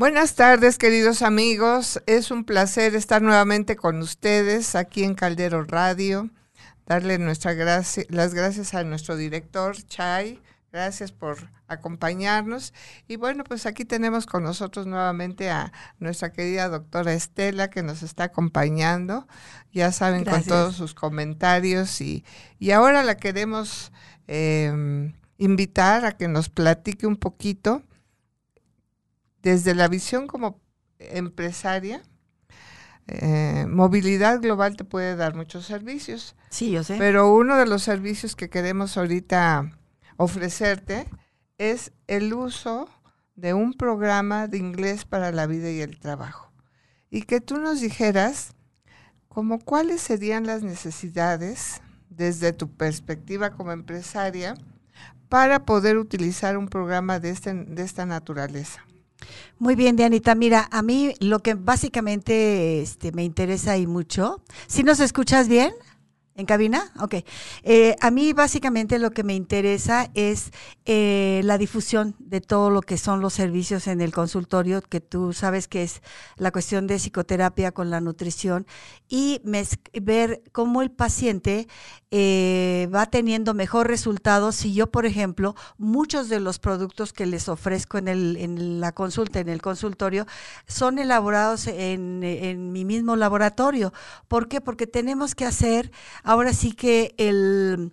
Buenas 0.00 0.34
tardes, 0.34 0.78
queridos 0.78 1.20
amigos. 1.20 2.02
Es 2.06 2.30
un 2.30 2.44
placer 2.44 2.94
estar 2.94 3.20
nuevamente 3.20 3.76
con 3.76 3.98
ustedes 3.98 4.74
aquí 4.74 5.04
en 5.04 5.14
Caldero 5.14 5.62
Radio. 5.62 6.30
Darle 6.86 7.18
nuestra 7.18 7.52
gracia, 7.52 8.04
las 8.08 8.32
gracias 8.32 8.72
a 8.72 8.82
nuestro 8.82 9.14
director, 9.14 9.76
Chay. 9.76 10.40
Gracias 10.72 11.12
por 11.12 11.50
acompañarnos. 11.68 12.72
Y 13.08 13.16
bueno, 13.16 13.44
pues 13.44 13.66
aquí 13.66 13.84
tenemos 13.84 14.24
con 14.24 14.42
nosotros 14.42 14.86
nuevamente 14.86 15.50
a 15.50 15.70
nuestra 15.98 16.32
querida 16.32 16.70
doctora 16.70 17.12
Estela 17.12 17.68
que 17.68 17.82
nos 17.82 18.02
está 18.02 18.24
acompañando. 18.24 19.28
Ya 19.70 19.92
saben, 19.92 20.24
con 20.24 20.42
todos 20.44 20.76
sus 20.76 20.94
comentarios. 20.94 22.00
Y, 22.00 22.24
y 22.58 22.70
ahora 22.70 23.02
la 23.02 23.18
queremos 23.18 23.92
em, 24.28 25.12
invitar 25.36 26.06
a 26.06 26.12
que 26.12 26.26
nos 26.26 26.48
platique 26.48 27.06
un 27.06 27.16
poquito 27.16 27.82
desde 29.42 29.74
la 29.74 29.88
visión 29.88 30.26
como 30.26 30.60
empresaria, 30.98 32.02
eh, 33.06 33.66
movilidad 33.68 34.40
global 34.40 34.76
te 34.76 34.84
puede 34.84 35.16
dar 35.16 35.34
muchos 35.34 35.66
servicios. 35.66 36.36
Sí, 36.50 36.70
yo 36.70 36.84
sé. 36.84 36.96
Pero 36.98 37.34
uno 37.34 37.56
de 37.56 37.66
los 37.66 37.82
servicios 37.82 38.36
que 38.36 38.50
queremos 38.50 38.96
ahorita 38.96 39.72
ofrecerte 40.16 41.08
es 41.58 41.92
el 42.06 42.32
uso 42.34 42.88
de 43.34 43.54
un 43.54 43.72
programa 43.72 44.46
de 44.46 44.58
inglés 44.58 45.04
para 45.04 45.32
la 45.32 45.46
vida 45.46 45.70
y 45.70 45.80
el 45.80 45.98
trabajo. 45.98 46.52
Y 47.10 47.22
que 47.22 47.40
tú 47.40 47.56
nos 47.56 47.80
dijeras 47.80 48.54
como 49.28 49.58
cuáles 49.58 50.00
serían 50.00 50.46
las 50.46 50.62
necesidades 50.62 51.80
desde 52.08 52.52
tu 52.52 52.70
perspectiva 52.70 53.50
como 53.50 53.72
empresaria 53.72 54.54
para 55.28 55.64
poder 55.64 55.96
utilizar 55.96 56.56
un 56.56 56.68
programa 56.68 57.18
de, 57.18 57.30
este, 57.30 57.54
de 57.54 57.82
esta 57.82 58.04
naturaleza. 58.04 58.84
Muy 59.58 59.74
bien, 59.74 59.96
Dianita. 59.96 60.34
Mira, 60.34 60.68
a 60.70 60.82
mí 60.82 61.14
lo 61.20 61.40
que 61.40 61.54
básicamente 61.54 62.80
este, 62.80 63.12
me 63.12 63.24
interesa 63.24 63.76
y 63.76 63.86
mucho. 63.86 64.42
¿Si 64.66 64.82
nos 64.82 65.00
escuchas 65.00 65.48
bien? 65.48 65.72
¿En 66.40 66.46
cabina? 66.46 66.90
Ok. 66.98 67.16
Eh, 67.64 67.96
a 68.00 68.10
mí 68.10 68.32
básicamente 68.32 68.98
lo 68.98 69.10
que 69.10 69.24
me 69.24 69.34
interesa 69.34 70.10
es 70.14 70.52
eh, 70.86 71.42
la 71.44 71.58
difusión 71.58 72.16
de 72.18 72.40
todo 72.40 72.70
lo 72.70 72.80
que 72.80 72.96
son 72.96 73.20
los 73.20 73.34
servicios 73.34 73.86
en 73.86 74.00
el 74.00 74.10
consultorio, 74.10 74.80
que 74.80 75.02
tú 75.02 75.34
sabes 75.34 75.68
que 75.68 75.82
es 75.82 76.00
la 76.36 76.50
cuestión 76.50 76.86
de 76.86 76.98
psicoterapia 76.98 77.72
con 77.72 77.90
la 77.90 78.00
nutrición, 78.00 78.66
y 79.06 79.42
ver 80.00 80.42
cómo 80.52 80.80
el 80.80 80.90
paciente 80.90 81.68
eh, 82.10 82.88
va 82.94 83.04
teniendo 83.04 83.52
mejor 83.52 83.88
resultados 83.88 84.54
si 84.54 84.72
yo, 84.72 84.90
por 84.90 85.04
ejemplo, 85.04 85.54
muchos 85.76 86.30
de 86.30 86.40
los 86.40 86.58
productos 86.58 87.12
que 87.12 87.26
les 87.26 87.50
ofrezco 87.50 87.98
en, 87.98 88.80
la 88.80 88.92
consulta, 88.92 89.40
en 89.40 89.50
el 89.50 89.60
consultorio, 89.60 90.26
son 90.66 90.98
elaborados 90.98 91.66
en 91.66 92.72
mi 92.72 92.86
mismo 92.86 93.14
laboratorio. 93.14 93.92
¿Por 94.26 94.48
qué? 94.48 94.62
Porque 94.62 94.86
tenemos 94.86 95.34
que 95.34 95.44
hacer 95.44 95.92
ahora 96.30 96.52
sí 96.52 96.70
que 96.70 97.12
el 97.16 97.92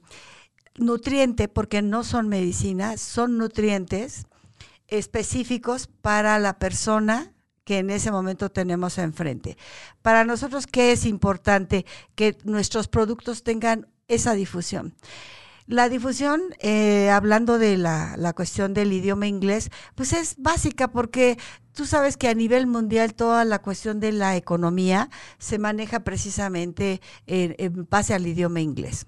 nutriente, 0.78 1.48
porque 1.48 1.82
no 1.82 2.04
son 2.04 2.30
medicinas, 2.30 3.02
son 3.02 3.40
nutrientes 3.40 4.28
específicos 4.88 5.88
para 5.88 6.38
la 6.38 6.60
persona 6.60 7.34
que 7.64 7.80
en 7.80 7.90
ese 7.90 8.12
momento 8.12 8.52
tenemos 8.52 9.00
enfrente. 9.00 9.58
Para 10.04 10.24
nosotros, 10.24 10.68
¿qué 10.68 10.92
es 10.92 11.08
importante? 11.08 11.88
Que 12.14 12.38
nuestros 12.44 12.88
productos 12.88 13.42
tengan 13.42 13.88
esa 14.08 14.34
difusión. 14.34 14.94
La 15.66 15.90
difusión, 15.90 16.42
eh, 16.60 17.10
hablando 17.10 17.58
de 17.58 17.76
la, 17.76 18.18
la, 18.18 18.34
cuestión 18.34 18.76
del 18.76 18.94
idioma 18.94 19.26
inglés, 19.26 19.72
pues 19.96 20.14
es 20.14 20.36
básica 20.38 20.92
porque 20.92 21.40
tú 21.78 21.86
sabes 21.86 22.18
que 22.18 22.28
a 22.28 22.34
nivel 22.34 22.66
mundial 22.66 23.14
toda 23.14 23.46
la 23.46 23.60
cuestión 23.60 24.00
de 24.00 24.12
la 24.12 24.36
economía 24.36 25.12
se 25.38 25.60
maneja 25.60 26.00
precisamente 26.00 27.02
en, 27.28 27.88
base 27.88 28.16
al 28.16 28.26
idioma 28.26 28.62
inglés. 28.62 29.06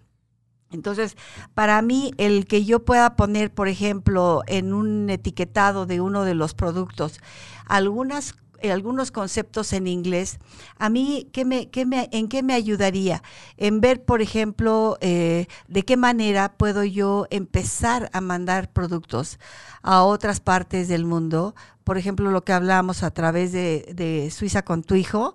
Entonces, 0.69 1.17
para 1.55 1.81
mí, 1.81 2.13
el 2.17 2.45
que 2.45 2.65
yo 2.65 2.85
pueda 2.85 3.15
poner, 3.15 3.51
por 3.51 3.69
ejemplo, 3.69 4.43
en 4.45 4.71
un 4.71 5.09
etiquetado 5.09 5.87
de 5.87 5.99
uno 5.99 6.25
de 6.25 6.35
los 6.35 6.53
productos, 6.53 7.19
algunas 7.65 8.35
algunos 8.63 9.11
conceptos 9.11 9.73
en 9.73 9.87
inglés, 9.87 10.39
a 10.77 10.89
mí, 10.89 11.29
¿qué 11.31 11.45
me, 11.45 11.69
qué 11.69 11.85
me, 11.85 12.09
¿en 12.11 12.27
qué 12.27 12.43
me 12.43 12.53
ayudaría? 12.53 13.23
En 13.57 13.81
ver, 13.81 14.03
por 14.03 14.21
ejemplo, 14.21 14.97
eh, 15.01 15.47
de 15.67 15.83
qué 15.83 15.97
manera 15.97 16.53
puedo 16.57 16.83
yo 16.83 17.27
empezar 17.29 18.09
a 18.13 18.21
mandar 18.21 18.71
productos 18.71 19.39
a 19.81 20.03
otras 20.03 20.39
partes 20.39 20.87
del 20.87 21.05
mundo. 21.05 21.55
Por 21.83 21.97
ejemplo, 21.97 22.29
lo 22.31 22.43
que 22.43 22.53
hablamos 22.53 23.03
a 23.03 23.11
través 23.11 23.51
de, 23.51 23.91
de 23.95 24.29
Suiza 24.31 24.63
con 24.63 24.83
tu 24.83 24.95
hijo, 24.95 25.33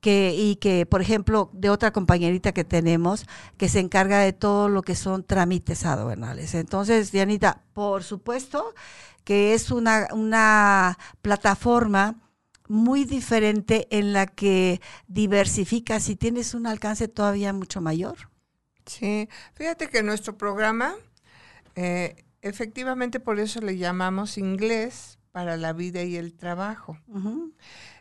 que, 0.00 0.34
y 0.36 0.56
que, 0.56 0.86
por 0.86 1.00
ejemplo, 1.00 1.50
de 1.52 1.70
otra 1.70 1.92
compañerita 1.92 2.52
que 2.52 2.64
tenemos, 2.64 3.26
que 3.56 3.68
se 3.68 3.80
encarga 3.80 4.20
de 4.20 4.32
todo 4.32 4.68
lo 4.68 4.82
que 4.82 4.94
son 4.94 5.24
trámites 5.24 5.84
aduanales. 5.84 6.54
Entonces, 6.54 7.10
Dianita, 7.10 7.62
por 7.72 8.04
supuesto 8.04 8.74
que 9.26 9.54
es 9.54 9.72
una, 9.72 10.06
una 10.12 10.96
plataforma 11.20 12.14
muy 12.68 13.04
diferente 13.04 13.86
en 13.90 14.12
la 14.12 14.26
que 14.26 14.80
diversificas 15.06 16.08
y 16.08 16.16
tienes 16.16 16.54
un 16.54 16.66
alcance 16.66 17.08
todavía 17.08 17.52
mucho 17.52 17.80
mayor. 17.80 18.30
Sí, 18.86 19.28
fíjate 19.54 19.88
que 19.88 20.02
nuestro 20.02 20.38
programa, 20.38 20.94
eh, 21.74 22.24
efectivamente 22.42 23.20
por 23.20 23.40
eso 23.40 23.60
le 23.60 23.76
llamamos 23.76 24.38
inglés 24.38 25.18
para 25.32 25.56
la 25.56 25.72
vida 25.72 26.02
y 26.02 26.16
el 26.16 26.34
trabajo. 26.34 26.98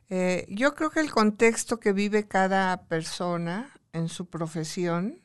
Eh, 0.09 0.45
yo 0.49 0.75
creo 0.75 0.91
que 0.91 0.99
el 0.99 1.11
contexto 1.11 1.79
que 1.79 1.91
vive 1.91 2.27
cada 2.27 2.83
persona 2.87 3.71
en 3.91 4.07
su 4.07 4.27
profesión 4.29 5.24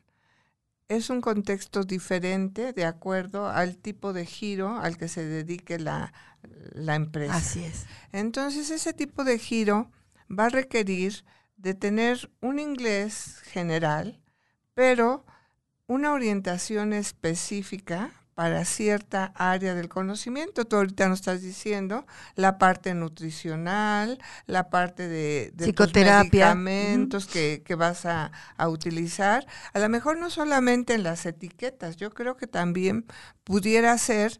es 0.91 1.09
un 1.09 1.21
contexto 1.21 1.84
diferente 1.84 2.73
de 2.73 2.84
acuerdo 2.84 3.49
al 3.49 3.78
tipo 3.78 4.12
de 4.12 4.27
giro 4.27 4.77
al 4.77 4.97
que 4.97 5.06
se 5.06 5.25
dedique 5.25 5.78
la, 5.78 6.12
la 6.73 6.97
empresa. 6.97 7.37
Así 7.37 7.65
es. 7.65 7.87
Entonces 8.11 8.71
ese 8.71 8.93
tipo 8.93 9.23
de 9.23 9.39
giro 9.39 9.89
va 10.29 10.47
a 10.47 10.49
requerir 10.49 11.25
de 11.56 11.75
tener 11.75 12.29
un 12.41 12.59
inglés 12.59 13.39
general, 13.45 14.21
pero 14.75 15.25
una 15.87 16.12
orientación 16.12 16.93
específica 16.93 18.11
para 18.35 18.65
cierta 18.65 19.33
área 19.35 19.75
del 19.75 19.89
conocimiento. 19.89 20.65
Tú 20.65 20.77
ahorita 20.77 21.09
nos 21.09 21.21
estás 21.21 21.43
diciendo 21.43 22.07
la 22.35 22.59
parte 22.59 22.95
nutricional, 22.95 24.19
la 24.47 24.71
parte 24.71 25.09
de, 25.09 25.53
de 25.55 25.75
medicamentos 25.95 27.27
que, 27.27 27.62
vas 27.77 28.06
a, 28.06 28.32
a, 28.56 28.69
utilizar. 28.69 29.47
A 29.73 29.79
lo 29.79 29.88
mejor 29.88 30.19
no 30.19 30.31
solamente 30.31 30.94
en 30.94 31.03
las 31.03 31.27
etiquetas, 31.27 31.97
yo 31.97 32.11
creo 32.11 32.37
que 32.37 32.47
también 32.47 33.06
pudiera 33.44 33.97
ser 33.99 34.38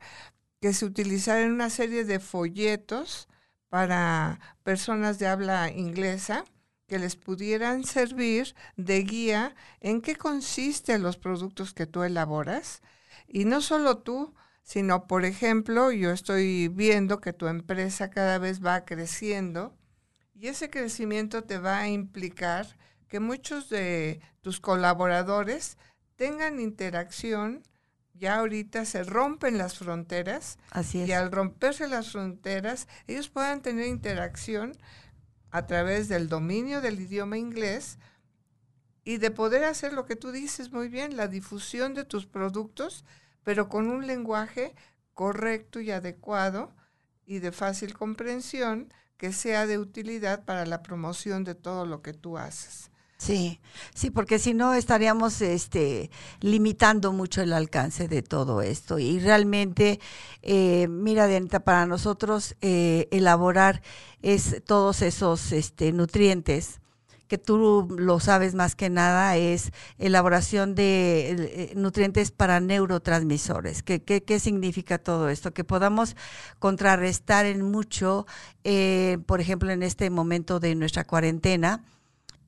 que 0.61 0.73
se 0.73 0.85
utilizaran 0.85 1.51
una 1.51 1.71
serie 1.71 2.05
de 2.05 2.21
folletos 2.21 3.29
para 3.69 4.41
personas 4.63 5.19
de 5.19 5.27
habla 5.27 5.71
inglesa 5.71 6.45
que 6.91 6.99
les 6.99 7.15
pudieran 7.15 7.85
servir 7.85 8.55
de 8.77 9.03
guía 9.05 9.55
en 9.81 10.03
qué 10.03 10.17
consisten 10.17 11.03
los 11.03 11.17
productos 11.17 11.73
que 11.73 11.87
tú 11.87 12.03
elaboras. 12.03 12.83
Y 13.33 13.45
no 13.45 13.61
solo 13.61 13.99
tú, 13.99 14.35
sino, 14.65 15.07
por 15.07 15.25
ejemplo, 15.25 15.93
yo 15.93 16.11
estoy 16.11 16.67
viendo 16.67 17.21
que 17.21 17.33
tu 17.33 17.47
empresa 17.47 18.11
cada 18.11 18.39
vez 18.39 18.65
va 18.65 18.85
creciendo 18.85 19.77
y 20.35 20.49
ese 20.49 20.69
crecimiento 20.69 21.45
te 21.45 21.59
va 21.59 21.79
a 21.79 21.89
implicar 21.89 22.77
que 23.09 23.21
muchos 23.21 23.69
de 23.69 24.21
tus 24.41 24.59
colaboradores 24.59 25.79
tengan 26.17 26.59
interacción. 26.61 27.63
Ya 28.15 28.37
ahorita 28.37 28.85
se 28.85 29.05
rompen 29.05 29.59
las 29.59 29.79
fronteras 29.79 30.59
Así 30.71 31.05
y 31.05 31.13
al 31.13 31.31
romperse 31.31 31.89
las 31.89 32.13
fronteras 32.13 32.89
ellos 33.07 33.29
puedan 33.29 33.63
tener 33.63 33.87
interacción 33.87 34.77
a 35.51 35.67
través 35.67 36.09
del 36.09 36.29
dominio 36.29 36.81
del 36.81 37.01
idioma 37.01 37.39
inglés 37.39 37.99
y 39.11 39.19
de 39.19 39.33
poder 39.33 39.65
hacer 39.65 39.93
lo 39.93 40.07
que 40.07 40.15
tú 40.15 40.31
dices 40.31 40.71
muy 40.71 40.87
bien, 40.87 41.17
la 41.17 41.27
difusión 41.27 41.95
de 41.95 42.05
tus 42.05 42.27
productos, 42.27 43.05
pero 43.43 43.69
con 43.69 43.89
un 43.89 44.07
lenguaje 44.07 44.73
correcto 45.15 45.81
y 45.81 45.91
adecuado 45.91 46.71
y 47.27 47.41
de 47.41 47.51
fácil 47.51 47.93
comprensión 47.93 48.95
que 49.17 49.33
sea 49.33 49.67
de 49.67 49.79
utilidad 49.79 50.45
para 50.45 50.65
la 50.65 50.85
promoción 50.85 51.43
de 51.43 51.57
todo 51.57 51.87
lo 51.87 52.03
que 52.03 52.13
tú 52.13 52.39
haces. 52.39 52.93
Sí, 53.19 53.61
sí, 53.97 54.11
porque 54.11 54.39
si 54.39 54.55
no 54.55 54.75
estaríamos 54.75 55.43
este, 55.43 56.13
limitando 56.39 57.13
mucho 57.13 57.43
el 57.43 57.53
alcance 57.53 58.07
de 58.07 58.23
todo 58.23 58.63
esto. 58.63 59.01
Y 59.01 59.19
realmente, 59.19 59.99
eh, 60.43 60.87
mira, 60.89 61.27
Dianita, 61.27 61.65
para 61.65 61.85
nosotros 61.85 62.55
eh, 62.61 63.09
elaborar 63.11 63.83
es 64.23 64.63
todos 64.65 65.03
esos 65.03 65.51
este, 65.51 65.91
nutrientes 65.91 66.81
que 67.31 67.39
tú 67.39 67.87
lo 67.97 68.19
sabes 68.19 68.57
más 68.57 68.75
que 68.75 68.91
nada, 68.91 69.37
es 69.37 69.71
elaboración 69.99 70.75
de 70.75 71.31
eh, 71.31 71.73
nutrientes 71.77 72.33
para 72.33 72.59
neurotransmisores. 72.59 73.85
¿Qué, 73.85 74.03
qué, 74.03 74.41
significa 74.41 74.99
todo 74.99 75.29
esto? 75.29 75.55
Que 75.55 75.63
podamos 75.63 76.17
contrarrestar 76.59 77.47
en 77.47 77.63
mucho, 77.63 78.27
eh, 78.65 79.19
por 79.27 79.41
ejemplo, 79.41 79.71
en 79.71 79.85
este 79.85 80.11
momento 80.11 80.59
de 80.59 80.75
nuestra 80.75 81.05
cuarentena, 81.05 81.85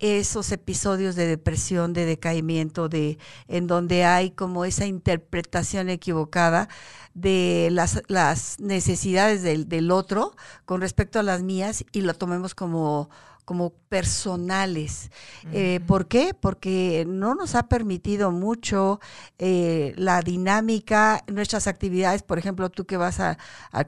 esos 0.01 0.51
episodios 0.51 1.15
de 1.15 1.29
depresión, 1.29 1.93
de 1.93 2.05
decaimiento, 2.05 2.89
de 2.89 3.19
en 3.47 3.69
donde 3.69 4.03
hay 4.05 4.33
como 4.33 4.65
esa 4.65 4.85
interpretación 4.85 5.91
equivocada 5.91 6.69
de 7.15 7.69
las, 7.71 8.03
las 8.09 8.59
necesidades 8.59 9.43
del, 9.43 9.69
del 9.69 9.93
otro 9.93 10.35
con 10.65 10.81
respecto 10.81 11.21
a 11.21 11.23
las 11.23 11.43
mías 11.43 11.85
y 11.93 12.01
lo 12.01 12.15
tomemos 12.15 12.57
como 12.57 13.11
como 13.53 13.69
personales. 13.91 15.11
Eh, 15.53 15.81
¿Por 15.87 16.09
qué? 16.09 16.33
Porque 16.33 17.05
no 17.07 17.35
nos 17.35 17.55
ha 17.55 17.65
permitido 17.65 18.31
mucho 18.31 18.99
eh, 19.39 19.93
la 19.99 20.23
dinámica, 20.23 21.23
nuestras 21.27 21.67
actividades, 21.67 22.23
por 22.23 22.39
ejemplo, 22.39 22.71
tú 22.71 22.87
que 22.87 22.97
vas 22.97 23.21
al 23.21 23.37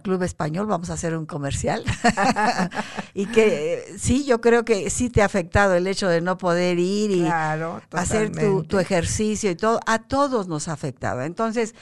Club 0.03 0.23
Español, 0.23 0.67
vamos 0.67 0.91
a 0.91 0.93
hacer 0.93 1.17
un 1.17 1.25
comercial, 1.25 1.83
y 3.15 3.25
que 3.25 3.95
sí, 3.97 4.27
yo 4.27 4.43
creo 4.43 4.67
que 4.67 4.91
sí 4.91 5.09
te 5.09 5.23
ha 5.23 5.25
afectado 5.25 5.73
el 5.73 5.87
hecho 5.87 6.09
de 6.09 6.21
no 6.21 6.37
poder 6.37 6.79
ir 6.79 7.11
y 7.11 7.27
hacer 7.93 8.33
tu, 8.33 8.65
tu 8.65 8.79
ejercicio 8.79 9.51
y 9.51 9.57
todo, 9.57 9.81
a 9.87 9.99
todos 9.99 10.47
nos 10.47 10.69
ha 10.69 10.75
afectado. 10.75 11.23
Entonces, 11.23 11.75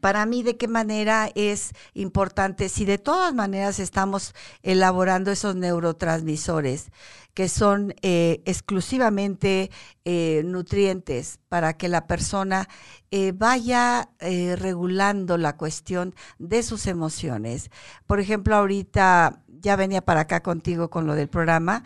para 0.00 0.26
mí 0.26 0.42
de 0.42 0.56
qué 0.56 0.68
manera 0.68 1.30
es 1.34 1.72
importante, 1.94 2.68
si 2.68 2.84
de 2.84 2.98
todas 2.98 3.34
maneras 3.34 3.78
estamos 3.78 4.34
elaborando 4.62 5.30
esos 5.30 5.56
neurotransmisores 5.56 6.90
que 7.34 7.48
son 7.48 7.94
eh, 8.02 8.40
exclusivamente 8.46 9.70
eh, 10.04 10.42
nutrientes 10.44 11.40
para 11.48 11.76
que 11.76 11.88
la 11.88 12.06
persona 12.06 12.68
eh, 13.10 13.32
vaya 13.34 14.08
regulando 14.56 15.36
la 15.36 15.56
cuestión 15.56 16.14
de 16.38 16.62
sus 16.62 16.86
emociones. 16.86 17.70
Por 18.06 18.20
ejemplo, 18.20 18.56
ahorita 18.56 19.42
ya 19.60 19.76
venía 19.76 20.00
para 20.00 20.20
acá 20.20 20.42
contigo 20.42 20.90
con 20.90 21.06
lo 21.06 21.14
del 21.14 21.28
programa 21.28 21.84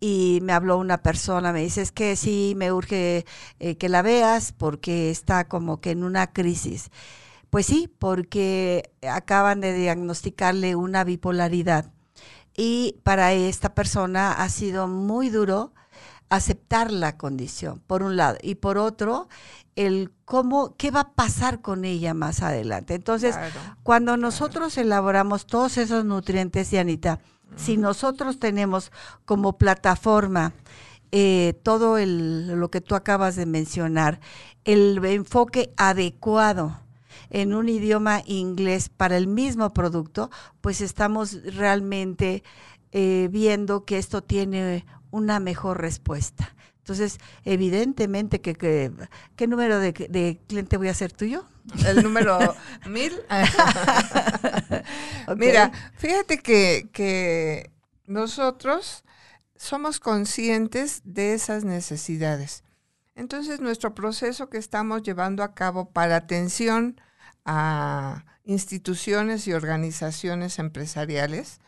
y 0.00 0.40
me 0.42 0.52
habló 0.52 0.78
una 0.78 0.98
persona, 0.98 1.52
me 1.52 1.62
dice, 1.62 1.82
es 1.82 1.92
que 1.92 2.14
sí, 2.14 2.54
me 2.56 2.72
urge 2.72 3.24
que 3.58 3.88
la 3.88 4.02
veas 4.02 4.52
porque 4.52 5.10
está 5.10 5.48
como 5.48 5.80
que 5.80 5.90
en 5.92 6.04
una 6.04 6.32
crisis. 6.32 6.90
Pues 7.50 7.66
sí, 7.66 7.92
porque 7.98 8.90
acaban 9.08 9.60
de 9.60 9.72
diagnosticarle 9.72 10.76
una 10.76 11.04
bipolaridad. 11.04 11.92
Y 12.56 12.96
para 13.04 13.32
esta 13.32 13.74
persona 13.74 14.32
ha 14.32 14.48
sido 14.48 14.88
muy 14.88 15.30
duro 15.30 15.72
aceptar 16.28 16.90
la 16.90 17.16
condición, 17.16 17.80
por 17.86 18.02
un 18.02 18.16
lado, 18.16 18.36
y 18.42 18.56
por 18.56 18.76
otro, 18.78 19.28
el 19.76 20.12
cómo, 20.24 20.76
qué 20.76 20.90
va 20.90 21.00
a 21.00 21.12
pasar 21.12 21.60
con 21.62 21.84
ella 21.84 22.12
más 22.14 22.42
adelante. 22.42 22.94
Entonces, 22.94 23.36
cuando 23.82 24.16
nosotros 24.16 24.76
elaboramos 24.76 25.46
todos 25.46 25.78
esos 25.78 26.04
nutrientes, 26.04 26.70
Yanita, 26.70 27.20
si 27.56 27.76
nosotros 27.76 28.38
tenemos 28.38 28.92
como 29.24 29.56
plataforma 29.56 30.52
eh, 31.12 31.58
todo 31.62 31.96
el, 31.96 32.48
lo 32.58 32.70
que 32.70 32.80
tú 32.80 32.94
acabas 32.94 33.36
de 33.36 33.46
mencionar, 33.46 34.20
el 34.64 35.02
enfoque 35.04 35.72
adecuado, 35.76 36.78
en 37.30 37.54
un 37.54 37.68
idioma 37.68 38.22
inglés 38.26 38.88
para 38.88 39.16
el 39.16 39.26
mismo 39.26 39.72
producto, 39.72 40.30
pues 40.60 40.80
estamos 40.80 41.42
realmente 41.44 42.42
eh, 42.92 43.28
viendo 43.30 43.84
que 43.84 43.98
esto 43.98 44.22
tiene 44.22 44.86
una 45.10 45.40
mejor 45.40 45.80
respuesta. 45.80 46.54
Entonces, 46.78 47.18
evidentemente 47.44 48.40
que, 48.40 48.54
¿qué 49.36 49.46
número 49.46 49.78
de, 49.78 49.92
cliente 50.46 50.78
voy 50.78 50.88
a 50.88 50.94
ser 50.94 51.12
tuyo? 51.12 51.44
El 51.86 52.02
número 52.02 52.38
mil. 52.88 53.12
Mira, 55.36 55.70
fíjate 55.98 56.38
que, 56.38 56.88
que 56.92 57.70
nosotros 58.06 59.04
somos 59.54 60.00
conscientes 60.00 61.02
de 61.04 61.34
esas 61.34 61.64
necesidades. 61.64 62.64
Entonces, 63.14 63.60
nuestro 63.60 63.94
proceso 63.94 64.48
que 64.48 64.56
estamos 64.56 65.02
llevando 65.02 65.42
a 65.42 65.54
cabo 65.54 65.90
para 65.90 66.16
atención 66.16 66.98
a 67.50 68.26
instituciones 68.44 69.48
y 69.48 69.54
organizaciones 69.54 70.58
empresariales 70.58 71.60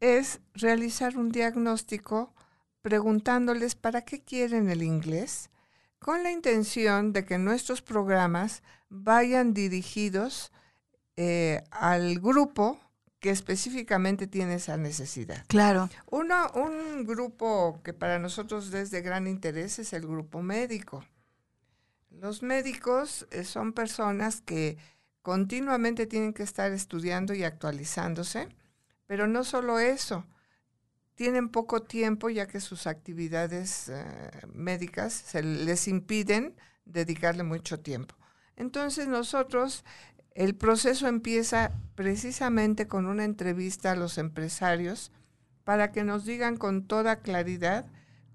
es 0.00 0.40
realizar 0.54 1.18
un 1.18 1.30
diagnóstico 1.30 2.34
preguntándoles 2.80 3.74
para 3.74 4.02
qué 4.02 4.22
quieren 4.22 4.70
el 4.70 4.82
inglés, 4.82 5.50
con 5.98 6.22
la 6.22 6.30
intención 6.30 7.12
de 7.12 7.26
que 7.26 7.36
nuestros 7.36 7.82
programas 7.82 8.62
vayan 8.88 9.52
dirigidos 9.52 10.52
eh, 11.16 11.62
al 11.70 12.18
grupo 12.18 12.80
que 13.20 13.28
específicamente 13.28 14.26
tiene 14.26 14.54
esa 14.54 14.78
necesidad. 14.78 15.44
Claro. 15.48 15.90
Uno, 16.10 16.50
un 16.54 17.04
grupo 17.04 17.80
que 17.84 17.92
para 17.92 18.18
nosotros 18.18 18.72
es 18.72 18.90
de 18.90 19.02
gran 19.02 19.26
interés 19.26 19.78
es 19.78 19.92
el 19.92 20.06
grupo 20.06 20.40
médico. 20.40 21.04
Los 22.10 22.42
médicos 22.42 23.26
eh, 23.30 23.44
son 23.44 23.72
personas 23.72 24.40
que 24.40 24.78
continuamente 25.24 26.06
tienen 26.06 26.34
que 26.34 26.42
estar 26.42 26.70
estudiando 26.72 27.32
y 27.32 27.44
actualizándose, 27.44 28.46
pero 29.06 29.26
no 29.26 29.42
solo 29.42 29.78
eso, 29.78 30.26
tienen 31.14 31.48
poco 31.48 31.80
tiempo 31.80 32.28
ya 32.28 32.46
que 32.46 32.60
sus 32.60 32.86
actividades 32.86 33.88
eh, 33.88 34.04
médicas 34.52 35.14
se 35.14 35.42
les 35.42 35.88
impiden 35.88 36.54
dedicarle 36.84 37.42
mucho 37.42 37.80
tiempo. 37.80 38.14
Entonces 38.56 39.08
nosotros, 39.08 39.82
el 40.34 40.56
proceso 40.56 41.08
empieza 41.08 41.72
precisamente 41.94 42.86
con 42.86 43.06
una 43.06 43.24
entrevista 43.24 43.92
a 43.92 43.96
los 43.96 44.18
empresarios 44.18 45.10
para 45.64 45.90
que 45.90 46.04
nos 46.04 46.26
digan 46.26 46.58
con 46.58 46.86
toda 46.86 47.20
claridad 47.20 47.86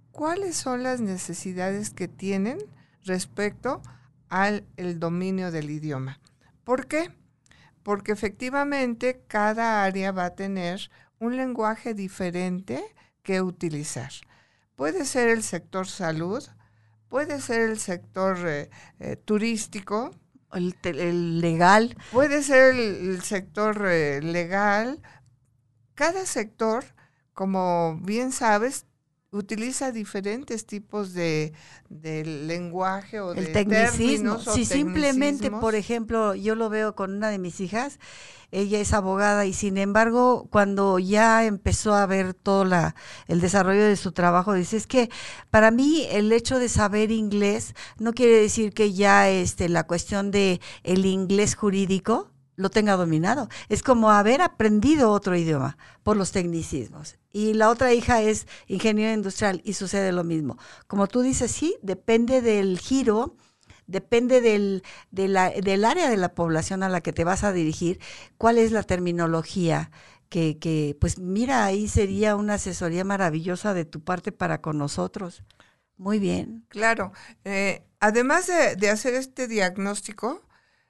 cuáles 0.09 0.55
son 0.55 0.81
las 0.81 1.01
necesidades 1.01 1.91
que 1.91 2.07
tienen 2.07 2.57
respecto 3.03 3.83
al 4.27 4.65
el 4.75 4.99
dominio 4.99 5.51
del 5.51 5.69
idioma. 5.69 6.18
¿Por 6.69 6.85
qué? 6.85 7.09
Porque 7.81 8.11
efectivamente 8.11 9.23
cada 9.27 9.83
área 9.83 10.11
va 10.11 10.25
a 10.25 10.35
tener 10.35 10.91
un 11.17 11.35
lenguaje 11.35 11.95
diferente 11.95 12.83
que 13.23 13.41
utilizar. 13.41 14.11
Puede 14.75 15.05
ser 15.05 15.29
el 15.29 15.41
sector 15.41 15.87
salud, 15.87 16.47
puede 17.07 17.41
ser 17.41 17.71
el 17.71 17.79
sector 17.79 18.37
eh, 18.47 18.69
eh, 18.99 19.15
turístico. 19.15 20.11
El, 20.53 21.41
legal. 21.41 21.97
Puede 22.11 22.43
ser 22.43 22.75
el, 22.75 23.19
sector 23.23 23.87
eh, 23.87 24.21
legal. 24.21 25.01
Cada 25.95 26.27
sector, 26.27 26.85
como 27.33 27.97
bien 28.03 28.31
sabes, 28.31 28.85
utiliza 29.31 29.91
diferentes 29.91 30.65
tipos 30.65 31.13
de, 31.13 31.53
lenguaje 31.89 33.19
o 33.19 33.33
el 33.33 33.45
de 33.45 33.51
tecnicismo. 33.51 34.39
si 34.39 34.65
simplemente, 34.65 35.51
por 35.51 35.75
ejemplo, 35.75 36.33
yo 36.35 36.55
lo 36.55 36.69
veo 36.69 36.95
con 36.95 37.13
una 37.15 37.29
de 37.29 37.37
mis 37.37 37.59
hijas, 37.59 37.99
ella 38.51 38.79
es 38.79 38.93
abogada 38.93 39.45
y 39.45 39.53
sin 39.53 39.77
embargo, 39.77 40.47
cuando 40.49 40.97
ya 40.97 41.45
empezó 41.45 41.93
a 41.93 42.07
ver 42.07 42.33
todo 42.33 42.65
la, 42.65 42.95
el 43.27 43.41
desarrollo 43.41 43.83
de 43.83 43.95
su 43.95 44.11
trabajo, 44.11 44.53
dice, 44.53 44.77
es 44.77 44.87
que 44.87 45.09
para 45.51 45.69
mí 45.69 46.07
el 46.09 46.31
hecho 46.31 46.57
de 46.57 46.69
saber 46.69 47.11
inglés 47.11 47.75
no 47.99 48.13
quiere 48.13 48.41
decir 48.41 48.73
que 48.73 48.93
ya 48.93 49.29
este, 49.29 49.69
la 49.69 49.85
cuestión 49.85 50.31
de 50.31 50.59
el 50.83 51.05
inglés 51.05 51.55
jurídico 51.55 52.31
lo 52.59 52.69
tenga 52.69 52.97
dominado. 52.97 53.47
Es 53.69 53.81
como 53.83 54.11
haber 54.11 54.41
aprendido 54.41 55.11
otro 55.11 55.33
idioma 55.37 55.77
por 56.03 56.17
los 56.17 56.33
tecnicismos. 56.33 57.17
Y 57.31 57.53
la 57.53 57.69
otra 57.69 57.93
hija 57.93 58.21
es 58.21 58.47
ingeniero 58.67 59.13
industrial 59.13 59.61
y 59.63 59.73
sucede 59.73 60.11
lo 60.11 60.25
mismo. 60.25 60.57
Como 60.85 61.07
tú 61.07 61.21
dices, 61.21 61.51
sí, 61.51 61.77
depende 61.81 62.41
del 62.41 62.77
giro, 62.77 63.37
depende 63.87 64.41
del, 64.41 64.83
del 65.09 65.85
área 65.85 66.09
de 66.09 66.17
la 66.17 66.35
población 66.35 66.83
a 66.83 66.89
la 66.89 66.99
que 66.99 67.13
te 67.13 67.23
vas 67.23 67.45
a 67.45 67.53
dirigir, 67.53 68.01
cuál 68.37 68.57
es 68.57 68.73
la 68.73 68.83
terminología. 68.83 69.89
Que, 70.27 70.59
que, 70.59 70.97
pues 70.99 71.17
mira, 71.17 71.63
ahí 71.63 71.87
sería 71.87 72.35
una 72.35 72.55
asesoría 72.55 73.05
maravillosa 73.05 73.73
de 73.73 73.85
tu 73.85 74.01
parte 74.03 74.31
para 74.33 74.61
con 74.61 74.77
nosotros. 74.77 75.43
Muy 75.95 76.19
bien. 76.19 76.65
Claro. 76.67 77.13
Eh, 77.45 77.85
además 78.01 78.47
de, 78.47 78.75
de 78.75 78.89
hacer 78.89 79.13
este 79.15 79.47
diagnóstico, 79.47 80.45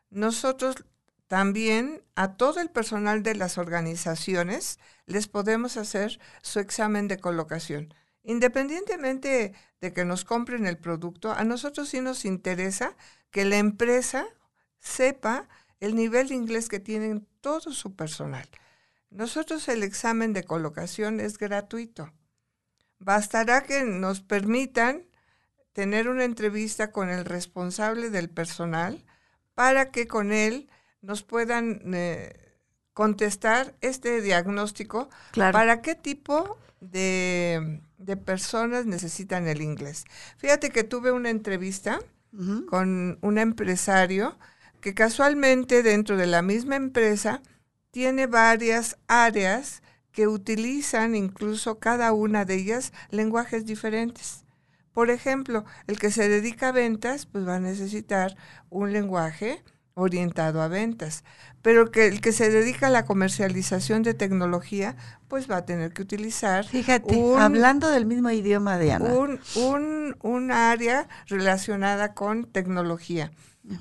nosotros 0.10 0.84
también 1.30 2.02
a 2.16 2.38
todo 2.38 2.60
el 2.60 2.72
personal 2.72 3.22
de 3.22 3.36
las 3.36 3.60
organizaciones 3.60 4.80
les 5.06 5.28
podemos 5.28 5.78
hacer 5.78 6.20
su 6.42 6.60
examen 6.60 7.08
de 7.08 7.20
colocación. 7.20 7.94
Independientemente 8.24 9.54
de 9.80 9.94
que 9.94 10.06
nos 10.06 10.26
compren 10.26 10.66
el 10.66 10.80
producto, 10.80 11.32
a 11.32 11.44
nosotros 11.44 11.90
sí 11.90 12.02
nos 12.02 12.26
interesa 12.26 12.96
que 13.30 13.46
la 13.46 13.58
empresa 13.58 14.26
sepa 14.80 15.48
el 15.80 15.96
nivel 15.96 16.30
de 16.30 16.34
inglés 16.34 16.68
que 16.68 16.80
tienen 16.80 17.28
todo 17.42 17.74
su 17.74 17.96
personal. 17.96 18.50
Nosotros 19.12 19.68
el 19.68 19.84
examen 19.84 20.34
de 20.34 20.44
colocación 20.44 21.20
es 21.20 21.38
gratuito. 21.38 22.12
bastará 22.98 23.62
que 23.62 23.84
nos 23.84 24.22
permitan 24.22 25.06
tener 25.74 26.10
una 26.10 26.24
entrevista 26.24 26.92
con 26.92 27.10
el 27.10 27.24
responsable 27.24 28.10
del 28.10 28.32
personal 28.32 29.06
para 29.54 29.92
que 29.92 30.08
con 30.08 30.32
él 30.32 30.72
nos 31.02 31.24
puedan 31.24 31.82
eh, 31.94 32.34
contestar 32.94 33.76
este 33.82 34.22
diagnóstico 34.22 35.10
para 35.34 35.82
qué 35.82 35.96
tipo 35.96 36.58
de, 36.82 37.82
personas 38.26 38.86
necesitan 38.86 39.48
el 39.48 39.62
inglés. 39.62 40.06
Fíjate 40.38 40.70
que 40.70 40.84
tuve 40.84 41.12
una 41.12 41.30
entrevista 41.30 42.00
con 42.70 43.18
un 43.22 43.38
empresario 43.40 44.38
que 44.82 44.94
casualmente 44.94 45.82
dentro 45.82 46.16
de 46.16 46.28
la 46.28 46.42
misma 46.42 46.76
empresa 46.76 47.42
tiene 47.92 48.28
varias 48.28 48.98
áreas 49.08 49.82
que 50.12 50.28
utilizan 50.28 51.16
incluso 51.16 51.80
cada 51.80 52.12
una 52.14 52.46
de 52.46 52.56
ellas 52.56 52.94
lenguajes 53.10 53.66
diferentes. 53.66 54.44
Por 54.92 55.10
ejemplo, 55.10 55.66
el 55.88 55.98
que 55.98 56.12
se 56.12 56.28
dedica 56.28 56.70
a 56.70 56.74
ventas, 56.74 57.26
pues 57.26 57.48
va 57.48 57.56
a 57.56 57.60
necesitar 57.60 58.36
un 58.70 58.92
lenguaje 58.92 59.64
orientado 59.94 60.62
a 60.62 60.68
ventas. 60.68 61.24
Pero 61.62 61.92
que 61.92 62.08
el 62.08 62.22
que 62.22 62.32
se 62.32 62.50
dedica 62.50 62.88
a 62.88 62.90
la 62.92 63.06
comercialización 63.06 64.04
de 64.04 64.14
tecnología, 64.14 64.96
pues 65.28 65.50
va 65.50 65.58
a 65.58 65.66
tener 65.66 65.94
que 65.94 66.02
utilizar. 66.02 66.66
Fíjate, 66.66 67.36
hablando 67.38 67.90
del 67.90 68.06
mismo 68.06 68.30
idioma, 68.32 68.78
de 68.78 68.96
Un, 68.98 69.40
un, 69.56 70.16
un 70.22 70.52
área 70.52 71.08
relacionada 71.28 72.14
con 72.14 72.46
tecnología. 72.46 73.32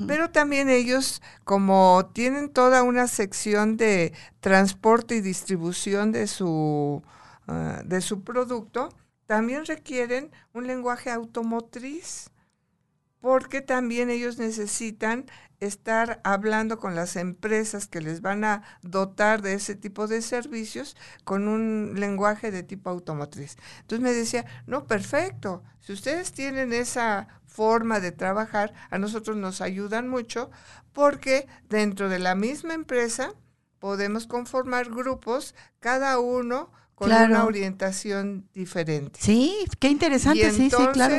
Pero 0.06 0.28
también 0.30 0.68
ellos, 0.68 1.22
como 1.44 2.10
tienen 2.12 2.50
toda 2.50 2.82
una 2.82 3.06
sección 3.06 3.78
de 3.78 4.12
transporte 4.40 5.16
y 5.16 5.22
distribución 5.22 6.12
de 6.12 6.26
su, 6.26 7.02
ah, 7.46 7.80
de 7.86 8.02
su 8.02 8.22
producto, 8.22 8.90
también 9.26 9.64
requieren 9.64 10.30
un 10.52 10.66
lenguaje 10.66 11.10
automotriz, 11.10 12.30
porque 13.20 13.60
también 13.60 14.10
ellos 14.10 14.38
necesitan 14.38 15.26
estar 15.60 16.20
hablando 16.22 16.78
con 16.78 16.94
las 16.94 17.16
empresas 17.16 17.88
que 17.88 18.00
les 18.00 18.20
van 18.20 18.44
a 18.44 18.62
dotar 18.82 19.42
de 19.42 19.54
ese 19.54 19.74
tipo 19.74 20.06
de 20.06 20.22
servicios 20.22 20.96
con 21.24 21.48
un 21.48 21.94
lenguaje 21.96 22.50
de 22.50 22.62
tipo 22.62 22.90
automotriz. 22.90 23.56
Entonces 23.80 24.00
me 24.00 24.12
decía, 24.12 24.44
no, 24.66 24.86
perfecto, 24.86 25.62
si 25.80 25.92
ustedes 25.92 26.32
tienen 26.32 26.72
esa 26.72 27.28
forma 27.46 27.98
de 27.98 28.12
trabajar, 28.12 28.72
a 28.90 28.98
nosotros 28.98 29.36
nos 29.36 29.60
ayudan 29.60 30.08
mucho 30.08 30.50
porque 30.92 31.48
dentro 31.68 32.08
de 32.08 32.20
la 32.20 32.34
misma 32.34 32.74
empresa 32.74 33.34
podemos 33.80 34.26
conformar 34.26 34.90
grupos, 34.90 35.54
cada 35.80 36.18
uno 36.20 36.70
con 36.98 37.12
una 37.12 37.44
orientación 37.44 38.48
diferente. 38.52 39.20
Sí, 39.22 39.54
qué 39.78 39.88
interesante, 39.88 40.50
sí, 40.50 40.68
sí, 40.68 40.86
claro. 40.92 41.14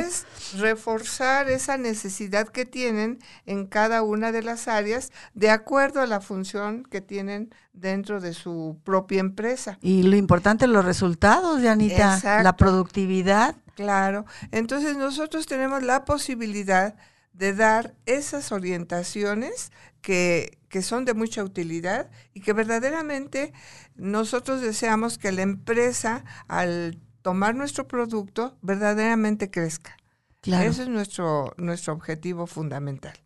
reforzar 0.58 1.48
esa 1.48 1.78
necesidad 1.78 2.48
que 2.48 2.66
tienen 2.66 3.18
en 3.46 3.66
cada 3.66 4.02
una 4.02 4.30
de 4.30 4.42
las 4.42 4.68
áreas 4.68 5.10
de 5.32 5.48
acuerdo 5.48 6.02
a 6.02 6.06
la 6.06 6.20
función 6.20 6.84
que 6.84 7.00
tienen 7.00 7.54
dentro 7.72 8.20
de 8.20 8.34
su 8.34 8.78
propia 8.84 9.20
empresa. 9.20 9.78
Y 9.80 10.02
lo 10.02 10.16
importante, 10.16 10.66
los 10.66 10.84
resultados, 10.84 11.62
Janita, 11.62 12.42
la 12.42 12.56
productividad. 12.56 13.56
Claro, 13.74 14.26
entonces 14.52 14.98
nosotros 14.98 15.46
tenemos 15.46 15.82
la 15.82 16.04
posibilidad 16.04 16.94
de 17.40 17.54
dar 17.54 17.94
esas 18.04 18.52
orientaciones 18.52 19.72
que, 20.02 20.58
que 20.68 20.82
son 20.82 21.06
de 21.06 21.14
mucha 21.14 21.42
utilidad 21.42 22.10
y 22.34 22.42
que 22.42 22.52
verdaderamente 22.52 23.54
nosotros 23.96 24.60
deseamos 24.60 25.16
que 25.16 25.32
la 25.32 25.40
empresa 25.40 26.22
al 26.48 27.00
tomar 27.22 27.54
nuestro 27.54 27.88
producto 27.88 28.58
verdaderamente 28.60 29.50
crezca. 29.50 29.96
Claro. 30.42 30.68
Ese 30.68 30.82
es 30.82 30.88
nuestro, 30.88 31.54
nuestro 31.56 31.94
objetivo 31.94 32.46
fundamental. 32.46 33.18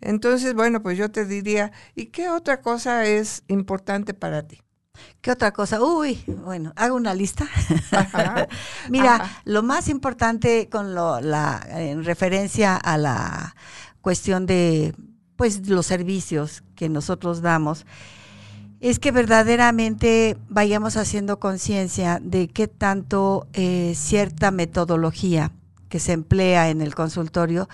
Entonces, 0.00 0.54
bueno, 0.54 0.82
pues 0.82 0.98
yo 0.98 1.12
te 1.12 1.24
diría, 1.24 1.70
¿y 1.94 2.06
qué 2.06 2.30
otra 2.30 2.62
cosa 2.62 3.06
es 3.06 3.44
importante 3.46 4.12
para 4.12 4.42
ti? 4.42 4.60
¿Qué 5.22 5.30
otra 5.30 5.52
cosa? 5.52 5.80
Uy, 5.80 6.22
bueno, 6.26 6.72
hago 6.74 6.96
una 6.96 7.14
lista. 7.14 7.48
Mira, 8.90 9.30
lo 9.44 9.62
más 9.62 9.88
importante 9.88 10.68
con 10.68 10.96
lo, 10.96 11.20
la, 11.20 11.64
en 11.68 12.04
referencia 12.04 12.76
a 12.76 12.98
la 12.98 13.54
cuestión 14.00 14.46
de 14.46 14.94
pues 15.36 15.68
los 15.68 15.86
servicios 15.86 16.64
que 16.74 16.88
nosotros 16.88 17.40
damos 17.40 17.86
es 18.80 18.98
que 18.98 19.12
verdaderamente 19.12 20.36
vayamos 20.48 20.96
haciendo 20.96 21.38
conciencia 21.38 22.18
de 22.20 22.48
qué 22.48 22.66
tanto 22.66 23.46
eh, 23.52 23.92
cierta 23.94 24.50
metodología 24.50 25.52
que 25.88 26.00
se 26.00 26.12
emplea 26.12 26.68
en 26.68 26.80
el 26.80 26.96
consultorio 26.96 27.68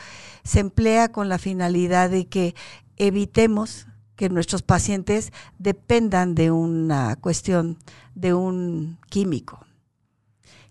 se 0.45 0.61
emplea 0.61 1.11
con 1.11 1.31
la 1.31 1.39
finalidad 1.39 2.11
de 2.11 2.27
que 2.27 2.55
evitemos 2.97 3.87
que 4.19 4.29
nuestros 4.29 4.63
pacientes 4.63 5.33
dependan 5.59 6.35
de 6.35 6.51
una 6.51 7.15
cuestión, 7.17 7.79
de 8.17 8.35
un 8.35 8.99
químico, 9.09 9.65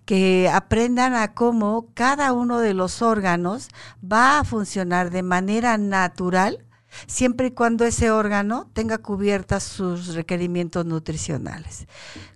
que 0.03 0.49
aprendan 0.53 1.15
a 1.15 1.33
cómo 1.33 1.87
cada 1.93 2.33
uno 2.33 2.59
de 2.59 2.73
los 2.73 3.01
órganos 3.01 3.69
va 4.03 4.39
a 4.39 4.43
funcionar 4.43 5.11
de 5.11 5.23
manera 5.23 5.77
natural 5.77 6.65
siempre 7.07 7.47
y 7.47 7.51
cuando 7.51 7.85
ese 7.85 8.11
órgano 8.11 8.69
tenga 8.73 8.97
cubiertas 8.97 9.63
sus 9.63 10.13
requerimientos 10.13 10.85
nutricionales. 10.85 11.87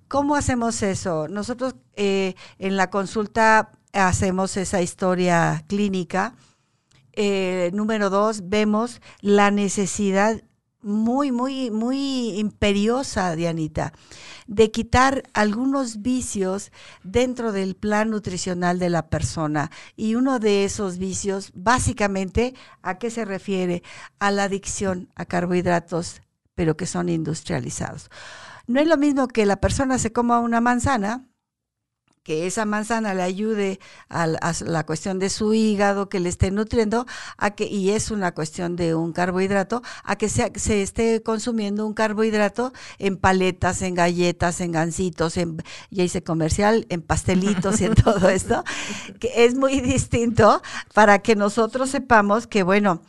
¿Cómo 0.07 0.35
hacemos 0.35 0.81
eso? 0.81 1.27
Nosotros 1.27 1.75
eh, 1.95 2.35
en 2.57 2.77
la 2.77 2.89
consulta 2.89 3.71
hacemos 3.91 4.55
esa 4.55 4.81
historia 4.81 5.65
clínica. 5.67 6.35
Eh, 7.11 7.69
número 7.73 8.09
dos, 8.09 8.47
vemos 8.47 9.01
la 9.19 9.51
necesidad 9.51 10.41
muy, 10.81 11.31
muy, 11.31 11.71
muy 11.71 12.39
imperiosa, 12.39 13.35
Dianita, 13.35 13.93
de 14.47 14.71
quitar 14.71 15.23
algunos 15.33 16.01
vicios 16.01 16.71
dentro 17.03 17.51
del 17.51 17.75
plan 17.75 18.09
nutricional 18.09 18.79
de 18.79 18.89
la 18.89 19.09
persona. 19.09 19.71
Y 19.95 20.15
uno 20.15 20.39
de 20.39 20.65
esos 20.65 20.97
vicios, 20.97 21.51
básicamente, 21.53 22.53
¿a 22.81 22.97
qué 22.97 23.09
se 23.09 23.25
refiere? 23.25 23.83
A 24.19 24.31
la 24.31 24.43
adicción 24.43 25.09
a 25.15 25.25
carbohidratos, 25.25 26.21
pero 26.55 26.77
que 26.77 26.85
son 26.85 27.09
industrializados. 27.09 28.09
No 28.67 28.79
es 28.79 28.87
lo 28.87 28.97
mismo 28.97 29.27
que 29.27 29.45
la 29.45 29.57
persona 29.57 29.97
se 29.97 30.13
coma 30.13 30.39
una 30.39 30.61
manzana, 30.61 31.27
que 32.23 32.45
esa 32.45 32.65
manzana 32.65 33.13
le 33.13 33.23
ayude 33.23 33.79
a, 34.09 34.27
la 34.27 34.85
cuestión 34.85 35.19
de 35.19 35.29
su 35.29 35.53
hígado, 35.53 36.09
que 36.09 36.19
le 36.19 36.29
esté 36.29 36.51
nutriendo, 36.51 37.05
a 37.37 37.51
que, 37.51 37.65
y 37.65 37.91
es 37.91 38.11
una 38.11 38.33
cuestión 38.33 38.75
de 38.75 38.93
un 38.95 39.11
carbohidrato, 39.11 39.81
a 40.03 40.15
que 40.15 40.29
se, 40.29 40.51
se 40.55 40.81
esté 40.83 41.23
consumiendo 41.23 41.85
un 41.85 41.93
carbohidrato 41.93 42.73
en 42.99 43.17
paletas, 43.17 43.81
en 43.81 43.95
galletas, 43.95 44.61
en 44.61 44.71
gancitos, 44.71 45.37
en, 45.37 45.63
ya 45.89 46.03
hice 46.03 46.23
comercial, 46.23 46.85
en 46.89 47.01
pastelitos 47.01 47.81
y 47.81 47.85
en 47.85 47.95
todo 48.03 48.29
esto, 48.29 48.63
que 49.19 49.45
es 49.45 49.55
muy 49.55 49.81
distinto 49.81 50.61
para 50.93 51.19
que 51.19 51.35
nosotros 51.35 51.89
sepamos 51.89 52.45
que, 52.45 52.63
bueno, 52.63 53.01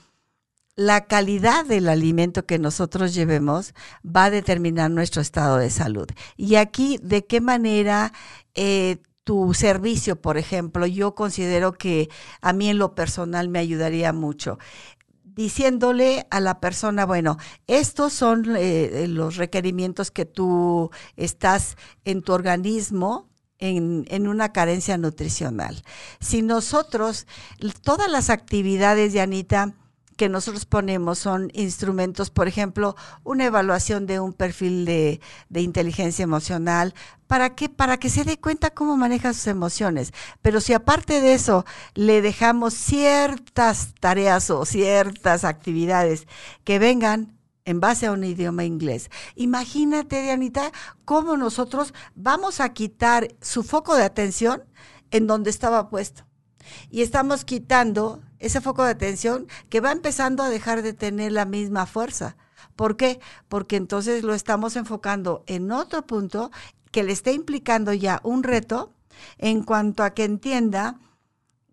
la 0.74 1.04
calidad 1.04 1.66
del 1.66 1.88
alimento 1.88 2.46
que 2.46 2.58
nosotros 2.58 3.14
llevemos 3.14 3.74
va 4.04 4.24
a 4.24 4.30
determinar 4.30 4.90
nuestro 4.90 5.20
estado 5.20 5.58
de 5.58 5.68
salud. 5.68 6.08
Y 6.36 6.54
aquí, 6.54 6.98
¿de 7.02 7.26
qué 7.26 7.40
manera 7.40 8.12
eh, 8.54 8.98
tu 9.24 9.54
servicio, 9.54 10.20
por 10.20 10.36
ejemplo, 10.36 10.86
yo 10.86 11.14
considero 11.14 11.72
que 11.72 12.08
a 12.40 12.52
mí 12.52 12.68
en 12.68 12.78
lo 12.78 12.94
personal 12.94 13.48
me 13.48 13.58
ayudaría 13.58 14.12
mucho? 14.12 14.58
diciéndole 15.34 16.26
a 16.30 16.40
la 16.40 16.60
persona, 16.60 17.06
bueno, 17.06 17.38
estos 17.66 18.12
son 18.12 18.54
eh, 18.56 19.06
los 19.08 19.36
requerimientos 19.36 20.10
que 20.10 20.26
tú 20.26 20.90
estás 21.16 21.76
en 22.04 22.22
tu 22.22 22.32
organismo 22.32 23.30
en, 23.58 24.04
en, 24.08 24.28
una 24.28 24.52
carencia 24.52 24.98
nutricional. 24.98 25.82
Si 26.20 26.42
nosotros, 26.42 27.26
todas 27.82 28.10
las 28.10 28.28
actividades 28.28 29.12
de 29.12 29.20
Anita, 29.20 29.74
que 30.22 30.28
nosotros 30.28 30.66
ponemos 30.66 31.18
son 31.18 31.50
instrumentos, 31.52 32.30
por 32.30 32.46
ejemplo, 32.46 32.94
una 33.24 33.46
evaluación 33.46 34.06
de 34.06 34.20
un 34.20 34.32
perfil 34.32 34.84
de, 34.84 35.20
inteligencia 35.52 36.22
emocional. 36.22 36.94
¿Para 37.26 37.56
qué? 37.56 37.68
Para 37.68 37.96
que 37.96 38.08
se 38.08 38.22
dé 38.22 38.38
cuenta 38.38 38.70
cómo 38.70 38.96
maneja 38.96 39.32
sus 39.32 39.48
emociones. 39.48 40.12
Pero 40.40 40.60
si 40.60 40.74
aparte 40.74 41.20
de 41.20 41.34
eso 41.34 41.64
le 41.94 42.22
dejamos 42.22 42.72
ciertas 42.72 43.94
tareas 43.98 44.48
o 44.50 44.64
ciertas 44.64 45.42
actividades 45.42 46.28
que 46.62 46.78
vengan 46.78 47.36
en 47.64 47.80
base 47.80 48.06
a 48.06 48.12
un 48.12 48.22
idioma 48.22 48.62
inglés. 48.62 49.10
Imagínate, 49.34 50.22
Dianita, 50.22 50.70
cómo 51.04 51.36
nosotros 51.36 51.94
vamos 52.14 52.60
a 52.60 52.72
quitar 52.72 53.26
su 53.40 53.64
foco 53.64 53.96
de 53.96 54.04
atención 54.04 54.62
en 55.10 55.26
donde 55.26 55.50
estaba 55.50 55.90
puesto. 55.90 56.22
Y 56.90 57.02
estamos 57.02 57.44
quitando 57.44 58.22
ese 58.42 58.60
foco 58.60 58.84
de 58.84 58.90
atención 58.90 59.46
que 59.70 59.80
va 59.80 59.92
empezando 59.92 60.42
a 60.42 60.50
dejar 60.50 60.82
de 60.82 60.92
tener 60.92 61.32
la 61.32 61.44
misma 61.46 61.86
fuerza. 61.86 62.36
¿Por 62.76 62.96
qué? 62.96 63.20
Porque 63.48 63.76
entonces 63.76 64.24
lo 64.24 64.34
estamos 64.34 64.76
enfocando 64.76 65.44
en 65.46 65.70
otro 65.72 66.06
punto 66.06 66.50
que 66.90 67.02
le 67.02 67.12
está 67.12 67.30
implicando 67.32 67.92
ya 67.92 68.20
un 68.22 68.42
reto 68.42 68.92
en 69.38 69.62
cuanto 69.62 70.02
a 70.02 70.10
que 70.10 70.24
entienda 70.24 70.98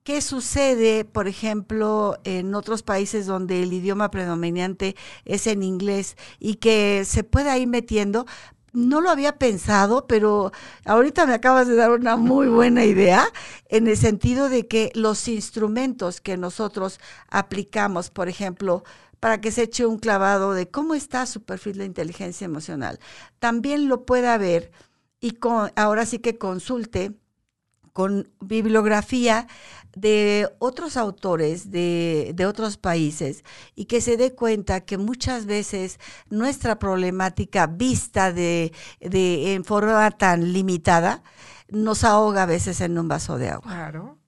qué 0.03 0.21
sucede, 0.21 1.05
por 1.05 1.27
ejemplo, 1.27 2.17
en 2.23 2.55
otros 2.55 2.83
países 2.83 3.25
donde 3.25 3.63
el 3.63 3.73
idioma 3.73 4.11
predominante 4.11 4.95
es 5.25 5.47
en 5.47 5.63
inglés 5.63 6.17
y 6.39 6.55
que 6.55 7.03
se 7.05 7.23
pueda 7.23 7.57
ir 7.57 7.67
metiendo. 7.67 8.25
No 8.73 9.01
lo 9.01 9.09
había 9.09 9.37
pensado, 9.37 10.07
pero 10.07 10.51
ahorita 10.85 11.25
me 11.25 11.33
acabas 11.33 11.67
de 11.67 11.75
dar 11.75 11.91
una 11.91 12.15
muy 12.15 12.47
buena 12.47 12.85
idea 12.85 13.27
en 13.67 13.87
el 13.87 13.97
sentido 13.97 14.49
de 14.49 14.67
que 14.67 14.91
los 14.95 15.27
instrumentos 15.27 16.21
que 16.21 16.37
nosotros 16.37 16.99
aplicamos, 17.29 18.09
por 18.09 18.29
ejemplo, 18.29 18.83
para 19.19 19.41
que 19.41 19.51
se 19.51 19.63
eche 19.63 19.85
un 19.85 19.99
clavado 19.99 20.53
de 20.53 20.69
cómo 20.69 20.93
está 20.93 21.25
su 21.25 21.43
perfil 21.43 21.77
de 21.79 21.85
inteligencia 21.85 22.45
emocional, 22.45 22.99
también 23.39 23.87
lo 23.89 24.05
pueda 24.05 24.37
ver 24.37 24.71
y 25.19 25.31
con, 25.31 25.71
ahora 25.75 26.05
sí 26.05 26.19
que 26.19 26.37
consulte 26.37 27.13
con 27.93 28.29
bibliografía 28.39 29.47
de 29.95 30.49
otros 30.59 30.97
autores 30.97 31.71
de, 31.71 32.31
de, 32.35 32.45
otros 32.45 32.77
países 32.77 33.43
y 33.75 33.85
que 33.85 34.01
se 34.01 34.17
dé 34.17 34.33
cuenta 34.35 34.81
que 34.81 34.97
muchas 34.97 35.45
veces 35.45 35.99
nuestra 36.29 36.77
problemática 36.79 37.67
vista 37.67 38.31
de, 38.31 38.71
de 38.99 39.53
en 39.53 39.63
forma 39.63 40.11
tan 40.11 40.53
limitada 40.53 41.23
nos 41.69 42.03
ahoga 42.03 42.43
a 42.43 42.45
veces 42.45 42.81
en 42.81 42.97
un 42.97 43.07
vaso 43.07 43.37
de 43.37 43.49
agua. 43.49 43.71
Claro. 43.71 44.18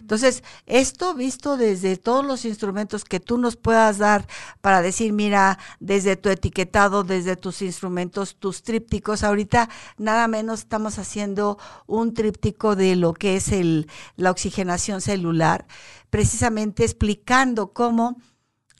Entonces, 0.00 0.44
esto 0.66 1.14
visto 1.14 1.56
desde 1.56 1.96
todos 1.96 2.24
los 2.24 2.44
instrumentos 2.44 3.04
que 3.04 3.18
tú 3.18 3.38
nos 3.38 3.56
puedas 3.56 3.96
dar 3.98 4.26
para 4.60 4.82
decir, 4.82 5.12
mira, 5.12 5.58
desde 5.80 6.16
tu 6.16 6.28
etiquetado, 6.28 7.02
desde 7.02 7.36
tus 7.36 7.62
instrumentos, 7.62 8.36
tus 8.36 8.62
trípticos, 8.62 9.22
ahorita 9.22 9.70
nada 9.96 10.28
menos 10.28 10.60
estamos 10.60 10.98
haciendo 10.98 11.58
un 11.86 12.12
tríptico 12.12 12.76
de 12.76 12.94
lo 12.96 13.14
que 13.14 13.36
es 13.36 13.52
el, 13.52 13.88
la 14.16 14.30
oxigenación 14.30 15.00
celular, 15.00 15.66
precisamente 16.10 16.84
explicando 16.84 17.72
cómo 17.72 18.18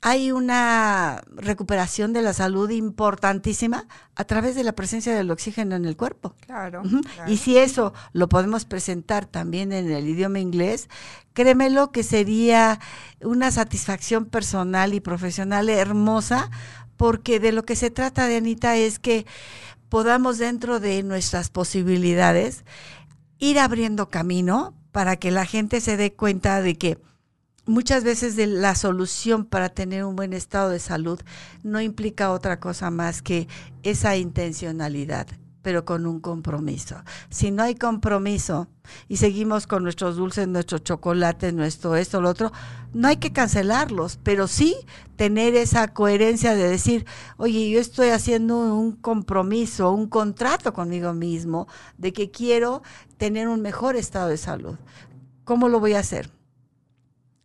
hay 0.01 0.31
una 0.31 1.21
recuperación 1.29 2.13
de 2.13 2.21
la 2.21 2.33
salud 2.33 2.69
importantísima 2.69 3.87
a 4.15 4.23
través 4.25 4.55
de 4.55 4.63
la 4.63 4.73
presencia 4.73 5.15
del 5.15 5.31
oxígeno 5.31 5.75
en 5.75 5.85
el 5.85 5.97
cuerpo. 5.97 6.35
Claro, 6.45 6.83
Y 7.27 7.37
si 7.37 7.57
eso 7.57 7.93
lo 8.13 8.29
podemos 8.29 8.65
presentar 8.65 9.25
también 9.25 9.71
en 9.71 9.91
el 9.91 10.07
idioma 10.07 10.39
inglés, 10.39 10.87
créemelo 11.33 11.91
que 11.91 12.03
sería 12.03 12.79
una 13.21 13.51
satisfacción 13.51 14.25
personal 14.25 14.93
y 14.93 14.99
profesional 14.99 15.69
hermosa, 15.69 16.51
porque 16.95 17.39
de 17.39 17.51
lo 17.51 17.63
que 17.63 17.75
se 17.75 17.91
trata 17.91 18.27
de 18.27 18.37
Anita 18.37 18.75
es 18.75 18.99
que 18.99 19.25
podamos 19.89 20.37
dentro 20.37 20.79
de 20.79 21.01
nuestras 21.03 21.49
posibilidades 21.49 22.65
ir 23.39 23.59
abriendo 23.59 24.09
camino 24.09 24.75
para 24.91 25.15
que 25.15 25.31
la 25.31 25.45
gente 25.45 25.81
se 25.81 25.97
dé 25.97 26.13
cuenta 26.13 26.61
de 26.61 26.75
que 26.75 26.99
muchas 27.67 28.03
veces 28.03 28.35
la 28.37 28.75
solución 28.75 29.45
para 29.45 29.69
tener 29.69 30.05
un 30.05 30.15
buen 30.15 30.33
estado 30.33 30.69
de 30.69 30.79
salud 30.79 31.19
no 31.63 31.81
implica 31.81 32.31
otra 32.31 32.59
cosa 32.59 32.89
más 32.89 33.21
que 33.21 33.47
esa 33.83 34.15
intencionalidad, 34.15 35.27
pero 35.61 35.83
con 35.83 36.05
un 36.05 36.21
compromiso. 36.21 36.95
Si 37.29 37.51
no 37.51 37.63
hay 37.63 37.75
compromiso 37.75 38.69
y 39.09 39.17
seguimos 39.17 39.67
con 39.67 39.83
nuestros 39.83 40.15
dulces, 40.15 40.47
nuestros 40.47 40.83
chocolates, 40.83 41.53
nuestro 41.53 41.97
esto, 41.97 42.21
lo 42.21 42.29
otro, 42.29 42.53
no 42.93 43.09
hay 43.09 43.17
que 43.17 43.33
cancelarlos, 43.33 44.17
pero 44.23 44.47
sí 44.47 44.75
tener 45.17 45.55
esa 45.55 45.89
coherencia 45.89 46.55
de 46.55 46.69
decir, 46.69 47.05
oye, 47.35 47.69
yo 47.69 47.81
estoy 47.81 48.09
haciendo 48.09 48.57
un 48.57 48.93
compromiso, 48.93 49.91
un 49.91 50.07
contrato 50.07 50.73
conmigo 50.73 51.13
mismo 51.13 51.67
de 51.97 52.13
que 52.13 52.31
quiero 52.31 52.81
tener 53.17 53.49
un 53.49 53.61
mejor 53.61 53.97
estado 53.97 54.29
de 54.29 54.37
salud. 54.37 54.77
¿Cómo 55.43 55.67
lo 55.69 55.79
voy 55.81 55.93
a 55.93 55.99
hacer? 55.99 56.36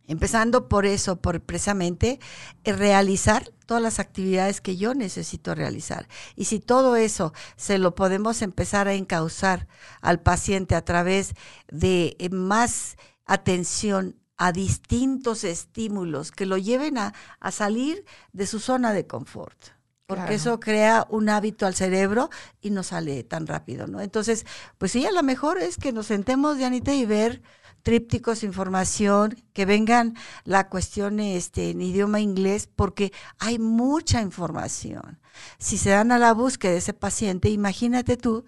Empezando 0.07 0.67
por 0.67 0.85
eso, 0.85 1.15
por 1.21 1.39
precisamente 1.41 2.19
eh, 2.65 2.73
realizar 2.73 3.49
todas 3.65 3.81
las 3.81 3.99
actividades 3.99 4.59
que 4.59 4.75
yo 4.75 4.93
necesito 4.93 5.55
realizar. 5.55 6.09
Y 6.35 6.45
si 6.45 6.59
todo 6.59 6.97
eso 6.97 7.33
se 7.55 7.77
lo 7.77 7.95
podemos 7.95 8.41
empezar 8.41 8.87
a 8.87 8.93
encauzar 8.93 9.67
al 10.01 10.19
paciente 10.19 10.75
a 10.75 10.83
través 10.83 11.35
de 11.71 12.17
eh, 12.19 12.29
más 12.29 12.97
atención 13.25 14.17
a 14.35 14.51
distintos 14.51 15.45
estímulos 15.45 16.31
que 16.31 16.45
lo 16.45 16.57
lleven 16.57 16.97
a, 16.97 17.13
salir 17.51 18.03
de 18.33 18.45
su 18.45 18.59
zona 18.59 18.91
de 18.91 19.07
confort. 19.07 19.57
Porque 20.05 20.33
eso 20.33 20.59
crea 20.59 21.07
un 21.09 21.29
hábito 21.29 21.65
al 21.65 21.75
cerebro 21.75 22.29
y 22.61 22.71
no 22.71 22.83
sale 22.83 23.23
tan 23.23 23.47
rápido, 23.47 23.87
¿no? 23.87 24.01
Entonces, 24.01 24.45
pues 24.77 24.91
sí, 24.91 25.05
a 25.05 25.11
lo 25.11 25.23
mejor 25.23 25.59
es 25.59 25.77
que 25.77 25.93
nos 25.93 26.07
sentemos, 26.07 26.57
Dianita, 26.57 26.93
y 26.93 27.05
ver 27.05 27.41
trípticos, 27.83 28.43
información, 28.43 29.35
que 29.53 29.65
vengan 29.65 30.15
la 30.45 30.69
cuestión 30.69 31.19
este, 31.19 31.69
en 31.69 31.81
idioma 31.81 32.21
inglés, 32.21 32.67
porque 32.73 33.11
hay 33.37 33.59
mucha 33.59 34.21
información. 34.21 35.19
Si 35.59 35.77
se 35.77 35.91
dan 35.91 36.11
a 36.11 36.17
la 36.17 36.33
búsqueda 36.33 36.71
de 36.71 36.77
ese 36.79 36.93
paciente, 36.93 37.49
imagínate 37.49 38.17
tú 38.17 38.45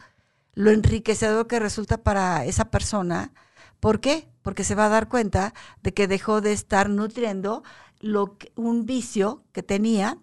lo 0.54 0.72
enriquecedor 0.72 1.48
que 1.48 1.60
resulta 1.60 1.98
para 1.98 2.46
esa 2.46 2.72
persona. 2.72 3.34
¿Por 3.80 4.00
qué? 4.00 4.30
Porque 4.42 4.64
se 4.64 4.76
va 4.76 4.86
a 4.86 4.90
dar 4.90 5.10
cuenta 5.10 5.54
de 5.84 5.94
que 5.94 6.08
dejó 6.08 6.42
de 6.42 6.54
estar 6.54 6.90
nutriendo 6.90 7.64
lo 8.00 8.38
un 8.56 8.86
vicio 8.86 9.44
que 9.52 9.64
tenía 9.64 10.18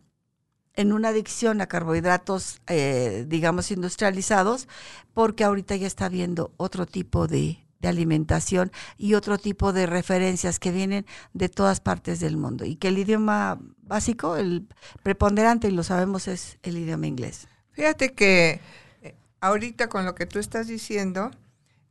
en 0.74 0.92
una 0.92 1.08
adicción 1.08 1.60
a 1.60 1.66
carbohidratos, 1.66 2.60
eh, 2.66 3.26
digamos, 3.28 3.70
industrializados, 3.70 4.68
porque 5.12 5.44
ahorita 5.44 5.76
ya 5.76 5.86
está 5.86 6.08
viendo 6.08 6.52
otro 6.56 6.86
tipo 6.86 7.28
de, 7.28 7.61
de 7.82 7.88
alimentación 7.88 8.72
y 8.96 9.14
otro 9.14 9.36
tipo 9.36 9.74
de 9.74 9.86
referencias 9.86 10.58
que 10.58 10.70
vienen 10.70 11.04
de 11.34 11.50
todas 11.50 11.80
partes 11.80 12.20
del 12.20 12.38
mundo. 12.38 12.64
Y 12.64 12.76
que 12.76 12.88
el 12.88 12.98
idioma 12.98 13.58
básico, 13.82 14.36
el 14.36 14.66
preponderante, 15.02 15.68
y 15.68 15.72
lo 15.72 15.82
sabemos, 15.82 16.28
es 16.28 16.58
el 16.62 16.78
idioma 16.78 17.08
inglés. 17.08 17.48
Fíjate 17.72 18.12
que 18.14 18.60
eh, 19.02 19.14
ahorita 19.40 19.88
con 19.88 20.06
lo 20.06 20.14
que 20.14 20.26
tú 20.26 20.38
estás 20.38 20.68
diciendo, 20.68 21.32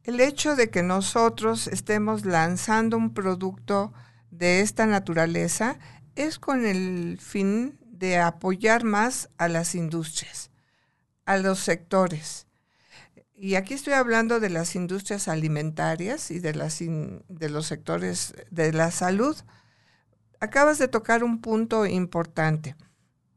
el 0.04 0.20
hecho 0.20 0.56
de 0.56 0.70
que 0.70 0.82
nosotros 0.82 1.68
estemos 1.68 2.26
lanzando 2.26 2.98
un 2.98 3.14
producto 3.14 3.94
de 4.32 4.62
esta 4.62 4.88
naturaleza 4.88 5.78
es 6.16 6.40
con 6.40 6.66
el 6.66 7.20
fin 7.20 7.78
de 7.84 8.18
apoyar 8.18 8.84
más 8.86 9.30
a 9.38 9.50
las 9.50 9.76
industrias, 9.76 10.52
a 11.26 11.38
los 11.38 11.60
sectores 11.60 12.48
y 13.42 13.56
aquí 13.56 13.74
estoy 13.74 13.94
hablando 13.94 14.40
de 14.40 14.52
las 14.52 14.76
industrias 14.76 15.28
alimentarias 15.28 16.30
y 16.30 16.38
de, 16.38 16.54
las 16.54 16.78
de 16.78 17.50
los 17.50 17.66
sectores 17.66 18.36
de 18.52 18.72
la 18.72 18.92
salud. 18.92 19.36
Acabas 20.40 20.78
de 20.78 20.88
tocar 20.88 21.24
un 21.24 21.42
punto 21.42 21.88
importante. 21.88 22.76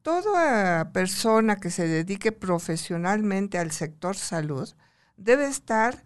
Toda 0.02 0.92
persona 0.92 1.56
que 1.56 1.70
se 1.70 1.88
dedique 1.88 2.32
profesionalmente 2.32 3.56
al 3.56 3.70
sector 3.70 4.14
salud 4.14 4.68
debe 5.16 5.46
estar 5.46 6.04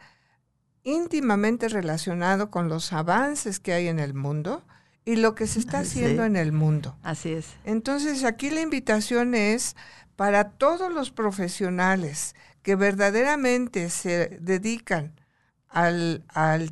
íntimamente 0.85 1.69
relacionado 1.69 2.53
con 2.53 2.69
los 2.69 2.93
avances 2.93 3.59
que 3.59 3.73
hay 3.73 3.89
en 3.89 3.99
el 3.99 4.15
mundo 4.15 4.65
y 5.05 5.17
lo 5.17 5.35
que 5.35 5.49
se 5.49 5.59
está 5.59 5.81
haciendo 5.81 6.25
en 6.25 6.37
el 6.37 6.53
mundo. 6.53 6.97
Así 7.03 7.33
es. 7.33 7.49
Entonces, 7.65 8.23
aquí 8.23 8.51
la 8.51 8.61
invitación 8.61 9.35
es 9.35 9.75
para 10.15 10.51
todos 10.51 10.93
los 10.93 11.11
profesionales 11.11 12.37
que 12.63 12.77
verdaderamente 12.77 13.91
se 13.91 14.39
dedican 14.41 15.19
al, 15.69 16.25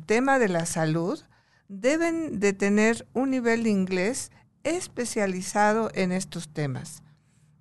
tema 0.05 0.39
de 0.39 0.49
la 0.49 0.65
salud 0.65 1.21
deben 1.67 2.39
de 2.39 2.53
tener 2.53 3.07
un 3.13 3.31
nivel 3.31 3.63
de 3.63 3.69
inglés 3.69 4.31
especializado 4.63 5.89
en 5.93 6.11
estos 6.11 6.49
temas. 6.49 7.03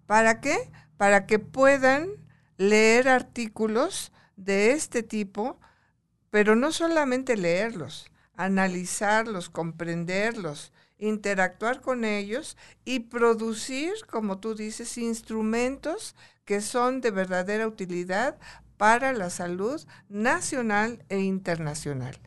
¿Para 0.06 0.40
qué? 0.40 0.70
Para 0.96 1.26
que 1.26 1.38
puedan 1.38 2.08
leer 2.56 3.08
artículos 3.08 4.12
de 4.36 4.72
este 4.72 5.02
tipo, 5.02 5.58
pero 6.30 6.56
no 6.56 6.72
solamente 6.72 7.36
leerlos, 7.36 8.10
analizarlos, 8.36 9.50
comprenderlos, 9.50 10.72
interactuar 10.98 11.80
con 11.80 12.04
ellos 12.04 12.56
y 12.84 13.00
producir, 13.00 13.92
como 14.08 14.38
tú 14.38 14.54
dices, 14.54 14.96
instrumentos 14.98 16.14
que 16.46 16.62
son 16.62 17.02
de 17.02 17.10
verdadera 17.10 17.68
utilidad 17.68 18.38
para 18.78 19.12
la 19.12 19.28
salud 19.28 19.84
nacional 20.08 21.04
e 21.10 21.18
internacional. 21.18 22.18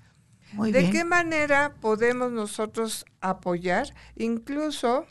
¿De 0.53 0.89
qué 0.89 1.03
manera 1.03 1.75
podemos 1.79 2.32
nosotros 2.32 3.05
apoyar? 3.21 3.93
Incluso 4.15 5.05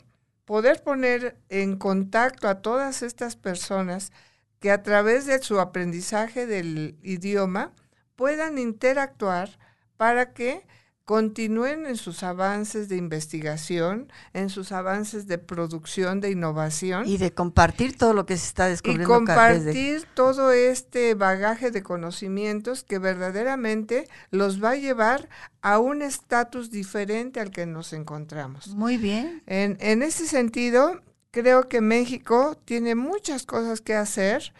poder 0.45 0.83
poner 0.83 1.37
en 1.49 1.77
contacto 1.77 2.47
a 2.47 2.61
todas 2.61 3.01
estas 3.01 3.35
personas 3.35 4.11
que 4.59 4.71
a 4.71 4.83
través 4.83 5.25
de 5.25 5.41
su 5.41 5.59
aprendizaje 5.59 6.45
del 6.45 6.97
idioma 7.01 7.71
puedan 8.15 8.57
interactuar 8.57 9.57
para 9.95 10.33
que 10.33 10.67
continúen 11.09 11.87
en 11.87 11.97
sus 11.97 12.21
avances 12.21 12.87
de 12.87 12.95
investigación, 12.95 14.13
en 14.33 14.51
sus 14.51 14.71
avances 14.71 15.25
de 15.25 15.39
producción, 15.39 16.21
de 16.21 16.29
innovación. 16.29 17.07
Y 17.07 17.17
de 17.17 17.33
compartir 17.33 17.97
todo 17.97 18.13
lo 18.13 18.27
que 18.27 18.37
se 18.37 18.45
está 18.45 18.67
descubriendo. 18.67 19.11
Y 19.11 19.17
compartir 19.17 20.05
todo 20.13 20.51
este 20.51 21.15
bagaje 21.15 21.71
de 21.71 21.81
conocimientos 21.81 22.83
que 22.83 22.99
verdaderamente 22.99 24.07
los 24.29 24.63
va 24.63 24.69
a 24.69 24.75
llevar 24.75 25.29
a 25.63 25.79
un 25.79 26.03
estatus 26.03 26.69
diferente 26.69 27.39
al 27.39 27.49
que 27.49 27.65
nos 27.65 27.91
encontramos. 27.91 28.67
Muy 28.75 28.97
bien. 28.97 29.41
En, 29.47 29.77
en 29.79 30.03
ese 30.03 30.27
sentido, 30.27 31.01
creo 31.31 31.67
que 31.69 31.81
México 31.81 32.55
tiene 32.65 32.93
muchas 32.93 33.47
cosas 33.47 33.81
que 33.81 33.95
hacer 33.95 34.53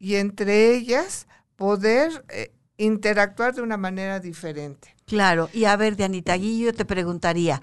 y 0.00 0.16
entre 0.16 0.74
ellas 0.74 1.28
poder 1.54 2.24
eh, 2.28 2.50
interactuar 2.76 3.54
de 3.54 3.62
una 3.62 3.76
manera 3.76 4.18
diferente. 4.18 4.91
Claro, 5.06 5.50
y 5.52 5.64
a 5.64 5.76
ver, 5.76 5.96
Dianita, 5.96 6.34
aquí 6.34 6.60
yo 6.60 6.72
te 6.72 6.84
preguntaría, 6.84 7.60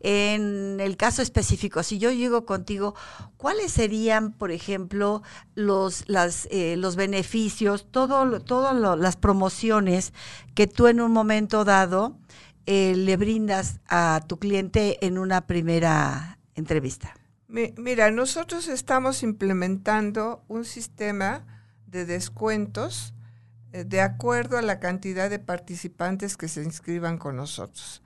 en 0.00 0.78
el 0.80 0.96
caso 0.96 1.22
específico, 1.22 1.82
si 1.82 1.98
yo 1.98 2.10
llego 2.10 2.44
contigo, 2.44 2.94
¿cuáles 3.36 3.72
serían, 3.72 4.32
por 4.32 4.50
ejemplo, 4.50 5.22
los, 5.54 6.08
las, 6.08 6.48
eh, 6.50 6.76
los 6.76 6.96
beneficios, 6.96 7.86
todas 7.90 8.98
las 8.98 9.16
promociones 9.16 10.12
que 10.54 10.66
tú 10.66 10.86
en 10.86 11.00
un 11.00 11.12
momento 11.12 11.64
dado 11.64 12.18
eh, 12.66 12.94
le 12.96 13.16
brindas 13.16 13.80
a 13.88 14.20
tu 14.26 14.38
cliente 14.38 15.04
en 15.04 15.18
una 15.18 15.46
primera 15.46 16.38
entrevista? 16.54 17.14
Mira, 17.48 18.10
nosotros 18.10 18.66
estamos 18.68 19.22
implementando 19.22 20.42
un 20.48 20.64
sistema 20.64 21.44
de 21.86 22.06
descuentos 22.06 23.14
de 23.72 24.00
acuerdo 24.00 24.58
a 24.58 24.62
la 24.62 24.80
cantidad 24.80 25.30
de 25.30 25.38
participantes 25.38 26.36
que 26.36 26.48
se 26.48 26.62
inscriban 26.62 27.18
con 27.18 27.36
nosotros. 27.36 28.02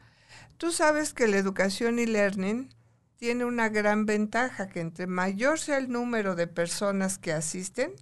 Tú 0.56 0.72
sabes 0.72 1.12
que 1.12 1.26
la 1.26 1.36
educación 1.36 1.98
y 1.98 2.06
learning 2.06 2.74
tiene 3.16 3.44
una 3.44 3.68
gran 3.68 4.06
ventaja, 4.06 4.68
que 4.68 4.80
entre 4.80 5.06
mayor 5.06 5.58
sea 5.58 5.78
el 5.78 5.90
número 5.90 6.34
de 6.34 6.46
personas 6.46 7.18
que 7.18 7.32
asisten, 7.32 7.94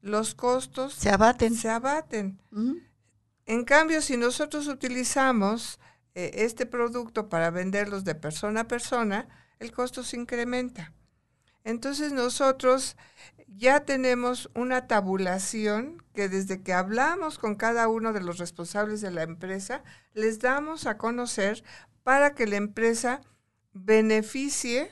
los 0.00 0.34
costos 0.34 0.94
se 0.94 1.10
abaten. 1.10 1.54
Se 1.54 1.68
abaten. 1.68 2.40
En 3.46 3.64
cambio, 3.64 4.00
si 4.02 4.16
nosotros 4.16 4.68
utilizamos 4.68 5.80
eh, 6.14 6.30
este 6.34 6.66
producto 6.66 7.28
para 7.28 7.50
venderlos 7.50 8.04
de 8.04 8.14
persona 8.14 8.60
a 8.60 8.68
persona, 8.68 9.28
el 9.58 9.72
costo 9.72 10.02
se 10.02 10.16
incrementa. 10.16 10.92
Entonces 11.64 12.12
nosotros 12.12 12.96
ya 13.48 13.80
tenemos 13.84 14.50
una 14.54 14.86
tabulación 14.86 16.02
que 16.14 16.28
desde 16.28 16.62
que 16.62 16.72
hablamos 16.72 17.38
con 17.38 17.54
cada 17.54 17.88
uno 17.88 18.12
de 18.12 18.20
los 18.20 18.38
responsables 18.38 19.00
de 19.00 19.10
la 19.10 19.22
empresa, 19.22 19.82
les 20.12 20.38
damos 20.38 20.86
a 20.86 20.98
conocer 20.98 21.64
para 22.02 22.34
que 22.34 22.46
la 22.46 22.56
empresa 22.56 23.20
beneficie 23.72 24.90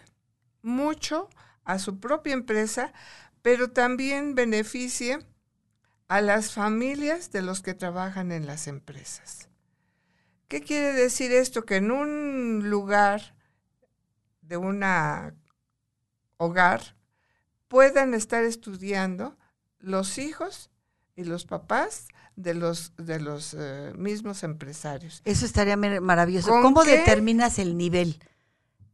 mucho 0.63 1.29
a 1.65 1.79
su 1.79 2.01
propia 2.01 2.33
empresa, 2.33 2.93
pero 3.43 3.71
también 3.71 4.35
beneficie 4.35 5.19
a 6.09 6.21
las 6.21 6.53
familias 6.53 7.31
de 7.33 7.43
los 7.43 7.63
que 7.63 7.75
trabajan 7.75 8.33
en 8.33 8.47
las 8.47 8.69
empresas. 8.69 9.49
¿Qué 10.49 10.63
quiere 10.63 10.93
decir 10.93 11.33
esto? 11.33 11.65
Que 11.65 11.77
en 11.77 11.91
un 11.91 12.71
lugar 12.71 13.37
de 14.43 14.57
una 14.57 15.35
hogar 16.37 16.96
puedan 17.69 18.15
estar 18.15 18.45
estudiando 18.45 19.37
los 19.79 20.19
hijos 20.19 20.71
y 21.15 21.25
los 21.25 21.45
papás 21.45 22.09
de 22.37 22.55
los 22.55 22.93
de 22.97 23.21
los 23.21 23.55
eh, 23.59 23.93
mismos 23.97 24.43
empresarios. 24.43 25.23
Eso 25.25 25.47
estaría 25.47 25.77
maravilloso. 25.77 26.51
¿Cómo 26.63 26.85
determinas 26.85 27.59
el 27.59 27.77
nivel 27.77 28.23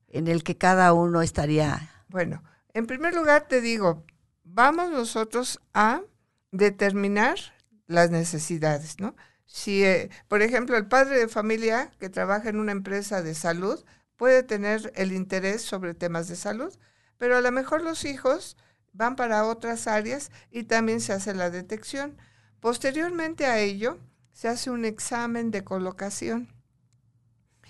en 0.08 0.28
el 0.28 0.44
que 0.44 0.56
cada 0.56 0.92
uno 0.92 1.22
estaría? 1.22 1.90
Bueno, 2.08 2.42
en 2.72 2.86
primer 2.86 3.14
lugar 3.14 3.48
te 3.48 3.60
digo, 3.60 4.04
vamos 4.44 4.90
nosotros 4.90 5.60
a 5.74 6.02
determinar 6.52 7.36
las 7.86 8.10
necesidades, 8.10 9.00
¿no? 9.00 9.16
Si, 9.46 9.84
eh, 9.84 10.10
por 10.28 10.40
ejemplo, 10.40 10.76
el 10.76 10.86
padre 10.86 11.18
de 11.18 11.28
familia 11.28 11.90
que 11.98 12.08
trabaja 12.08 12.48
en 12.48 12.58
una 12.58 12.72
empresa 12.72 13.22
de 13.22 13.34
salud 13.34 13.84
puede 14.16 14.42
tener 14.42 14.92
el 14.94 15.12
interés 15.12 15.62
sobre 15.62 15.94
temas 15.94 16.28
de 16.28 16.36
salud, 16.36 16.72
pero 17.22 17.36
a 17.36 17.40
lo 17.40 17.52
mejor 17.52 17.82
los 17.82 18.04
hijos 18.04 18.56
van 18.92 19.14
para 19.14 19.46
otras 19.46 19.86
áreas 19.86 20.32
y 20.50 20.64
también 20.64 21.00
se 21.00 21.12
hace 21.12 21.32
la 21.34 21.50
detección. 21.50 22.18
Posteriormente 22.58 23.46
a 23.46 23.60
ello, 23.60 24.00
se 24.32 24.48
hace 24.48 24.70
un 24.70 24.84
examen 24.84 25.52
de 25.52 25.62
colocación. 25.62 26.48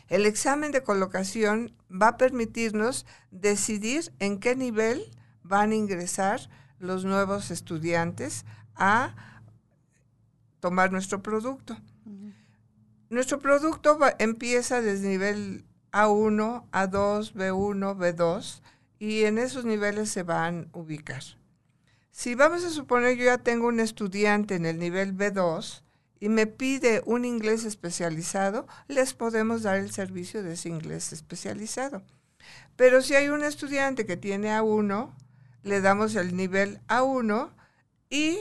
El 0.08 0.24
examen 0.24 0.72
de 0.72 0.82
colocación 0.82 1.76
va 1.90 2.08
a 2.08 2.16
permitirnos 2.16 3.04
decidir 3.30 4.10
en 4.20 4.38
qué 4.38 4.56
nivel 4.56 5.04
van 5.42 5.72
a 5.72 5.74
ingresar 5.74 6.48
los 6.78 7.04
nuevos 7.04 7.50
estudiantes 7.50 8.46
a 8.74 9.14
tomar 10.60 10.92
nuestro 10.92 11.22
producto. 11.22 11.76
Nuestro 13.10 13.38
producto 13.38 13.98
empieza 14.18 14.80
desde 14.80 15.10
nivel 15.10 15.66
A1, 15.92 16.70
A2, 16.70 17.34
B1, 17.34 17.96
B2 17.98 18.62
y 19.02 19.24
en 19.24 19.36
esos 19.36 19.64
niveles 19.64 20.10
se 20.10 20.22
van 20.22 20.70
a 20.72 20.78
ubicar. 20.78 21.24
Si 22.12 22.36
vamos 22.36 22.62
a 22.62 22.70
suponer 22.70 23.16
yo 23.16 23.24
ya 23.24 23.38
tengo 23.38 23.66
un 23.66 23.80
estudiante 23.80 24.54
en 24.54 24.64
el 24.64 24.78
nivel 24.78 25.12
B2 25.12 25.82
y 26.20 26.28
me 26.28 26.46
pide 26.46 27.02
un 27.04 27.24
inglés 27.24 27.64
especializado, 27.64 28.64
les 28.86 29.12
podemos 29.12 29.64
dar 29.64 29.78
el 29.78 29.90
servicio 29.90 30.44
de 30.44 30.52
ese 30.52 30.68
inglés 30.68 31.12
especializado. 31.12 32.04
Pero 32.76 33.02
si 33.02 33.16
hay 33.16 33.28
un 33.28 33.42
estudiante 33.42 34.06
que 34.06 34.16
tiene 34.16 34.50
A1, 34.50 35.10
le 35.64 35.80
damos 35.80 36.14
el 36.14 36.36
nivel 36.36 36.78
A1 36.86 37.50
y 38.08 38.38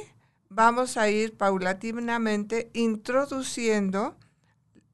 vamos 0.50 0.96
a 0.96 1.10
ir 1.10 1.36
paulatinamente 1.38 2.70
introduciendo 2.74 4.16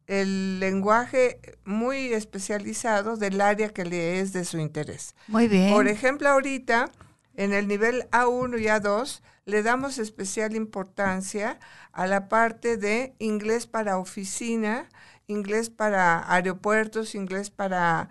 el 0.08 0.60
lenguaje 0.60 1.39
muy 1.65 2.13
especializado 2.13 3.17
del 3.17 3.41
área 3.41 3.70
que 3.70 3.86
le 3.86 4.20
es 4.20 4.34
de 4.34 4.46
su 4.46 4.58
interés. 4.58 5.15
Muy 5.28 5.48
bien. 5.48 5.74
Por 5.74 5.88
ejemplo, 5.88 6.30
ahorita 6.30 6.91
en 7.36 7.54
el 7.54 7.67
nivel 7.67 8.08
A1 8.12 8.60
y 8.60 8.65
A2 8.65 9.22
le 9.46 9.63
damos 9.63 9.98
especial 9.98 10.56
importancia 10.56 11.60
a 11.91 12.08
la 12.08 12.30
parte 12.30 12.78
de 12.78 13.15
inglés 13.20 13.67
para 13.67 13.98
oficina, 13.98 14.89
inglés 15.28 15.70
para 15.70 16.32
aeropuertos, 16.34 17.15
inglés 17.15 17.50
para 17.50 18.10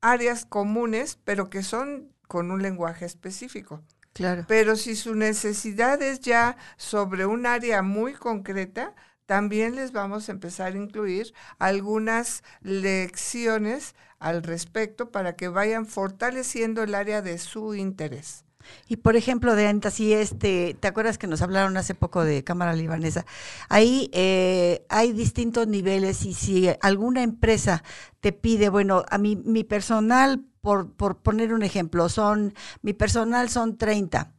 áreas 0.00 0.44
comunes, 0.44 1.18
pero 1.24 1.50
que 1.50 1.62
son 1.62 2.12
con 2.26 2.50
un 2.50 2.62
lenguaje 2.62 3.04
específico. 3.04 3.82
Claro. 4.12 4.44
Pero 4.48 4.76
si 4.76 4.96
su 4.96 5.14
necesidad 5.14 6.02
es 6.02 6.20
ya 6.20 6.56
sobre 6.76 7.26
un 7.26 7.46
área 7.46 7.82
muy 7.82 8.14
concreta, 8.14 8.94
también 9.28 9.76
les 9.76 9.92
vamos 9.92 10.26
a 10.26 10.32
empezar 10.32 10.72
a 10.72 10.78
incluir 10.78 11.34
algunas 11.58 12.42
lecciones 12.62 13.94
al 14.18 14.42
respecto 14.42 15.10
para 15.10 15.36
que 15.36 15.48
vayan 15.48 15.84
fortaleciendo 15.84 16.82
el 16.82 16.94
área 16.94 17.20
de 17.20 17.36
su 17.36 17.74
interés. 17.74 18.46
Y 18.86 18.96
por 18.96 19.16
ejemplo, 19.16 19.54
de 19.54 19.90
si 19.90 20.14
este, 20.14 20.78
¿te 20.80 20.88
acuerdas 20.88 21.18
que 21.18 21.26
nos 21.26 21.42
hablaron 21.42 21.76
hace 21.76 21.94
poco 21.94 22.24
de 22.24 22.42
Cámara 22.42 22.72
Libanesa? 22.72 23.26
Ahí 23.68 24.08
eh, 24.14 24.86
hay 24.88 25.12
distintos 25.12 25.68
niveles 25.68 26.24
y 26.24 26.32
si 26.32 26.70
alguna 26.80 27.22
empresa 27.22 27.82
te 28.20 28.32
pide, 28.32 28.70
bueno, 28.70 29.04
a 29.10 29.18
mí 29.18 29.36
mi 29.36 29.62
personal, 29.62 30.42
por, 30.62 30.90
por 30.94 31.18
poner 31.18 31.52
un 31.52 31.62
ejemplo, 31.62 32.08
son, 32.08 32.54
mi 32.80 32.94
personal 32.94 33.50
son 33.50 33.76
30 33.76 34.37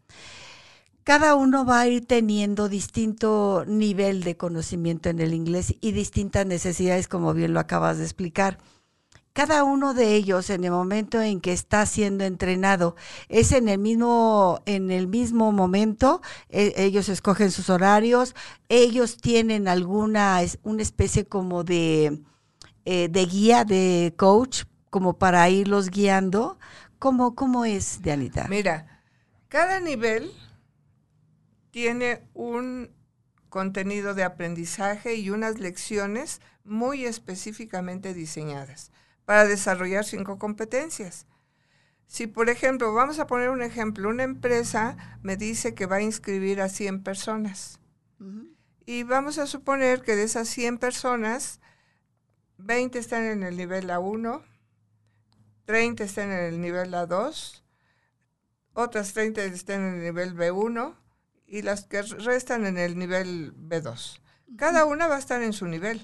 cada 1.10 1.34
uno 1.34 1.65
va 1.65 1.80
a 1.80 1.88
ir 1.88 2.06
teniendo 2.06 2.69
distinto 2.69 3.63
nivel 3.65 4.22
de 4.22 4.38
conocimiento 4.38 5.10
en 5.10 5.19
el 5.19 5.34
inglés 5.34 5.74
y 5.82 5.91
distintas 5.91 6.45
necesidades, 6.45 7.08
como 7.08 7.34
bien 7.34 7.52
lo 7.52 7.60
acabas 7.60 7.98
de 7.98 8.04
explicar. 8.04 8.60
Cada 9.34 9.63
uno 9.63 9.95
de 9.95 10.13
ellos, 10.13 10.52
en 10.52 10.65
el 10.65 10.69
momento 10.69 11.19
en 11.19 11.41
que 11.41 11.52
está 11.52 11.88
siendo 11.88 12.26
entrenado, 12.26 12.95
es 13.28 13.54
en 13.54 13.69
el 13.69 13.80
mismo, 13.80 14.62
en 14.67 14.91
el 14.91 15.08
mismo 15.08 15.52
momento, 15.52 16.22
e, 16.48 16.76
ellos 16.78 17.10
escogen 17.10 17.50
sus 17.50 17.72
horarios, 17.72 18.36
ellos 18.67 19.17
tienen 19.17 19.67
alguna, 19.67 20.39
una 20.62 20.82
especie 20.84 21.26
como 21.26 21.63
de, 21.63 22.22
eh, 22.86 23.08
de 23.10 23.26
guía, 23.26 23.65
de 23.65 24.13
coach, 24.15 24.65
como 24.91 25.17
para 25.17 25.50
irlos 25.50 25.89
guiando. 25.89 26.60
¿Cómo, 27.00 27.34
cómo 27.34 27.65
es, 27.65 28.04
Dianita? 28.04 28.45
Mira, 28.48 29.02
cada 29.48 29.80
nivel 29.80 30.32
tiene 31.71 32.27
un 32.34 32.91
contenido 33.49 34.13
de 34.13 34.23
aprendizaje 34.23 35.15
y 35.15 35.29
unas 35.29 35.60
lecciones 35.60 36.41
muy 36.63 37.05
específicamente 37.05 38.13
diseñadas 38.13 38.91
para 39.25 39.45
desarrollar 39.45 40.05
cinco 40.05 40.38
competencias. 40.38 41.27
Si, 42.08 42.25
por 42.25 42.49
ejemplo, 42.49 42.93
vamos 42.93 43.19
a 43.19 43.27
poner 43.27 43.49
un 43.49 43.62
ejemplo, 43.62 44.10
una 44.10 44.23
empresa 44.23 45.19
me 45.21 45.38
dice 45.38 45.75
que 45.75 45.86
va 45.86 45.97
a 45.97 46.01
inscribir 46.01 46.62
a 46.62 46.69
100 46.69 47.03
personas. 47.03 47.79
Y 48.86 49.03
vamos 49.03 49.38
a 49.38 49.45
suponer 49.45 50.01
que 50.01 50.15
de 50.15 50.23
esas 50.23 50.47
100 50.47 50.79
personas, 50.79 51.60
20 52.58 52.97
están 52.97 53.23
en 53.23 53.43
el 53.43 53.55
nivel 53.55 53.89
A1, 53.89 54.43
30 55.65 56.03
están 56.03 56.32
en 56.32 56.45
el 56.45 56.60
nivel 56.60 56.91
A2, 56.91 57.62
otras 58.73 59.13
30 59.13 59.43
están 59.43 59.82
en 59.82 59.93
el 59.95 60.03
nivel 60.03 60.36
B1 60.36 60.95
y 61.49 61.62
las 61.63 61.85
que 61.85 62.01
restan 62.01 62.65
en 62.65 62.77
el 62.77 62.97
nivel 62.97 63.53
B2. 63.55 64.21
Cada 64.57 64.85
una 64.85 65.07
va 65.07 65.15
a 65.15 65.19
estar 65.19 65.41
en 65.41 65.53
su 65.53 65.65
nivel. 65.65 66.01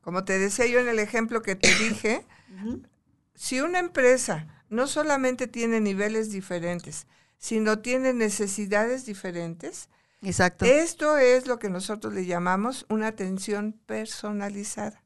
Como 0.00 0.24
te 0.24 0.38
decía 0.38 0.66
yo 0.66 0.80
en 0.80 0.88
el 0.88 0.98
ejemplo 0.98 1.42
que 1.42 1.56
te 1.56 1.74
dije, 1.74 2.26
si 3.34 3.60
una 3.60 3.78
empresa 3.78 4.64
no 4.68 4.86
solamente 4.86 5.46
tiene 5.46 5.80
niveles 5.80 6.30
diferentes, 6.30 7.06
sino 7.38 7.80
tiene 7.80 8.12
necesidades 8.12 9.04
diferentes, 9.04 9.88
Exacto. 10.22 10.64
esto 10.64 11.18
es 11.18 11.46
lo 11.46 11.58
que 11.58 11.68
nosotros 11.68 12.14
le 12.14 12.24
llamamos 12.24 12.86
una 12.88 13.08
atención 13.08 13.72
personalizada. 13.86 15.02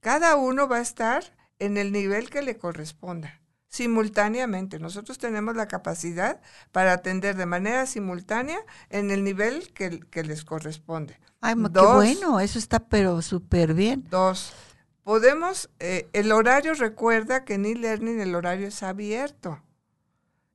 Cada 0.00 0.36
uno 0.36 0.68
va 0.68 0.78
a 0.78 0.82
estar 0.82 1.36
en 1.58 1.76
el 1.76 1.92
nivel 1.92 2.30
que 2.30 2.42
le 2.42 2.56
corresponda, 2.56 3.37
simultáneamente. 3.68 4.78
Nosotros 4.78 5.18
tenemos 5.18 5.56
la 5.56 5.68
capacidad 5.68 6.40
para 6.72 6.92
atender 6.92 7.36
de 7.36 7.46
manera 7.46 7.86
simultánea 7.86 8.58
en 8.90 9.10
el 9.10 9.24
nivel 9.24 9.72
que, 9.72 10.00
que 10.00 10.24
les 10.24 10.44
corresponde. 10.44 11.18
Ay, 11.40 11.54
qué 11.54 11.80
bueno, 11.80 12.40
eso 12.40 12.58
está 12.58 12.80
pero 12.80 13.22
súper 13.22 13.74
bien. 13.74 14.04
Dos, 14.10 14.52
podemos, 15.04 15.70
eh, 15.78 16.08
el 16.12 16.32
horario 16.32 16.74
recuerda 16.74 17.44
que 17.44 17.54
en 17.54 17.66
e-learning 17.66 18.20
el 18.20 18.34
horario 18.34 18.66
es 18.68 18.82
abierto. 18.82 19.62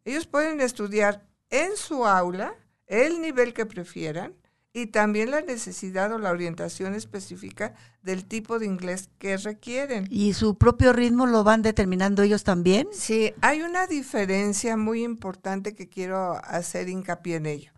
Ellos 0.04 0.28
pueden 0.28 0.60
estudiar 0.60 1.26
en 1.49 1.78
su 1.78 2.06
aula 2.06 2.56
el 2.88 3.21
nivel 3.21 3.54
que 3.54 3.65
prefieran 3.65 4.34
y 4.73 4.88
también 4.88 5.29
la 5.29 5.41
necesidad 5.41 6.12
o 6.12 6.17
la 6.17 6.31
orientación 6.31 6.95
específica 6.95 7.75
del 8.01 8.25
tipo 8.25 8.57
de 8.57 8.65
inglés 8.65 9.09
que 9.19 9.38
requieren. 9.38 10.07
¿Y 10.09 10.33
su 10.33 10.57
propio 10.57 10.93
ritmo 10.93 11.27
lo 11.27 11.43
van 11.43 11.62
determinando 11.62 12.23
ellos 12.23 12.43
también? 12.43 12.88
Sí, 12.91 13.33
hay 13.41 13.62
una 13.62 13.86
diferencia 13.86 14.75
muy 14.75 15.03
importante 15.03 15.75
que 15.75 15.88
quiero 15.88 16.43
hacer 16.43 16.89
hincapié 16.89 17.36
en 17.36 17.45
ello. 17.45 17.71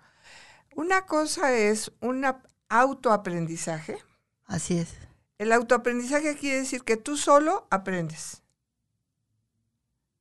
Una 0.73 1.05
cosa 1.05 1.53
es 1.53 1.91
un 1.99 2.25
autoaprendizaje. 2.69 3.97
Así 4.45 4.77
es. 4.77 4.95
El 5.37 5.51
autoaprendizaje 5.51 6.37
quiere 6.37 6.59
decir 6.59 6.83
que 6.83 6.95
tú 6.95 7.17
solo 7.17 7.67
aprendes. 7.71 8.41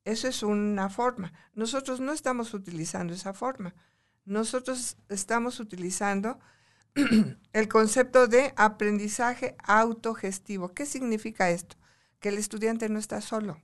Eso 0.04 0.26
es 0.26 0.42
una 0.42 0.90
forma. 0.90 1.32
Nosotros 1.54 2.00
no 2.00 2.12
estamos 2.12 2.52
utilizando 2.52 3.14
esa 3.14 3.32
forma. 3.32 3.74
Nosotros 4.24 4.96
estamos 5.08 5.60
utilizando 5.60 6.38
el 7.52 7.68
concepto 7.68 8.26
de 8.26 8.52
aprendizaje 8.56 9.56
autogestivo. 9.62 10.72
¿Qué 10.74 10.86
significa 10.86 11.50
esto? 11.50 11.76
Que 12.20 12.30
el 12.30 12.38
estudiante 12.38 12.88
no 12.88 12.98
está 12.98 13.20
solo. 13.20 13.60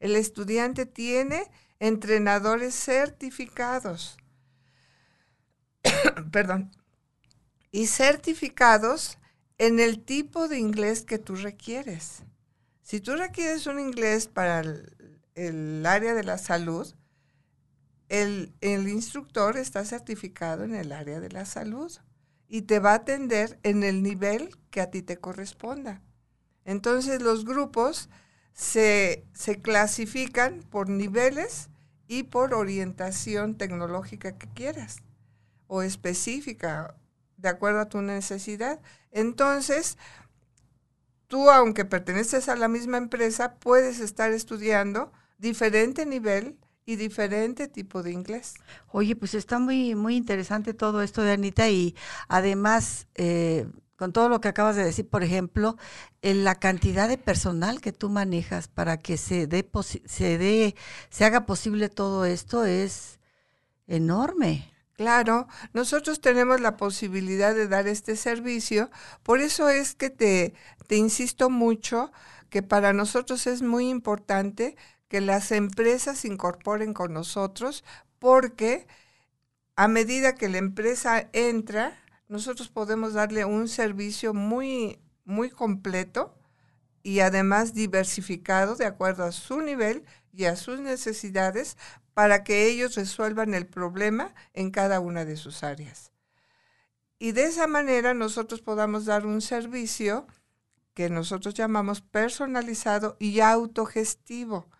El 0.00 0.16
estudiante 0.16 0.86
tiene 0.86 1.50
entrenadores 1.78 2.74
certificados. 2.74 4.16
Perdón. 6.32 6.70
Y 7.70 7.86
certificados 7.86 9.18
en 9.58 9.80
el 9.80 10.02
tipo 10.04 10.48
de 10.48 10.58
inglés 10.58 11.02
que 11.02 11.18
tú 11.18 11.36
requieres. 11.36 12.24
Si 12.82 13.00
tú 13.00 13.16
requieres 13.16 13.66
un 13.66 13.78
inglés 13.78 14.26
para 14.26 14.60
el, 15.34 15.86
área 15.86 16.14
de 16.14 16.24
la 16.24 16.36
salud, 16.36 16.92
el, 18.12 18.88
instructor 18.88 19.56
está 19.56 19.86
certificado 19.86 20.64
en 20.64 20.74
el 20.74 20.92
área 20.92 21.18
de 21.18 21.30
la 21.30 21.46
salud 21.46 21.90
y 22.46 22.62
te 22.62 22.78
va 22.78 22.92
a 22.92 22.96
atender 22.96 23.58
en 23.62 23.82
el 23.82 24.02
nivel 24.02 24.54
que 24.70 24.82
a 24.82 24.90
ti 24.90 25.00
te 25.00 25.16
corresponda. 25.16 26.02
Entonces 26.66 27.22
los 27.22 27.46
grupos 27.46 28.10
se, 28.52 29.24
se 29.32 29.62
clasifican 29.62 30.60
por 30.60 30.90
niveles 30.90 31.70
y 32.06 32.24
por 32.24 32.52
orientación 32.52 33.56
tecnológica 33.56 34.36
que 34.36 34.46
quieras 34.48 34.98
o 35.66 35.80
específica, 35.80 36.94
de 37.38 37.48
acuerdo 37.48 37.80
a 37.80 37.88
tu 37.88 38.02
necesidad. 38.02 38.78
Entonces, 39.10 39.96
tú, 41.28 41.50
aunque 41.50 41.86
perteneces 41.86 42.50
a 42.50 42.56
la 42.56 42.68
misma 42.68 42.98
empresa, 42.98 43.54
puedes 43.54 44.00
estar 44.00 44.32
estudiando 44.32 45.10
diferente 45.38 46.04
nivel 46.04 46.58
y 46.84 46.96
diferente 46.96 47.68
tipo 47.68 48.02
de 48.02 48.12
inglés. 48.12 48.54
Oye, 48.90 49.16
pues 49.16 49.34
está 49.34 49.58
muy, 49.58 49.94
muy 49.94 50.16
interesante 50.16 50.74
todo 50.74 51.02
esto 51.02 51.22
de 51.22 51.32
Anita 51.32 51.68
y 51.68 51.94
además, 52.28 53.06
eh, 53.14 53.66
con 53.96 54.12
todo 54.12 54.28
lo 54.28 54.40
que 54.40 54.48
acabas 54.48 54.76
de 54.76 54.84
decir, 54.84 55.08
por 55.08 55.22
ejemplo, 55.22 55.76
en 56.22 56.44
la 56.44 56.56
cantidad 56.56 57.08
de 57.08 57.18
personal 57.18 57.80
que 57.80 57.92
tú 57.92 58.08
manejas 58.10 58.68
para 58.68 58.96
que 58.96 59.16
se 59.16 59.46
dé, 59.46 59.68
se 60.06 60.38
dé, 60.38 60.74
se 61.10 61.24
haga 61.24 61.46
posible 61.46 61.88
todo 61.88 62.24
esto 62.24 62.64
es 62.64 63.20
enorme. 63.86 64.68
Claro, 64.94 65.46
nosotros 65.72 66.20
tenemos 66.20 66.60
la 66.60 66.76
posibilidad 66.76 67.54
de 67.54 67.66
dar 67.66 67.88
este 67.88 68.14
servicio, 68.14 68.90
por 69.22 69.40
eso 69.40 69.68
es 69.68 69.94
que 69.94 70.10
te, 70.10 70.54
te 70.86 70.96
insisto 70.96 71.48
mucho 71.48 72.12
que 72.50 72.62
para 72.62 72.92
nosotros 72.92 73.46
es 73.46 73.62
muy 73.62 73.88
importante 73.88 74.76
que 75.12 75.20
las 75.20 75.52
empresas 75.52 76.24
incorporen 76.24 76.94
con 76.94 77.12
nosotros 77.12 77.84
porque 78.18 78.86
a 79.76 79.86
medida 79.86 80.36
que 80.36 80.48
la 80.48 80.56
empresa 80.56 81.28
entra, 81.34 82.00
nosotros 82.28 82.70
podemos 82.70 83.12
darle 83.12 83.44
un 83.44 83.68
servicio 83.68 84.32
muy, 84.32 84.98
muy 85.26 85.50
completo 85.50 86.34
y 87.02 87.20
además 87.20 87.74
diversificado 87.74 88.74
de 88.74 88.86
acuerdo 88.86 89.24
a 89.24 89.32
su 89.32 89.60
nivel 89.60 90.02
y 90.32 90.46
a 90.46 90.56
sus 90.56 90.80
necesidades 90.80 91.76
para 92.14 92.42
que 92.42 92.64
ellos 92.68 92.94
resuelvan 92.94 93.52
el 93.52 93.66
problema 93.66 94.34
en 94.54 94.70
cada 94.70 94.98
una 94.98 95.26
de 95.26 95.36
sus 95.36 95.62
áreas. 95.62 96.10
Y 97.18 97.32
de 97.32 97.44
esa 97.44 97.66
manera 97.66 98.14
nosotros 98.14 98.62
podamos 98.62 99.04
dar 99.04 99.26
un 99.26 99.42
servicio 99.42 100.26
que 100.94 101.10
nosotros 101.10 101.52
llamamos 101.52 102.00
personalizado 102.00 103.18
y 103.20 103.40
autogestivo 103.40 104.70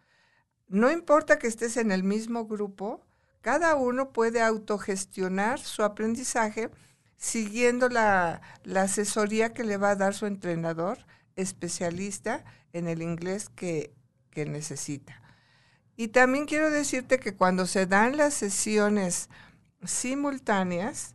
no 0.73 0.91
importa 0.91 1.39
que 1.39 1.49
estés 1.49 1.77
en 1.77 1.93
el 1.93 2.03
mismo 2.03 2.47
grupo, 2.47 3.05
cada 3.43 3.75
uno 3.75 4.11
puede 4.11 4.41
autogestionar 4.41 5.61
su 5.61 5.83
aprendizaje 5.83 6.71
siguiendo 7.19 7.91
la, 7.91 8.41
asesoría 8.75 9.53
que 9.53 9.65
le 9.65 9.77
va 9.77 9.91
a 9.91 9.97
dar 9.97 10.15
su 10.15 10.25
entrenador 10.25 11.05
especialista 11.37 12.43
en 12.73 12.89
el 12.89 13.03
inglés 13.03 13.51
que, 13.51 13.93
que 14.31 14.47
necesita. 14.47 15.21
Y 15.95 16.09
también 16.09 16.47
quiero 16.47 16.71
decirte 16.71 17.21
que 17.21 17.35
cuando 17.35 17.67
se 17.67 17.85
dan 17.85 18.17
las 18.17 18.33
sesiones 18.33 19.29
simultáneas, 19.85 21.15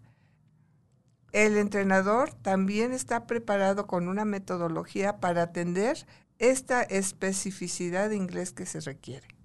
el 1.32 1.58
entrenador 1.58 2.32
también 2.32 2.94
está 2.94 3.26
preparado 3.26 3.88
con 3.88 4.08
una 4.08 4.24
metodología 4.24 5.20
para 5.20 5.42
atender 5.42 6.06
esta 6.38 6.84
especificidad 6.84 8.10
de 8.10 8.18
inglés 8.18 8.52
que 8.54 8.68
se 8.68 8.82
requiere. 8.82 9.37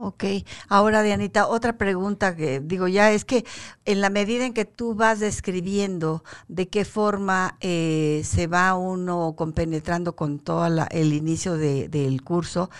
Ok, 0.00 0.24
ahora 0.68 1.02
Dianita, 1.02 1.48
otra 1.48 1.76
pregunta 1.76 2.36
que 2.36 2.60
digo 2.60 2.86
ya 2.86 3.10
es 3.10 3.24
que 3.24 3.44
en 3.84 4.00
la 4.00 4.10
medida 4.10 4.46
en 4.46 4.54
que 4.54 4.64
tú 4.64 4.94
vas 4.94 5.18
describiendo 5.18 6.22
de 6.46 6.68
qué 6.68 6.84
forma 6.84 7.56
eh, 7.60 8.22
se 8.24 8.46
va 8.46 8.76
uno 8.76 9.34
compenetrando 9.36 10.14
con 10.14 10.38
todo 10.38 10.68
el 10.92 11.12
inicio 11.12 11.56
del 11.56 12.22
curso, 12.22 12.70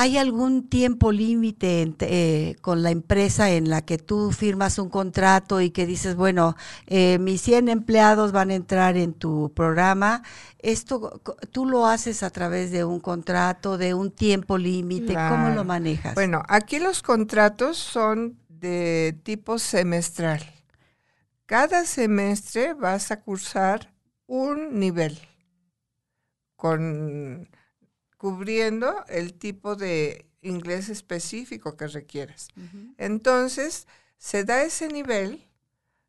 ¿Hay 0.00 0.16
algún 0.16 0.70
tiempo 0.70 1.12
límite 1.12 1.92
eh, 2.00 2.56
con 2.62 2.82
la 2.82 2.90
empresa 2.90 3.50
en 3.50 3.68
la 3.68 3.82
que 3.82 3.98
tú 3.98 4.32
firmas 4.32 4.78
un 4.78 4.88
contrato 4.88 5.60
y 5.60 5.72
que 5.72 5.84
dices, 5.84 6.16
bueno, 6.16 6.56
eh, 6.86 7.18
mis 7.18 7.42
100 7.42 7.68
empleados 7.68 8.32
van 8.32 8.48
a 8.48 8.54
entrar 8.54 8.96
en 8.96 9.12
tu 9.12 9.52
programa? 9.52 10.22
¿Esto 10.58 11.20
tú 11.52 11.66
lo 11.66 11.84
haces 11.84 12.22
a 12.22 12.30
través 12.30 12.70
de 12.70 12.82
un 12.82 12.98
contrato, 12.98 13.76
de 13.76 13.92
un 13.92 14.10
tiempo 14.10 14.56
límite? 14.56 15.12
¿Cómo 15.12 15.50
lo 15.50 15.64
manejas? 15.64 16.14
Bueno, 16.14 16.44
aquí 16.48 16.78
los 16.78 17.02
contratos 17.02 17.76
son 17.76 18.38
de 18.48 19.20
tipo 19.22 19.58
semestral. 19.58 20.40
Cada 21.44 21.84
semestre 21.84 22.72
vas 22.72 23.10
a 23.10 23.20
cursar 23.20 23.92
un 24.26 24.78
nivel 24.80 25.18
con 26.56 27.50
cubriendo 28.20 29.02
el 29.08 29.32
tipo 29.32 29.76
de 29.76 30.26
inglés 30.42 30.90
específico 30.90 31.78
que 31.78 31.86
requieres. 31.86 32.48
Entonces, 32.98 33.88
se 34.18 34.44
da 34.44 34.62
ese 34.62 34.88
nivel, 34.88 35.48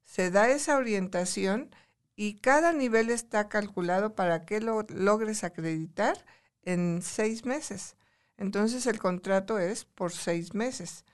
se 0.03 0.29
da 0.29 0.49
esa 0.49 0.75
orientación 0.75 1.73
y 2.17 2.33
cada 2.39 2.73
nivel 2.73 3.11
está 3.11 3.47
calculado 3.47 4.13
para 4.13 4.45
que 4.45 4.59
lo 4.59 4.85
logres 4.89 5.45
acreditar 5.45 6.25
en 6.63 7.01
seis 7.01 7.45
meses. 7.45 7.95
Entonces, 8.35 8.87
el 8.87 8.99
contrato 8.99 9.57
es 9.57 9.85
por 9.85 10.11
seis 10.11 10.53
meses. 10.53 11.05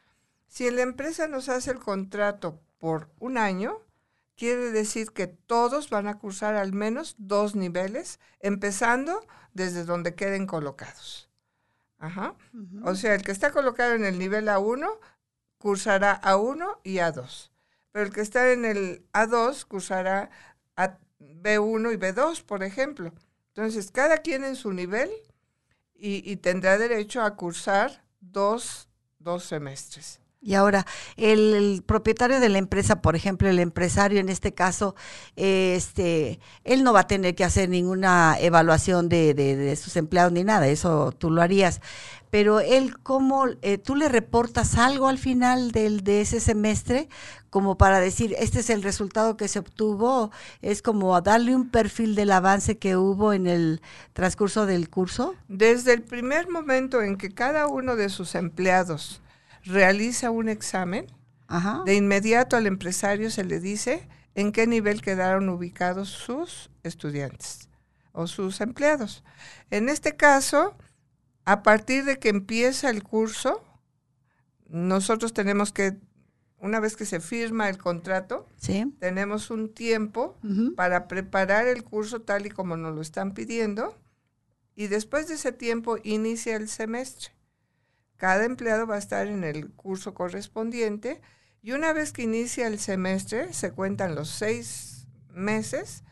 Si 0.47 0.67
la 0.71 0.81
empresa 0.81 1.27
nos 1.27 1.47
hace 1.47 1.69
el 1.69 1.77
contrato 1.77 2.59
por 2.79 3.11
un 3.19 3.37
año, 3.37 3.77
quiere 4.35 4.71
decir 4.71 5.11
que 5.11 5.27
todos 5.27 5.91
van 5.91 6.07
a 6.07 6.17
cursar 6.17 6.55
al 6.55 6.73
menos 6.73 7.13
dos 7.19 7.53
niveles, 7.53 8.19
empezando 8.39 9.27
desde 9.57 9.83
donde 9.83 10.15
queden 10.15 10.47
colocados. 10.47 11.29
Ajá. 11.97 12.35
O 12.83 12.95
sea, 12.95 13.15
el 13.15 13.23
que 13.23 13.31
está 13.31 13.51
colocado 13.51 13.93
en 13.93 14.05
el 14.05 14.17
nivel 14.17 14.47
A1 14.47 14.87
cursará 15.57 16.21
A1 16.21 16.79
y 16.83 16.97
A2. 16.97 17.49
Pero 17.91 18.05
el 18.05 18.13
que 18.13 18.21
está 18.21 18.51
en 18.51 18.63
el 18.63 19.03
A2 19.11 19.65
cursará 19.65 20.29
a 20.75 20.97
B1 21.19 21.93
y 21.93 21.97
B2, 21.97 22.43
por 22.43 22.63
ejemplo. 22.63 23.11
Entonces, 23.49 23.91
cada 23.91 24.19
quien 24.19 24.43
en 24.43 24.55
su 24.55 24.71
nivel 24.71 25.09
y, 25.95 26.35
tendrá 26.35 26.77
derecho 26.77 27.23
a 27.23 27.35
cursar 27.35 28.03
dos, 28.19 28.87
dos 29.17 29.43
semestres. 29.43 30.21
Y 30.39 30.53
ahora, 30.53 30.85
el, 31.15 31.83
propietario 31.85 32.39
de 32.39 32.49
la 32.49 32.59
empresa, 32.59 33.01
por 33.01 33.15
ejemplo, 33.15 33.49
el 33.49 33.59
empresario 33.59 34.19
en 34.19 34.29
este 34.29 34.53
caso, 34.53 34.95
este, 35.35 36.39
él 36.63 36.83
no 36.83 36.93
va 36.93 37.01
a 37.01 37.07
tener 37.07 37.33
que 37.33 37.43
hacer 37.43 37.69
ninguna 37.69 38.37
evaluación 38.39 39.09
de, 39.09 39.33
de, 39.33 39.75
sus 39.75 39.97
empleados 39.97 40.31
ni 40.31 40.43
nada, 40.43 40.67
eso 40.67 41.11
tú 41.17 41.31
lo 41.31 41.41
harías. 41.41 41.81
Pero 42.29 42.59
él, 42.59 42.97
¿cómo, 43.01 43.45
eh, 43.61 43.77
tú 43.77 43.95
le 43.95 44.09
reportas 44.09 44.77
algo 44.77 45.07
al 45.07 45.17
final 45.17 45.71
del, 45.71 46.03
de 46.03 46.21
ese 46.21 46.39
semestre 46.39 47.09
como 47.49 47.77
para 47.77 47.99
decir, 47.99 48.35
este 48.37 48.59
es 48.59 48.69
el 48.69 48.83
resultado 48.83 49.37
que 49.37 49.47
se 49.47 49.59
obtuvo? 49.59 50.31
¿Es 50.61 50.81
como 50.81 51.19
darle 51.21 51.55
un 51.55 51.69
perfil 51.69 52.13
del 52.13 52.31
avance 52.31 52.77
que 52.77 52.97
hubo 52.97 53.33
en 53.33 53.47
el 53.47 53.81
transcurso 54.13 54.65
del 54.65 54.89
curso? 54.89 55.33
Desde 55.47 55.93
el 55.93 56.03
primer 56.03 56.49
momento 56.49 57.01
en 57.01 57.17
que 57.17 57.31
cada 57.31 57.67
uno 57.67 57.95
de 57.95 58.09
sus 58.09 58.35
empleados 58.35 59.21
realiza 59.67 60.31
un 60.31 60.49
examen, 60.49 61.07
de 61.85 61.95
inmediato 61.95 62.57
al 62.57 62.67
empresario 62.67 63.31
se 63.31 63.45
le 63.45 63.59
dice 63.59 64.09
en 64.35 64.51
qué 64.51 64.67
nivel 64.67 65.01
quedaron 65.01 65.47
ubicados 65.47 66.09
sus 66.09 66.69
estudiantes 66.83 67.69
o 68.11 68.27
sus 68.27 68.59
empleados. 68.59 69.23
En 69.69 69.87
este 69.87 70.17
caso, 70.17 70.75
a 71.45 71.63
partir 71.63 72.03
de 72.03 72.19
que 72.19 72.29
empieza 72.29 72.89
el 72.89 73.03
curso, 73.03 73.63
nosotros 74.67 75.33
tenemos 75.33 75.71
que, 75.71 75.97
una 76.59 76.81
vez 76.81 76.97
que 76.97 77.05
se 77.05 77.21
firma 77.21 77.69
el 77.69 77.77
contrato, 77.77 78.45
tenemos 78.99 79.49
un 79.49 79.73
tiempo 79.73 80.37
para 80.75 81.07
preparar 81.07 81.67
el 81.67 81.83
curso 81.83 82.21
tal 82.21 82.45
y 82.45 82.49
como 82.49 82.75
nos 82.75 82.93
lo 82.93 83.01
están 83.01 83.33
pidiendo 83.33 83.97
y 84.75 84.87
después 84.87 85.27
de 85.27 85.35
ese 85.35 85.51
tiempo 85.51 85.97
inicia 86.03 86.55
el 86.55 86.69
semestre. 86.69 87.36
Cada 88.17 88.45
empleado 88.45 88.87
va 88.87 88.95
a 88.95 88.99
estar 88.99 89.27
en 89.27 89.43
el 89.43 89.71
curso 89.71 90.13
correspondiente 90.13 91.21
y 91.61 91.71
una 91.71 91.93
vez 91.93 92.11
que 92.11 92.23
inicia 92.23 92.67
el 92.67 92.79
semestre 92.79 93.53
se 93.53 93.71
cuentan 93.71 94.15
los 94.15 94.29
seis 94.29 95.07
meses. 95.29 96.03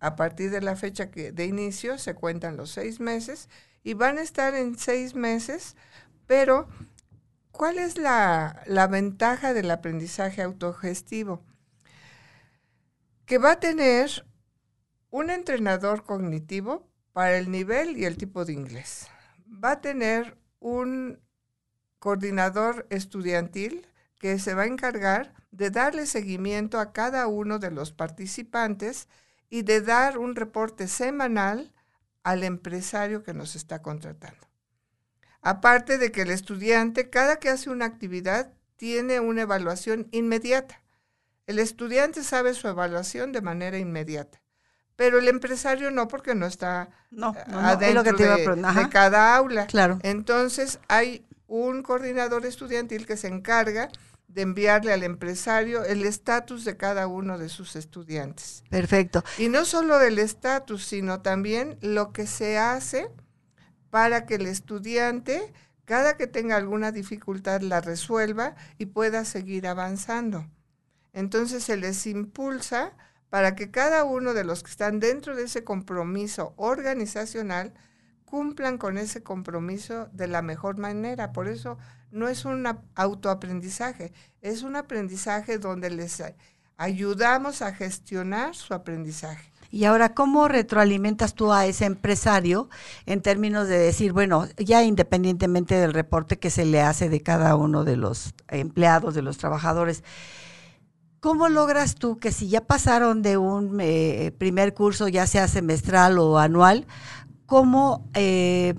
A 0.00 0.16
partir 0.16 0.50
de 0.50 0.60
la 0.60 0.76
fecha 0.76 1.06
de 1.06 1.44
inicio 1.44 1.98
se 1.98 2.14
cuentan 2.14 2.56
los 2.56 2.70
seis 2.70 2.98
meses 2.98 3.48
y 3.82 3.94
van 3.94 4.18
a 4.18 4.22
estar 4.22 4.54
en 4.54 4.78
seis 4.78 5.14
meses, 5.14 5.76
pero 6.26 6.68
¿cuál 7.52 7.78
es 7.78 7.98
la, 7.98 8.62
la 8.66 8.86
ventaja 8.86 9.52
del 9.52 9.70
aprendizaje 9.70 10.42
autogestivo? 10.42 11.44
Que 13.26 13.38
va 13.38 13.52
a 13.52 13.60
tener 13.60 14.26
un 15.10 15.30
entrenador 15.30 16.04
cognitivo 16.04 16.88
para 17.12 17.36
el 17.36 17.50
nivel 17.50 17.96
y 17.96 18.04
el 18.04 18.16
tipo 18.16 18.44
de 18.44 18.54
inglés. 18.54 19.08
Va 19.46 19.72
a 19.72 19.80
tener 19.80 20.36
un 20.60 21.20
coordinador 22.04 22.86
estudiantil 22.90 23.86
que 24.18 24.38
se 24.38 24.52
va 24.52 24.64
a 24.64 24.66
encargar 24.66 25.32
de 25.52 25.70
darle 25.70 26.04
seguimiento 26.04 26.78
a 26.78 26.92
cada 26.92 27.26
uno 27.28 27.58
de 27.58 27.70
los 27.70 27.92
participantes 27.92 29.08
y 29.48 29.62
de 29.62 29.80
dar 29.80 30.18
un 30.18 30.36
reporte 30.36 30.86
semanal 30.86 31.72
al 32.22 32.44
empresario 32.44 33.22
que 33.22 33.32
nos 33.32 33.56
está 33.56 33.80
contratando. 33.80 34.46
Aparte 35.40 35.96
de 35.96 36.12
que 36.12 36.20
el 36.20 36.30
estudiante, 36.30 37.08
cada 37.08 37.36
que 37.36 37.48
hace 37.48 37.70
una 37.70 37.86
actividad, 37.86 38.52
tiene 38.76 39.20
una 39.20 39.40
evaluación 39.40 40.06
inmediata. 40.10 40.82
El 41.46 41.58
estudiante 41.58 42.22
sabe 42.22 42.52
su 42.52 42.68
evaluación 42.68 43.32
de 43.32 43.40
manera 43.40 43.78
inmediata, 43.78 44.42
pero 44.94 45.18
el 45.18 45.26
empresario 45.28 45.90
no 45.90 46.06
porque 46.06 46.34
no 46.34 46.44
está 46.44 46.90
no, 47.10 47.34
adentro 47.46 48.02
de, 48.02 48.88
cada 48.90 49.34
aula. 49.34 49.66
Claro. 49.68 50.00
Entonces 50.02 50.80
hay 50.88 51.24
un 51.46 51.82
coordinador 51.82 52.46
estudiantil 52.46 53.06
que 53.06 53.16
se 53.16 53.28
encarga 53.28 53.90
de 54.28 54.42
enviarle 54.42 54.92
al 54.92 55.02
empresario 55.02 55.84
el 55.84 56.04
estatus 56.04 56.64
de 56.64 56.76
cada 56.76 57.06
uno 57.06 57.38
de 57.38 57.48
sus 57.48 57.76
estudiantes. 57.76 58.64
Perfecto. 58.68 59.22
Y 59.38 59.48
no 59.48 59.64
solo 59.64 60.00
el 60.00 60.18
estatus, 60.18 60.84
sino 60.84 61.22
también 61.22 61.78
lo 61.80 62.12
que 62.12 62.26
se 62.26 62.58
hace 62.58 63.08
para 63.90 64.26
que 64.26 64.34
el 64.34 64.46
estudiante, 64.46 65.52
cada 65.84 66.16
que 66.16 66.26
tenga 66.26 66.56
alguna 66.56 66.90
dificultad, 66.90 67.60
la 67.60 67.80
resuelva 67.80 68.56
y 68.76 68.86
pueda 68.86 69.24
seguir 69.24 69.68
avanzando. 69.68 70.46
Entonces 71.12 71.62
se 71.62 71.76
les 71.76 72.06
impulsa 72.06 72.96
para 73.30 73.54
que 73.54 73.70
cada 73.70 74.04
uno 74.04 74.34
de 74.34 74.44
los 74.44 74.64
que 74.64 74.70
están 74.70 74.98
dentro 74.98 75.36
de 75.36 75.44
ese 75.44 75.62
compromiso 75.62 76.54
organizacional 76.56 77.72
cumplan 78.24 78.78
con 78.78 78.98
ese 78.98 79.22
compromiso 79.22 80.08
de 80.12 80.28
la 80.28 80.42
mejor 80.42 80.78
manera. 80.78 81.32
Por 81.32 81.48
eso 81.48 81.78
no 82.10 82.28
es 82.28 82.44
un 82.44 82.66
autoaprendizaje, 82.94 84.12
es 84.40 84.62
un 84.62 84.76
aprendizaje 84.76 85.58
donde 85.58 85.90
les 85.90 86.22
ayudamos 86.76 87.62
a 87.62 87.72
gestionar 87.74 88.54
su 88.54 88.74
aprendizaje. 88.74 89.52
Y 89.70 89.86
ahora, 89.86 90.14
¿cómo 90.14 90.46
retroalimentas 90.46 91.34
tú 91.34 91.52
a 91.52 91.66
ese 91.66 91.84
empresario 91.84 92.68
en 93.06 93.20
términos 93.22 93.66
de 93.66 93.76
decir, 93.76 94.12
bueno, 94.12 94.46
ya 94.56 94.84
independientemente 94.84 95.74
del 95.74 95.92
reporte 95.92 96.38
que 96.38 96.50
se 96.50 96.64
le 96.64 96.80
hace 96.80 97.08
de 97.08 97.20
cada 97.22 97.56
uno 97.56 97.82
de 97.82 97.96
los 97.96 98.34
empleados, 98.46 99.16
de 99.16 99.22
los 99.22 99.36
trabajadores, 99.36 100.04
¿cómo 101.18 101.48
logras 101.48 101.96
tú 101.96 102.18
que 102.18 102.30
si 102.30 102.48
ya 102.48 102.60
pasaron 102.60 103.22
de 103.22 103.36
un 103.36 103.80
eh, 103.80 104.32
primer 104.38 104.74
curso, 104.74 105.08
ya 105.08 105.26
sea 105.26 105.48
semestral 105.48 106.20
o 106.20 106.38
anual, 106.38 106.86
¿cómo 107.46 108.08
eh, 108.14 108.74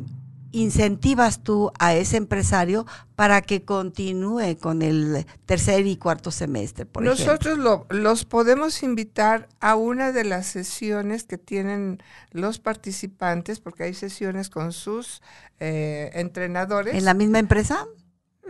incentivas 0.51 1.43
tú 1.43 1.71
a 1.79 1.95
ese 1.95 2.17
empresario 2.17 2.85
para 3.15 3.41
que 3.41 3.63
continúe 3.63 4.57
con 4.59 4.81
el 4.81 5.25
tercer 5.45 5.85
y 5.85 5.97
cuarto 5.97 6.31
semestre? 6.31 6.85
Por 6.85 7.03
Nosotros 7.03 7.59
los 7.89 8.25
podemos 8.25 8.81
invitar 8.81 9.49
a 9.59 9.75
una 9.75 10.11
de 10.11 10.23
las 10.23 10.47
sesiones 10.47 11.23
que 11.23 11.37
tienen 11.37 12.01
los 12.31 12.59
participantes, 12.59 13.59
porque 13.59 13.83
hay 13.83 13.93
sesiones 13.93 14.49
con 14.49 14.71
sus 14.71 15.21
eh, 15.59 16.11
entrenadores. 16.13 16.95
¿En 16.95 17.05
la 17.05 17.13
misma 17.13 17.39
empresa? 17.39 17.85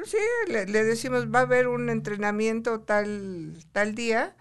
Sí, 0.04 0.17
le, 0.47 0.67
le, 0.67 0.84
decimos, 0.84 1.34
va 1.34 1.39
a 1.39 1.43
haber 1.43 1.67
un 1.67 1.89
entrenamiento 1.89 2.82
tal, 2.82 3.58
tal 3.71 3.95
día 3.95 4.36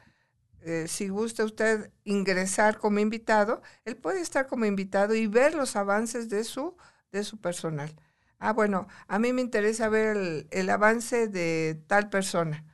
eh, 0.64 0.88
si 0.88 1.08
gusta 1.08 1.44
usted 1.44 1.90
ingresar 2.04 2.78
como 2.78 2.98
invitado, 2.98 3.60
él 3.84 3.96
puede 3.96 4.20
estar 4.20 4.46
como 4.46 4.64
invitado 4.64 5.14
y 5.14 5.26
ver 5.26 5.54
los 5.54 5.76
avances 5.76 6.30
de 6.30 6.42
su, 6.44 6.76
de 7.12 7.22
su 7.22 7.38
personal. 7.38 7.94
Ah, 8.38 8.52
bueno, 8.52 8.88
a 9.08 9.18
mí 9.18 9.32
me 9.32 9.42
interesa 9.42 9.88
ver 9.88 10.46
el, 10.50 10.70
avance 10.70 11.28
de 11.28 11.82
tal 11.86 12.08
persona. 12.10 12.64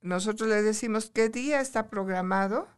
Nosotros 0.00 0.48
le 0.48 0.62
decimos 0.62 1.10
qué 1.10 1.28
día 1.28 1.60
está 1.60 1.88
programado 1.88 2.68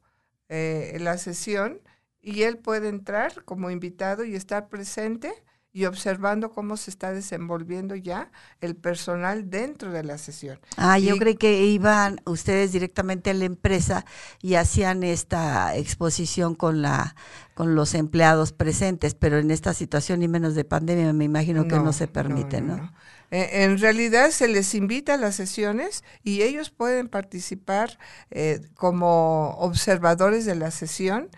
eh, 0.49 0.97
la 1.01 1.19
sesión 1.19 1.81
y 2.21 2.43
él 2.43 2.59
puede 2.59 2.89
entrar 2.89 3.45
como 3.45 3.71
invitado 3.71 4.25
y 4.25 4.35
estar 4.35 4.69
presente 4.69 5.44
y 5.75 5.87
observando 5.87 6.53
cómo 6.53 6.77
se 6.77 6.89
está 6.89 7.13
desenvolviendo 7.13 7.97
ya 7.97 8.31
el 8.61 8.77
personal 8.77 9.51
dentro 9.51 9.91
de 9.91 10.05
la 10.05 10.19
sesión. 10.19 10.61
Ah, 10.77 11.01
yo 11.01 11.19
creí 11.19 11.35
que 11.35 11.65
iban 11.65 12.21
ustedes 12.27 12.71
directamente 12.71 13.31
a 13.31 13.35
la 13.35 13.45
empresa 13.45 14.07
y 14.41 14.55
hacían 14.55 15.03
esta 15.03 15.77
exposición 15.77 16.55
con 16.55 16.81
la 16.81 17.17
con 17.55 17.75
los 17.75 17.95
empleados 17.95 18.53
presentes, 18.53 19.15
pero 19.15 19.39
en 19.39 19.51
esta 19.51 19.75
situación 19.75 20.23
y 20.23 20.29
menos 20.29 20.55
de 20.55 20.65
pandemia 20.65 21.13
me 21.13 21.25
imagino 21.25 21.69
que 21.69 21.77
no, 21.77 21.93
se 21.93 22.09
permite, 22.09 22.61
¿no? 22.61 22.93
E, 23.31 23.65
en 23.65 23.79
realidad 23.79 24.31
se 24.31 24.49
les 24.49 24.75
invita 24.75 25.15
a 25.15 25.19
las 25.19 25.37
sesiones 25.37 26.05
y 26.23 26.43
ellos 26.43 26.71
pueden 26.71 27.09
participar 27.09 27.99
eh, 28.31 28.61
como 28.75 29.51
observadores 29.59 30.47
de 30.47 30.55
la 30.55 30.71
sesión 30.71 31.31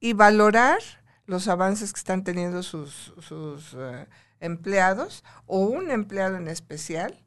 y 0.00 0.12
valorar 0.12 0.78
los 1.26 1.48
avances 1.48 1.92
que 1.92 1.98
están 1.98 2.24
teniendo 2.24 2.62
sus, 2.62 3.12
eh, 3.76 4.06
empleados 4.40 5.24
o 5.46 5.60
un 5.60 5.90
empleado 5.90 6.36
en 6.36 6.48
especial, 6.48 7.24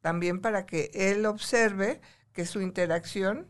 también 0.00 0.40
para 0.40 0.66
que 0.66 0.90
él 0.92 1.26
observe 1.26 2.00
que 2.32 2.46
su 2.46 2.60
interacción 2.60 3.46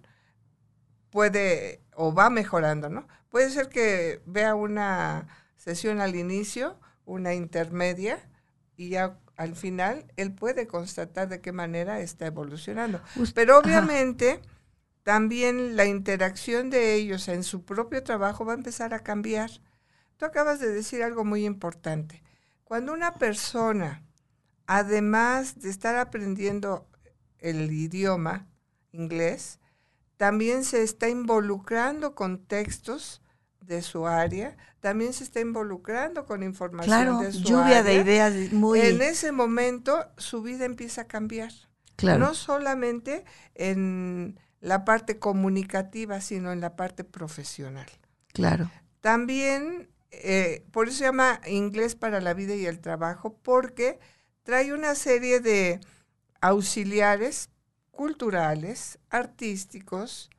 puede 1.10 1.82
o 1.94 2.14
va 2.14 2.30
mejorando, 2.30 2.88
¿no? 2.88 3.06
Puede 3.28 3.50
ser 3.50 3.68
que 3.68 4.22
vea 4.26 4.54
una 4.54 5.26
sesión 5.56 6.00
al 6.00 6.16
inicio, 6.16 6.78
una 7.04 7.34
intermedia 7.34 8.28
y 8.76 8.90
ya 8.90 9.18
al 9.36 9.54
final 9.54 10.04
él 10.16 10.32
puede 10.32 10.66
constatar 10.66 11.28
de 11.28 11.40
qué 11.40 11.52
manera 11.52 12.00
está 12.00 12.26
evolucionando. 12.26 13.00
Pero 13.34 13.58
obviamente 13.58 14.40
también 15.02 15.76
la 15.76 15.86
interacción 15.86 16.70
de 16.70 16.94
ellos 16.94 17.28
en 17.28 17.42
su 17.42 17.64
propio 17.64 18.02
trabajo 18.02 18.44
va 18.44 18.52
a 18.52 18.56
empezar 18.56 18.92
a 18.94 19.00
cambiar. 19.00 19.50
Tú 20.18 20.26
acabas 20.26 20.60
de 20.60 20.68
decir 20.68 21.02
algo 21.02 21.24
muy 21.24 21.46
importante. 21.46 22.22
Cuando 22.64 22.92
una 22.92 23.14
persona, 23.14 24.02
además 24.66 25.60
de 25.60 25.70
estar 25.70 25.96
aprendiendo 25.96 26.86
el 27.38 27.72
idioma 27.72 28.46
inglés, 28.92 29.58
también 30.18 30.64
se 30.64 30.82
está 30.82 31.08
involucrando 31.08 32.14
con 32.14 32.44
textos 32.44 33.22
de 33.60 33.82
su 33.82 34.06
área, 34.06 34.56
también 34.80 35.12
se 35.12 35.24
está 35.24 35.40
involucrando 35.40 36.26
con 36.26 36.42
información 36.42 37.20
de 37.22 37.32
su 37.32 37.44
lluvia 37.44 37.82
de 37.82 37.94
ideas 37.94 38.52
muy... 38.52 38.80
En 38.80 39.00
ese 39.00 39.30
momento 39.30 40.06
su 40.16 40.42
vida 40.42 40.64
empieza 40.64 41.02
a 41.02 41.06
cambiar. 41.06 41.52
Claro. 41.96 42.18
No 42.18 42.34
solamente 42.34 43.24
en 43.54 44.40
la 44.60 44.84
parte 44.84 45.18
comunicativa, 45.18 46.20
sino 46.20 46.52
en 46.52 46.60
la 46.60 46.76
parte 46.76 47.04
profesional. 47.04 47.88
Claro. 48.32 48.70
También, 49.00 49.88
eh, 50.10 50.64
por 50.72 50.88
eso 50.88 50.98
se 50.98 51.04
llama 51.04 51.40
inglés 51.46 51.94
para 51.94 52.20
la 52.20 52.34
vida 52.34 52.54
y 52.54 52.66
el 52.66 52.80
trabajo, 52.80 53.36
porque 53.42 53.98
trae 54.42 54.72
una 54.72 54.94
serie 54.94 55.40
de 55.40 55.80
auxiliares 56.40 57.50
culturales, 57.90 58.98
artísticos, 59.10 60.30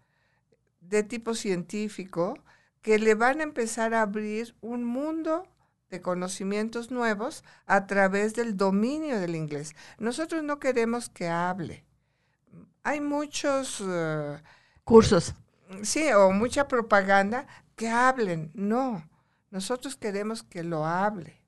de 0.82 1.04
tipo 1.04 1.36
científico, 1.36 2.40
que 2.82 2.98
le 2.98 3.16
van 3.16 3.42
a 3.42 3.44
empezar 3.44 3.94
a 3.94 4.02
abrir 4.02 4.56
un 4.62 4.84
mundo 4.86 5.48
de 5.90 6.02
conocimientos 6.02 6.92
nuevos 6.92 7.44
a 7.66 7.88
través 7.88 8.34
del 8.36 8.56
dominio 8.56 9.20
del 9.20 9.36
inglés. 9.36 9.76
Nosotros 9.98 10.44
no 10.44 10.60
queremos 10.60 11.10
que 11.10 11.28
hable. 11.28 11.84
Hay 12.84 13.02
muchos... 13.02 13.84
Eh, 13.86 14.42
Cursos. 14.84 15.36
sí, 15.84 16.12
o 16.14 16.32
mucha 16.32 16.68
propaganda 16.68 17.48
que 17.76 17.90
hablen. 17.90 18.52
No, 18.54 19.09
nosotros 19.52 19.96
queremos 19.96 20.44
que 20.44 20.64
lo 20.64 20.86
hable, 20.86 21.42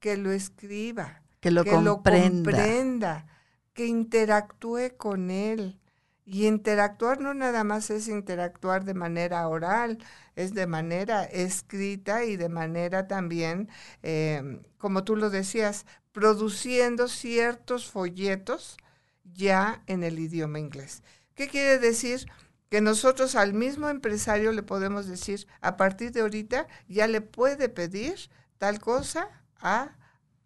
que 0.00 0.16
lo 0.16 0.32
escriba, 0.32 1.22
que 1.40 1.50
lo 1.50 1.64
comprenda, 1.64 3.26
que 3.72 3.86
interactúe 3.86 4.96
con 4.96 5.30
él. 5.30 5.78
Y 6.24 6.46
interactuar 6.46 7.20
no 7.20 7.32
nada 7.32 7.64
más 7.64 7.88
es 7.88 8.06
interactuar 8.06 8.84
de 8.84 8.92
manera 8.92 9.48
oral, 9.48 9.98
es 10.36 10.52
de 10.52 10.66
manera 10.66 11.24
escrita 11.24 12.24
y 12.24 12.36
de 12.36 12.50
manera 12.50 13.08
también, 13.08 13.70
em, 14.02 14.62
como 14.76 15.04
tú 15.04 15.16
lo 15.16 15.30
decías, 15.30 15.86
produciendo 16.12 17.08
ciertos 17.08 17.90
folletos 17.90 18.76
ya 19.24 19.82
en 19.86 20.04
el 20.04 20.18
idioma 20.18 20.58
inglés. 20.58 21.02
¿Qué 21.34 21.48
quiere 21.48 21.78
decir? 21.78 22.26
Que 22.68 22.80
nosotros 22.80 23.34
al 23.34 23.54
mismo 23.54 23.88
empresario 23.88 24.52
le 24.52 24.62
podemos 24.62 25.06
decir, 25.06 25.46
a 25.60 25.76
partir 25.76 26.12
de 26.12 26.20
ahorita 26.20 26.66
ya 26.88 27.06
le 27.06 27.20
puede 27.20 27.68
pedir 27.68 28.30
tal 28.58 28.78
cosa 28.80 29.28
a, 29.60 29.96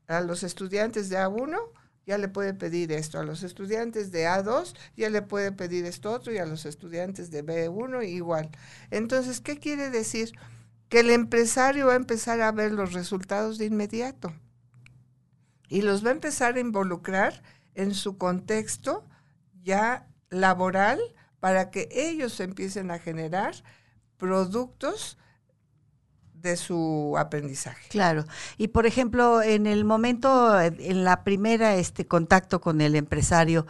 a 0.07 0.21
los 0.21 0.43
estudiantes 0.43 1.09
de 1.09 1.19
A1 1.19 1.59
ya 2.07 2.19
le 2.19 2.29
puede 2.29 2.55
pedir 2.55 2.93
esto. 2.93 3.19
A 3.19 3.25
los 3.25 3.43
estudiantes 3.43 4.11
de 4.11 4.27
A2 4.27 4.75
ya 4.97 5.11
le 5.11 5.23
puede 5.23 5.53
pedir 5.53 5.85
esto 5.85 6.11
otro 6.11 6.33
y 6.33 6.39
a 6.39 6.47
los 6.47 6.67
estudiantes 6.67 7.31
de 7.31 7.45
B1 7.45 8.09
igual. 8.09 8.51
Entonces, 8.91 9.41
¿qué 9.41 9.59
quiere 9.59 9.91
decir? 9.91 10.33
Que 10.89 11.01
el 11.01 11.11
empresario 11.11 11.87
va 11.87 11.93
a 11.95 11.97
empezar 11.97 12.41
a 12.41 12.53
ver 12.53 12.73
los 12.73 12.93
resultados 12.93 13.59
de 13.59 13.67
inmediato 13.67 14.35
y 15.69 15.83
los 15.83 16.05
va 16.05 16.11
a 16.11 16.13
empezar 16.13 16.57
a 16.57 16.61
involucrar 16.61 17.43
en 17.75 17.95
su 17.95 18.19
contexto 18.19 19.07
ya 19.63 20.09
laboral 20.29 21.01
para 21.43 21.73
que 21.73 21.89
ellos 21.91 22.39
empiecen 22.39 22.93
a 22.93 23.01
generar 23.01 23.53
productos 24.17 25.19
de 26.35 26.57
su 26.57 27.17
aprendizaje. 27.19 27.89
Claro. 27.89 28.25
Y 28.59 28.69
por 28.69 28.87
ejemplo, 28.87 29.43
en 29.43 29.67
el 29.67 29.85
momento, 29.85 30.61
en 30.61 31.03
la 31.03 31.25
primera 31.25 31.75
este 31.75 32.07
contacto 32.07 32.61
con 32.61 32.81
el 32.81 32.95
empresario, 32.95 33.67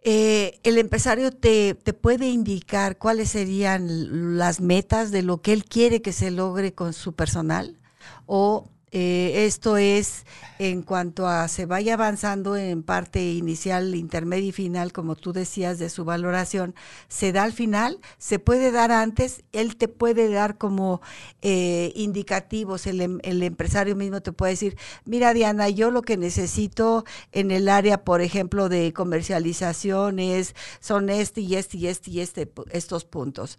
eh, 0.00 0.58
el 0.62 0.78
empresario 0.78 1.30
te, 1.30 1.74
te, 1.74 1.92
puede 1.92 2.28
indicar 2.28 2.96
cuáles 2.96 3.28
serían 3.28 4.38
las 4.38 4.62
metas 4.62 5.10
de 5.10 5.20
lo 5.20 5.42
que 5.42 5.52
él 5.52 5.66
quiere 5.66 6.00
que 6.00 6.14
se 6.14 6.30
logre 6.30 6.72
con 6.72 6.94
su 6.94 7.14
personal 7.14 7.78
o 8.24 8.70
eh, 8.92 9.46
esto 9.46 9.76
es 9.76 10.24
en 10.60 10.82
cuanto 10.82 11.26
a 11.26 11.48
se 11.48 11.66
vaya 11.66 11.94
avanzando 11.94 12.56
en 12.56 12.84
parte 12.84 13.32
inicial, 13.32 13.94
intermedia 13.96 14.48
y 14.48 14.52
final, 14.52 14.92
como 14.92 15.16
tú 15.16 15.32
decías, 15.32 15.80
de 15.80 15.90
su 15.90 16.04
valoración, 16.04 16.74
se 17.08 17.32
da 17.32 17.42
al 17.42 17.52
final, 17.52 17.98
se 18.18 18.38
puede 18.38 18.70
dar 18.70 18.92
antes, 18.92 19.42
él 19.52 19.76
te 19.76 19.88
puede 19.88 20.30
dar 20.30 20.56
como 20.56 21.00
eh, 21.42 21.92
indicativos, 21.96 22.86
el, 22.86 23.00
em, 23.00 23.18
el, 23.22 23.42
empresario 23.42 23.96
mismo 23.96 24.20
te 24.22 24.32
puede 24.32 24.52
decir, 24.52 24.78
mira 25.04 25.34
Diana, 25.34 25.68
yo 25.68 25.90
lo 25.90 26.02
que 26.02 26.16
necesito 26.16 27.04
en 27.32 27.50
el 27.50 27.68
área, 27.68 28.04
por 28.04 28.20
ejemplo, 28.20 28.68
de 28.68 28.92
comercialización 28.92 30.20
es, 30.20 30.54
son 30.80 31.10
este 31.10 31.40
y 31.40 31.56
este 31.56 31.76
y 31.76 31.88
este 31.88 32.10
y 32.12 32.20
este, 32.20 32.52
estos 32.70 33.04
puntos. 33.04 33.58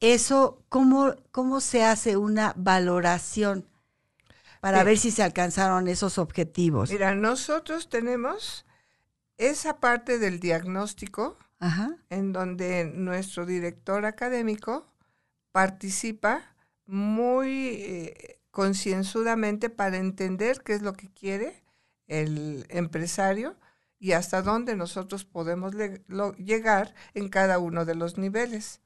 Eso, 0.00 0.62
¿cómo, 0.68 1.14
cómo 1.32 1.60
se 1.60 1.82
hace 1.82 2.18
una 2.18 2.52
valoración? 2.56 3.64
Para 4.60 4.84
ver 4.84 4.98
si 4.98 5.10
se 5.10 5.22
alcanzaron 5.22 5.88
esos 5.88 6.18
objetivos. 6.18 6.90
Mira, 6.90 7.14
nosotros 7.14 7.88
tenemos 7.88 8.64
esa 9.36 9.80
parte 9.80 10.18
del 10.18 10.40
diagnóstico 10.40 11.38
en 12.10 12.32
donde 12.32 12.84
nuestro 12.84 13.46
director 13.46 14.04
académico 14.04 14.86
participa 15.52 16.54
muy 16.84 17.68
eh, 17.68 18.40
concienzudamente 18.50 19.70
para 19.70 19.96
entender 19.96 20.62
qué 20.62 20.74
es 20.74 20.82
lo 20.82 20.92
que 20.92 21.08
quiere 21.08 21.62
el 22.06 22.66
empresario 22.68 23.56
y 23.98 24.12
hasta 24.12 24.42
dónde 24.42 24.76
nosotros 24.76 25.24
podemos 25.24 25.74
llegar 26.36 26.94
en 27.14 27.28
cada 27.28 27.58
uno 27.58 27.84
de 27.84 27.94
los 27.94 28.18
niveles. 28.18 28.80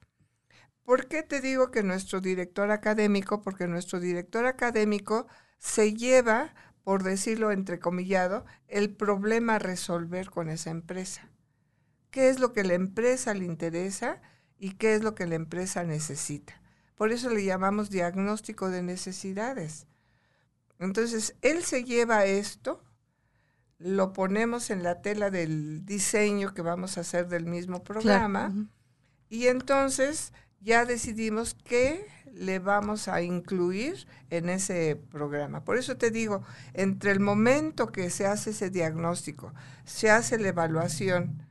¿Por 0.83 1.07
qué 1.07 1.23
te 1.23 1.41
digo 1.41 1.71
que 1.71 1.83
nuestro 1.83 2.21
director 2.21 2.71
académico? 2.71 3.41
Porque 3.41 3.67
nuestro 3.67 3.99
director 3.99 4.45
académico 4.45 5.27
se 5.61 5.93
lleva, 5.93 6.55
por 6.83 7.03
decirlo 7.03 7.51
entrecomillado, 7.51 8.45
el 8.67 8.89
problema 8.89 9.55
a 9.55 9.59
resolver 9.59 10.31
con 10.31 10.49
esa 10.49 10.71
empresa. 10.71 11.29
¿Qué 12.09 12.29
es 12.29 12.39
lo 12.39 12.51
que 12.51 12.63
la 12.63 12.73
empresa 12.73 13.35
le 13.35 13.45
interesa 13.45 14.21
y 14.57 14.71
qué 14.71 14.95
es 14.95 15.03
lo 15.03 15.13
que 15.13 15.27
la 15.27 15.35
empresa 15.35 15.83
necesita? 15.83 16.59
Por 16.95 17.11
eso 17.11 17.29
le 17.29 17.45
llamamos 17.45 17.91
diagnóstico 17.91 18.69
de 18.69 18.81
necesidades. 18.81 19.85
Entonces, 20.79 21.35
él 21.43 21.63
se 21.63 21.83
lleva 21.83 22.25
esto, 22.25 22.83
lo 23.77 24.13
ponemos 24.13 24.71
en 24.71 24.81
la 24.81 25.03
tela 25.03 25.29
del 25.29 25.85
diseño 25.85 26.55
que 26.55 26.63
vamos 26.63 26.97
a 26.97 27.01
hacer 27.01 27.27
del 27.27 27.45
mismo 27.45 27.83
programa 27.83 28.51
y 29.29 29.45
entonces 29.45 30.33
ya 30.61 30.85
decidimos 30.85 31.55
qué 31.55 32.05
le 32.33 32.59
vamos 32.59 33.07
a 33.07 33.21
incluir 33.21 34.07
en 34.29 34.49
ese 34.49 34.95
programa. 35.11 35.63
Por 35.63 35.77
eso 35.77 35.97
te 35.97 36.11
digo, 36.11 36.43
entre 36.73 37.11
el 37.11 37.19
momento 37.19 37.91
que 37.91 38.09
se 38.09 38.25
hace 38.25 38.51
ese 38.51 38.69
diagnóstico, 38.69 39.53
se 39.83 40.09
hace 40.09 40.37
la 40.37 40.49
evaluación 40.49 41.45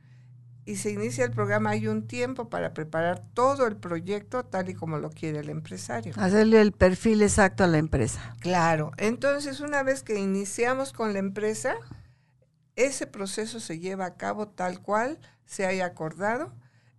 y 0.65 0.75
se 0.75 0.91
inicia 0.91 1.25
el 1.25 1.31
programa, 1.31 1.71
hay 1.71 1.87
un 1.87 2.07
tiempo 2.07 2.49
para 2.49 2.73
preparar 2.73 3.23
todo 3.33 3.67
el 3.67 3.77
proyecto 3.77 4.45
tal 4.45 4.69
y 4.69 4.73
como 4.73 4.97
lo 4.97 5.09
quiere 5.09 5.39
el 5.39 5.49
empresario. 5.49 6.13
Hacerle 6.17 6.61
el 6.61 6.71
perfil 6.71 7.21
exacto 7.21 7.63
a 7.63 7.67
la 7.67 7.77
empresa. 7.77 8.35
Claro, 8.39 8.91
entonces 8.97 9.59
una 9.59 9.83
vez 9.83 10.03
que 10.03 10.19
iniciamos 10.19 10.93
con 10.93 11.13
la 11.13 11.19
empresa, 11.19 11.75
ese 12.75 13.07
proceso 13.07 13.59
se 13.59 13.79
lleva 13.79 14.05
a 14.05 14.15
cabo 14.17 14.47
tal 14.47 14.81
cual 14.81 15.19
se 15.45 15.65
haya 15.65 15.85
acordado 15.85 16.53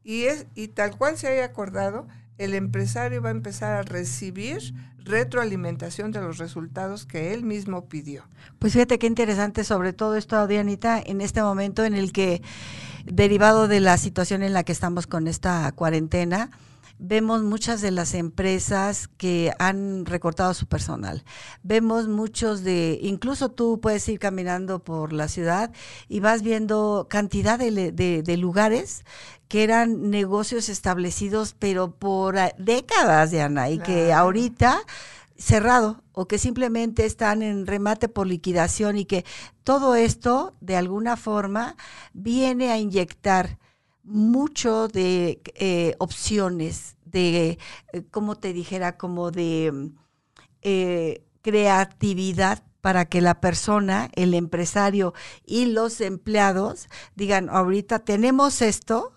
y, 0.04 0.24
es, 0.24 0.46
y 0.54 0.68
tal 0.68 0.96
cual 0.96 1.16
se 1.16 1.28
haya 1.28 1.44
acordado, 1.44 2.06
el 2.38 2.54
empresario 2.54 3.22
va 3.22 3.28
a 3.28 3.32
empezar 3.32 3.72
a 3.72 3.82
recibir 3.82 4.74
retroalimentación 5.04 6.12
de 6.12 6.20
los 6.20 6.38
resultados 6.38 7.06
que 7.06 7.34
él 7.34 7.44
mismo 7.44 7.86
pidió. 7.88 8.24
Pues 8.58 8.72
fíjate 8.72 8.98
qué 8.98 9.06
interesante 9.06 9.64
sobre 9.64 9.92
todo 9.92 10.16
esto, 10.16 10.46
Dianita, 10.46 11.00
en 11.04 11.20
este 11.20 11.42
momento 11.42 11.84
en 11.84 11.94
el 11.94 12.12
que, 12.12 12.42
derivado 13.04 13.68
de 13.68 13.80
la 13.80 13.96
situación 13.98 14.42
en 14.42 14.52
la 14.52 14.64
que 14.64 14.72
estamos 14.72 15.06
con 15.06 15.26
esta 15.26 15.70
cuarentena, 15.72 16.50
vemos 17.04 17.42
muchas 17.42 17.80
de 17.80 17.90
las 17.90 18.14
empresas 18.14 19.08
que 19.08 19.52
han 19.58 20.06
recortado 20.06 20.54
su 20.54 20.66
personal. 20.66 21.24
Vemos 21.64 22.06
muchos 22.06 22.62
de, 22.62 22.98
incluso 23.02 23.50
tú 23.50 23.80
puedes 23.80 24.08
ir 24.08 24.20
caminando 24.20 24.84
por 24.84 25.12
la 25.12 25.26
ciudad 25.26 25.72
y 26.08 26.20
vas 26.20 26.42
viendo 26.42 27.08
cantidad 27.10 27.58
de, 27.58 28.36
lugares 28.38 29.04
que 29.52 29.64
eran 29.64 30.08
negocios 30.08 30.70
establecidos, 30.70 31.54
pero 31.58 31.90
por 31.90 32.36
décadas, 32.56 33.32
Diana, 33.32 33.68
y 33.68 33.78
que 33.80 34.10
ahorita 34.10 34.80
cerrado 35.36 36.02
o 36.12 36.26
que 36.26 36.38
simplemente 36.38 37.04
están 37.04 37.42
en 37.42 37.66
remate 37.66 38.08
por 38.08 38.26
liquidación 38.26 38.96
y 38.96 39.04
que 39.04 39.26
todo 39.62 39.94
esto 39.94 40.54
de 40.62 40.76
alguna 40.76 41.18
forma 41.18 41.76
viene 42.14 42.72
a 42.72 42.78
inyectar 42.78 43.58
mucho 44.04 44.88
de 44.88 45.42
eh, 45.56 45.96
opciones, 45.98 46.96
de, 47.04 47.58
eh, 47.92 48.02
como 48.10 48.36
te 48.36 48.54
dijera, 48.54 48.96
como 48.96 49.32
de 49.32 49.90
eh, 50.62 51.26
creatividad 51.42 52.64
para 52.80 53.04
que 53.04 53.20
la 53.20 53.38
persona, 53.42 54.08
el 54.14 54.32
empresario 54.32 55.12
y 55.44 55.66
los 55.66 56.00
empleados 56.00 56.88
digan, 57.16 57.50
ahorita 57.50 57.98
tenemos 57.98 58.62
esto, 58.62 59.12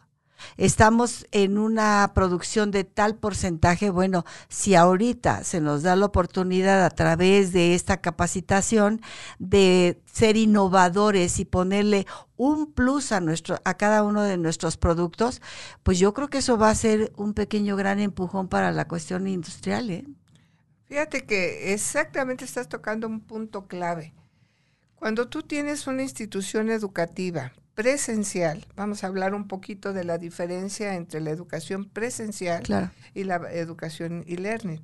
estamos 0.57 1.27
en 1.31 1.57
una 1.57 2.11
producción 2.13 2.71
de 2.71 2.83
tal 2.83 3.15
porcentaje, 3.15 3.89
bueno, 3.89 4.25
si 4.47 4.75
ahorita 4.75 5.43
se 5.43 5.61
nos 5.61 5.83
da 5.83 5.95
la 5.95 6.05
oportunidad 6.05 6.85
a 6.85 6.89
través 6.89 7.53
de 7.53 7.75
esta 7.75 8.01
capacitación 8.01 9.01
de 9.39 10.01
ser 10.05 10.37
innovadores 10.37 11.39
y 11.39 11.45
ponerle 11.45 12.05
un 12.37 12.71
plus 12.71 13.11
a 13.11 13.21
nuestro 13.21 13.57
a 13.63 13.73
cada 13.75 14.03
uno 14.03 14.23
de 14.23 14.37
nuestros 14.37 14.77
productos, 14.77 15.41
pues 15.83 15.99
yo 15.99 16.13
creo 16.13 16.29
que 16.29 16.39
eso 16.39 16.57
va 16.57 16.69
a 16.69 16.75
ser 16.75 17.11
un 17.15 17.33
pequeño 17.33 17.75
gran 17.75 17.99
empujón 17.99 18.47
para 18.47 18.71
la 18.71 18.87
cuestión 18.87 19.27
industrial, 19.27 19.89
¿eh? 19.89 20.05
Fíjate 20.87 21.25
que 21.25 21.73
exactamente 21.73 22.45
estás 22.45 22.69
tocando 22.69 23.07
un 23.07 23.19
punto 23.19 23.67
clave. 23.67 24.13
Cuando 24.95 25.27
tú 25.27 25.41
tienes 25.41 25.87
una 25.87 26.03
institución 26.03 26.69
educativa 26.69 27.53
presencial, 27.75 28.65
vamos 28.75 29.03
a 29.03 29.07
hablar 29.07 29.35
un 29.35 29.47
poquito 29.47 29.93
de 29.93 30.05
la 30.05 30.17
diferencia 30.17 30.95
entre 30.95 31.19
la 31.19 31.29
educación 31.29 31.85
presencial 31.85 32.63
y 33.13 33.25
la 33.25 33.35
educación 33.51 34.23
e-learning. 34.27 34.81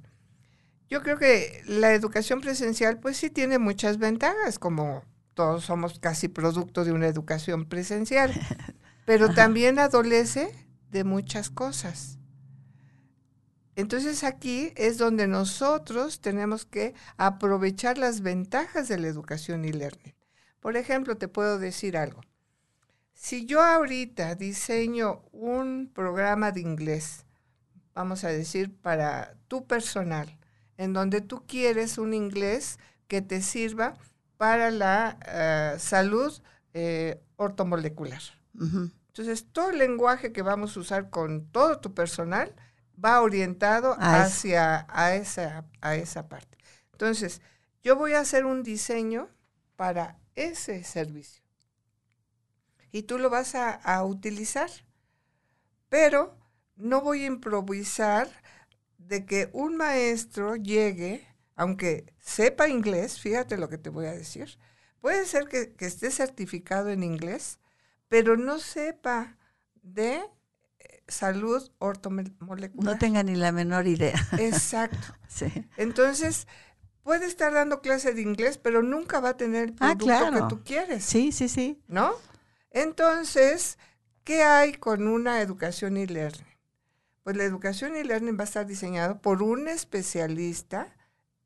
Yo 0.90 1.02
creo 1.02 1.18
que 1.18 1.64
la 1.66 1.94
educación 1.94 2.42
presencial 2.42 3.00
pues 3.00 3.16
sí 3.16 3.30
tiene 3.30 3.60
muchas 3.60 3.98
ventajas, 3.98 4.60
como 4.60 5.06
todos 5.34 5.64
somos 5.64 6.00
casi 6.00 6.28
producto 6.28 6.84
de 6.84 6.92
una 6.92 7.08
educación 7.08 7.66
presencial, 7.66 8.34
pero 9.06 9.34
también 9.34 9.80
adolece 9.80 10.54
de 10.92 11.06
muchas 11.06 11.50
cosas. 11.50 12.20
Entonces 13.78 14.26
aquí 14.26 14.74
es 14.76 14.98
donde 14.98 15.28
nosotros 15.28 16.20
tenemos 16.20 16.66
que 16.66 16.94
aprovechar 17.16 17.98
las 17.98 18.20
ventajas 18.20 18.90
de 18.90 19.00
la 19.00 19.08
educación 19.08 19.64
y 19.64 19.72
learning. 19.72 20.14
Por 20.60 20.76
ejemplo, 20.76 21.18
te 21.18 21.30
puedo 21.30 21.58
decir 21.58 21.96
algo. 21.96 22.22
Si 23.22 23.46
yo 23.46 23.62
ahorita 23.62 24.34
diseño 24.34 25.22
un 25.32 25.92
programa 25.94 26.52
de 26.52 26.62
inglés, 26.62 27.28
vamos 27.94 28.24
a 28.24 28.30
decir, 28.30 28.76
para 28.76 29.36
tu 29.48 29.68
personal, 29.68 30.40
en 30.78 30.94
donde 30.94 31.22
tú 31.22 31.46
quieres 31.46 32.00
un 32.00 32.16
inglés 32.16 32.80
que 33.08 33.22
te 33.22 33.44
sirva 33.44 33.94
para 34.38 34.72
la 34.72 35.20
eh, 35.28 35.76
salud 35.78 36.34
eh, 36.74 37.22
ortomolecular. 37.36 38.24
Entonces, 38.60 39.46
todo 39.52 39.70
el 39.70 39.78
lenguaje 39.78 40.32
que 40.32 40.42
vamos 40.42 40.76
a 40.76 40.80
usar 40.80 41.12
con 41.12 41.46
todo 41.46 41.80
tu 41.80 41.94
personal 41.94 42.56
va 42.94 43.22
orientado 43.22 43.96
hacia 44.00 44.88
a 44.90 45.14
esa, 45.14 45.66
a 45.80 45.96
esa 45.96 46.28
parte. 46.28 46.58
Entonces, 46.92 47.40
yo 47.84 47.96
voy 47.96 48.14
a 48.14 48.22
hacer 48.22 48.46
un 48.46 48.64
diseño 48.64 49.30
para 49.76 50.18
ese 50.34 50.84
servicio. 50.84 51.41
Y 52.92 53.04
tú 53.04 53.18
lo 53.18 53.30
vas 53.30 53.56
a, 53.56 53.72
a 53.72 54.04
utilizar. 54.04 54.70
Pero 55.90 56.38
no 56.76 57.02
voy 57.02 57.24
a 57.24 57.28
improvisar 57.28 58.30
de 58.98 59.26
que 59.26 59.50
un 59.54 59.78
maestro 59.78 60.56
llegue, 60.56 61.28
aunque 61.56 62.14
sepa 62.20 62.70
inglés, 62.70 63.20
fíjate 63.20 63.58
lo 63.58 63.70
que 63.70 63.78
te 63.78 63.90
voy 63.90 64.06
a 64.06 64.14
decir, 64.14 64.58
puede 65.00 65.26
ser 65.26 65.48
que, 65.48 65.74
que 65.74 65.86
esté 65.86 66.12
certificado 66.12 66.90
en 66.90 67.04
inglés, 67.04 67.60
pero 68.08 68.38
no 68.38 68.60
sepa 68.60 69.38
de 69.82 70.22
salud 71.08 71.72
ortomolecular. 71.80 72.74
No 72.76 72.98
tenga 72.98 73.24
ni 73.24 73.36
la 73.36 73.52
menor 73.52 73.88
idea. 73.88 74.16
Exacto. 74.40 75.16
sí. 75.28 75.52
Entonces, 75.78 76.48
puede 77.04 77.26
estar 77.26 77.54
dando 77.54 77.82
clase 77.82 78.14
de 78.14 78.22
inglés, 78.22 78.58
pero 78.58 78.82
nunca 78.82 79.20
va 79.20 79.30
a 79.30 79.38
tener 79.38 79.70
el 79.70 79.76
ah, 79.80 79.96
producto 79.98 80.32
que 80.32 80.56
tú 80.56 80.64
quieres. 80.64 81.04
Sí, 81.04 81.32
sí, 81.32 81.50
sí. 81.50 81.82
¿No? 81.88 82.14
Entonces, 82.72 83.78
¿qué 84.24 84.44
hay 84.44 84.74
con 84.74 85.08
una 85.08 85.42
educación 85.42 85.98
e-learning? 85.98 86.46
Pues 87.24 87.38
la 87.38 87.44
educación 87.44 87.96
e-learning 87.96 88.38
va 88.38 88.42
a 88.42 88.46
estar 88.46 88.66
diseñado 88.66 89.22
por 89.22 89.44
un 89.44 89.68
especialista 89.68 90.96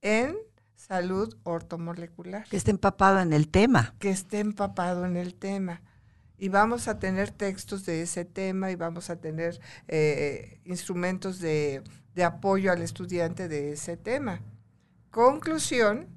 en 0.01 0.37
salud 0.75 1.35
ortomolecular. 1.43 2.47
Que 2.47 2.57
esté 2.57 2.71
empapado 2.71 3.19
en 3.19 3.33
el 3.33 3.49
tema. 3.49 3.95
Que 3.99 4.09
esté 4.09 4.39
empapado 4.39 5.05
en 5.05 5.17
el 5.17 5.35
tema 5.35 5.81
y 6.37 6.49
vamos 6.49 6.87
a 6.87 6.99
tener 6.99 7.31
textos 7.31 7.85
de 7.85 8.01
ese 8.01 8.25
tema 8.25 8.71
y 8.71 8.75
vamos 8.75 9.09
a 9.09 9.17
tener 9.17 9.59
eh, 9.87 10.59
instrumentos 10.65 11.39
de, 11.39 11.83
apoyo 12.23 12.71
al 12.71 12.81
estudiante 12.81 13.47
de 13.47 13.73
ese 13.73 13.97
tema. 13.97 14.41
Conclusión, 15.11 16.07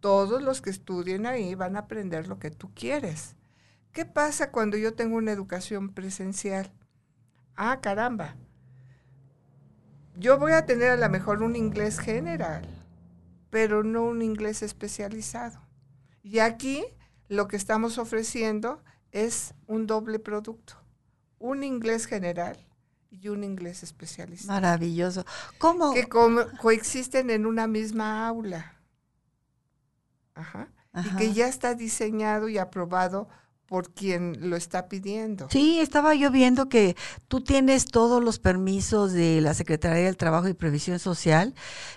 todos 0.00 0.42
los 0.42 0.60
que 0.60 0.70
estudien 0.70 1.26
ahí 1.26 1.54
van 1.54 1.76
a 1.76 1.80
aprender 1.80 2.28
lo 2.28 2.38
que 2.38 2.50
tú 2.50 2.70
quieres. 2.74 3.34
¿Qué 3.94 4.04
pasa 4.04 4.50
cuando 4.50 4.76
yo 4.76 4.94
tengo 4.94 5.16
una 5.16 5.30
educación 5.30 5.90
presencial? 5.90 6.72
Ah, 7.54 7.80
caramba. 7.80 8.34
Yo 10.16 10.36
voy 10.36 10.50
a 10.50 10.66
tener 10.66 10.90
a 10.90 10.96
lo 10.96 11.08
mejor 11.08 11.44
un 11.44 11.54
inglés 11.54 12.00
general, 12.00 12.66
pero 13.50 13.84
no 13.84 14.02
un 14.02 14.20
inglés 14.20 14.62
especializado. 14.62 15.60
Y 16.24 16.40
aquí 16.40 16.84
lo 17.28 17.46
que 17.46 17.56
estamos 17.56 17.98
ofreciendo 17.98 18.82
es 19.12 19.54
un 19.68 19.86
doble 19.86 20.18
producto, 20.18 20.74
un 21.38 21.62
inglés 21.62 22.06
general 22.06 22.58
y 23.10 23.28
un 23.28 23.44
inglés 23.44 23.84
especialista. 23.84 24.52
Maravilloso. 24.52 25.24
¿Cómo? 25.58 25.94
Que 25.94 26.08
coexisten 26.08 27.30
en 27.30 27.46
una 27.46 27.68
misma 27.68 28.26
aula. 28.26 28.74
Ajá. 30.34 30.68
Y 31.04 31.16
que 31.16 31.32
ya 31.32 31.46
está 31.46 31.74
diseñado 31.74 32.48
y 32.48 32.58
aprobado 32.58 33.28
por 33.66 33.92
quien 33.92 34.50
lo 34.50 34.56
está 34.56 34.88
pidiendo. 34.88 35.48
Sí, 35.50 35.80
estaba 35.80 36.14
yo 36.14 36.30
viendo 36.30 36.68
que 36.68 36.96
tú 37.28 37.42
tienes 37.42 37.86
todos 37.86 38.22
los 38.22 38.38
permisos 38.38 39.12
de 39.12 39.40
la 39.40 39.54
Secretaría 39.54 40.04
del 40.04 40.16
Trabajo 40.16 40.48
y 40.48 40.54
Previsión 40.54 40.98
Social, 40.98 41.54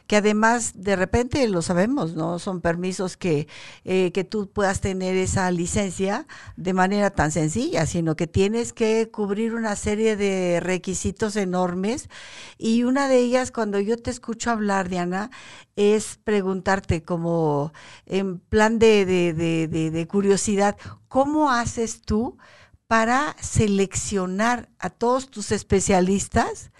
que 0.07 0.15
además 0.15 0.71
de 0.75 0.95
repente 0.95 1.47
lo 1.47 1.61
sabemos, 1.61 2.15
¿no? 2.15 2.39
Son 2.39 2.61
permisos 2.61 3.17
que, 3.17 3.47
eh, 3.83 4.11
que 4.13 4.23
tú 4.23 4.49
puedas 4.49 4.79
tener 4.81 5.15
esa 5.17 5.51
licencia 5.51 6.25
de 6.55 6.73
manera 6.73 7.09
tan 7.09 7.31
sencilla, 7.31 7.85
sino 7.85 8.15
que 8.15 8.27
tienes 8.27 8.71
que 8.71 9.09
cubrir 9.11 9.53
una 9.53 9.75
serie 9.75 10.15
de 10.15 10.59
requisitos 10.61 11.35
enormes 11.35 12.09
y 12.57 12.83
una 12.83 13.07
de 13.07 13.19
ellas, 13.19 13.51
cuando 13.51 13.79
yo 13.79 13.97
te 13.97 14.09
escucho 14.09 14.51
hablar, 14.51 14.89
Diana, 14.89 15.31
es 15.75 16.19
preguntarte 16.23 17.03
como 17.03 17.71
en 18.05 18.39
plan 18.39 18.79
de, 18.79 19.05
de, 19.05 19.33
de, 19.33 19.91
de 19.91 20.07
curiosidad, 20.07 20.75
¿cómo 21.07 21.51
haces 21.51 22.01
tú 22.01 22.37
para 22.87 23.35
seleccionar 23.41 24.69
a 24.79 24.89
todos 24.89 25.29
tus 25.29 25.51
especialistas? 25.51 26.71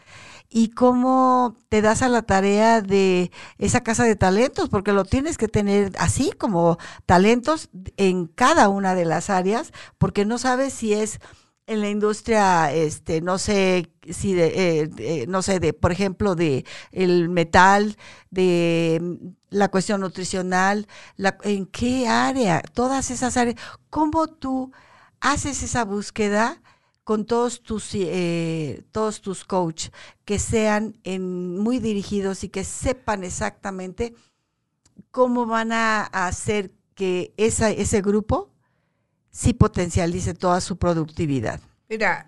y 0.50 0.70
cómo 0.70 1.58
te 1.70 1.82
das 1.82 2.02
a 2.02 2.10
la 2.10 2.22
tarea 2.22 2.82
de 2.82 3.32
esa 3.58 3.82
casa 3.82 4.04
de 4.06 4.16
talentos, 4.16 4.70
porque 4.70 4.94
lo 4.94 5.04
tienes 5.04 5.38
que 5.38 5.48
tener 5.48 5.92
así 6.00 6.32
como 6.32 6.78
talentos 7.06 7.70
en 7.98 8.28
cada 8.28 8.70
una 8.70 8.96
de 8.96 9.06
las 9.06 9.30
áreas, 9.30 9.74
porque 9.98 10.26
no 10.26 10.38
sabes 10.38 10.74
si 10.74 10.94
es 10.94 11.20
en 11.68 11.82
la 11.82 11.90
industria, 11.90 12.74
este, 12.74 13.22
no 13.22 13.38
sé 13.38 13.92
si 14.10 14.34
de, 14.34 14.90
eh, 14.98 15.26
no 15.28 15.42
sé, 15.42 15.60
de, 15.60 15.74
por 15.74 15.92
ejemplo, 15.92 16.36
de 16.36 16.66
el 16.92 17.30
metal, 17.30 17.98
de 18.32 19.20
la 19.50 19.70
cuestión 19.70 20.02
nutricional, 20.02 20.88
la, 21.18 21.38
en 21.44 21.66
qué 21.66 22.08
área, 22.08 22.62
todas 22.62 23.12
esas 23.12 23.36
áreas, 23.36 23.60
cómo 23.90 24.28
tú 24.28 24.72
haces 25.20 25.62
esa 25.62 25.84
búsqueda 25.84 26.62
con 27.04 27.26
todos 27.26 27.62
tus 27.62 27.92
eh, 27.94 28.84
todos 28.92 29.22
tus 29.22 29.46
coach 29.46 29.90
que 30.26 30.40
sean 30.40 31.00
en, 31.04 31.58
muy 31.58 31.80
dirigidos 31.80 32.44
y 32.44 32.50
que 32.50 32.64
sepan 32.64 33.24
exactamente 33.24 34.14
cómo 35.12 35.46
van 35.46 35.72
a 35.72 36.04
hacer 36.04 36.74
que 36.96 37.34
esa, 37.38 37.70
ese 37.72 38.02
grupo 38.02 38.52
sí 39.38 39.54
potencialice 39.54 40.34
toda 40.34 40.60
su 40.62 40.78
productividad. 40.78 41.62
Mira, 41.90 42.28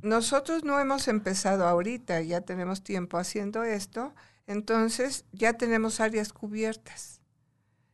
nosotros 0.00 0.64
no 0.64 0.80
hemos 0.80 1.06
empezado 1.06 1.66
ahorita, 1.68 2.22
ya 2.22 2.40
tenemos 2.40 2.82
tiempo 2.82 3.18
haciendo 3.18 3.62
esto, 3.62 4.14
entonces 4.46 5.26
ya 5.32 5.52
tenemos 5.52 6.00
áreas 6.00 6.32
cubiertas. 6.32 7.20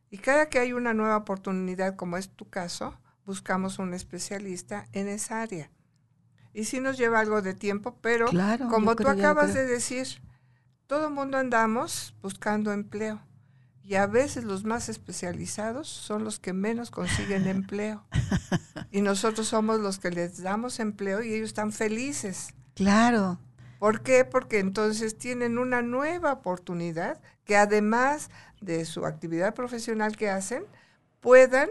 Y 0.09 0.19
cada 0.19 0.47
que 0.47 0.59
hay 0.59 0.71
una 0.71 0.93
nueva 0.93 1.17
oportunidad, 1.17 1.97
como 1.97 2.15
es 2.15 2.29
tu 2.29 2.49
caso, 2.49 2.97
buscamos 3.25 3.79
un 3.79 3.93
especialista 3.93 4.87
en 4.93 5.09
esa 5.09 5.41
área. 5.41 5.69
Y 6.53 6.63
sí 6.63 6.79
nos 6.79 6.97
lleva 6.97 7.19
algo 7.19 7.41
de 7.41 7.53
tiempo, 7.53 7.97
pero 7.99 8.27
como 8.69 8.95
tú 8.95 9.09
acabas 9.09 9.53
de 9.53 9.65
decir, 9.65 10.07
todo 10.87 11.07
el 11.07 11.13
mundo 11.13 11.37
andamos 11.37 12.15
buscando 12.21 12.71
empleo. 12.71 13.21
Y 13.83 13.95
a 13.95 14.07
veces 14.07 14.43
los 14.43 14.63
más 14.63 14.89
especializados 14.89 15.87
son 15.87 16.23
los 16.23 16.39
que 16.39 16.53
menos 16.53 16.91
consiguen 16.91 17.47
empleo. 17.47 18.05
Y 18.91 19.01
nosotros 19.01 19.47
somos 19.47 19.79
los 19.79 19.99
que 19.99 20.11
les 20.11 20.41
damos 20.41 20.79
empleo 20.79 21.23
y 21.23 21.33
ellos 21.33 21.49
están 21.49 21.71
felices. 21.71 22.53
Claro. 22.75 23.39
¿Por 23.79 24.01
qué? 24.01 24.25
Porque 24.25 24.59
entonces 24.59 25.17
tienen 25.17 25.57
una 25.57 25.81
nueva 25.81 26.33
oportunidad 26.33 27.19
que 27.45 27.57
además 27.57 28.29
de 28.61 28.85
su 28.85 29.05
actividad 29.05 29.55
profesional 29.55 30.15
que 30.15 30.29
hacen, 30.29 30.63
puedan 31.19 31.69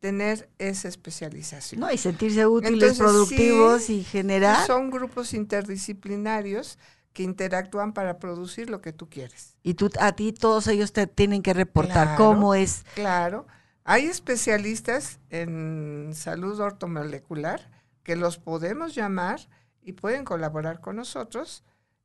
tener 0.00 0.50
esa 0.58 0.88
especialización. 0.88 1.80
No, 1.80 1.90
y 1.90 1.96
sentirse 1.96 2.46
útiles, 2.46 2.98
productivos 2.98 3.88
y 3.88 4.04
generar. 4.04 4.66
Son 4.66 4.90
grupos 4.90 5.32
interdisciplinarios 5.32 6.78
que 7.14 7.22
interactúan 7.22 7.94
para 7.94 8.18
producir 8.18 8.68
lo 8.68 8.82
que 8.82 8.92
tú 8.92 9.08
quieres. 9.08 9.56
Y 9.62 9.74
tú, 9.74 9.90
a 10.00 10.12
ti 10.12 10.32
todos 10.32 10.66
ellos 10.66 10.92
te 10.92 11.06
tienen 11.06 11.42
que 11.42 11.54
reportar 11.54 12.16
cómo 12.16 12.54
es. 12.54 12.84
Claro. 12.94 13.46
Hay 13.84 14.06
especialistas 14.06 15.20
en 15.30 16.10
salud 16.14 16.58
ortomolecular 16.58 17.70
que 18.02 18.16
los 18.16 18.38
podemos 18.38 18.94
llamar 18.94 19.40
y 19.80 19.92
pueden 19.92 20.24
colaborar 20.24 20.80
con 20.80 20.96
nosotros, 20.96 21.64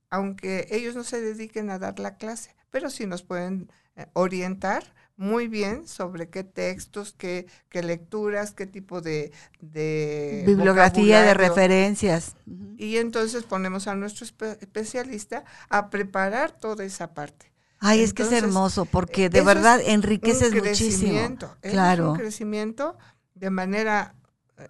aunque 0.10 0.68
ellos 0.72 0.95
no 0.95 1.03
se 1.03 1.20
dediquen 1.20 1.70
a 1.70 1.80
dar 1.80 1.99
la 1.99 2.18
clase, 2.18 2.55
pero 2.70 2.89
sí 2.89 3.05
nos 3.05 3.24
pueden 3.24 3.72
eh, 3.95 4.05
orientar 4.14 4.93
muy 5.20 5.49
bien 5.49 5.86
sobre 5.86 6.30
qué 6.30 6.45
textos, 6.45 7.13
qué, 7.15 7.45
qué 7.67 7.84
lecturas, 7.84 8.53
qué 8.53 8.65
tipo 8.65 9.01
de, 9.01 9.34
bibliografía, 9.59 11.22
de 11.22 11.34
referencias. 11.34 12.38
Y 12.78 12.95
entonces 12.95 13.43
ponemos 13.43 13.88
a 13.88 13.95
nuestro 13.95 14.26
especialista 14.26 15.43
a 15.67 15.89
preparar 15.89 16.53
toda 16.53 16.86
esa 16.86 17.13
parte. 17.13 17.51
Ay, 17.80 18.01
es 18.01 18.13
que 18.13 18.24
es 18.24 18.32
hermoso, 18.32 18.86
porque 18.86 19.30
de 19.30 19.41
verdad 19.41 19.82
enriqueces 19.86 20.55
muchísimo. 20.55 21.38
Claro. 21.61 22.05
Es 22.05 22.09
un 22.11 22.17
crecimiento 22.17 22.97
de 23.36 23.49
manera 23.49 24.15
eh, 24.57 24.70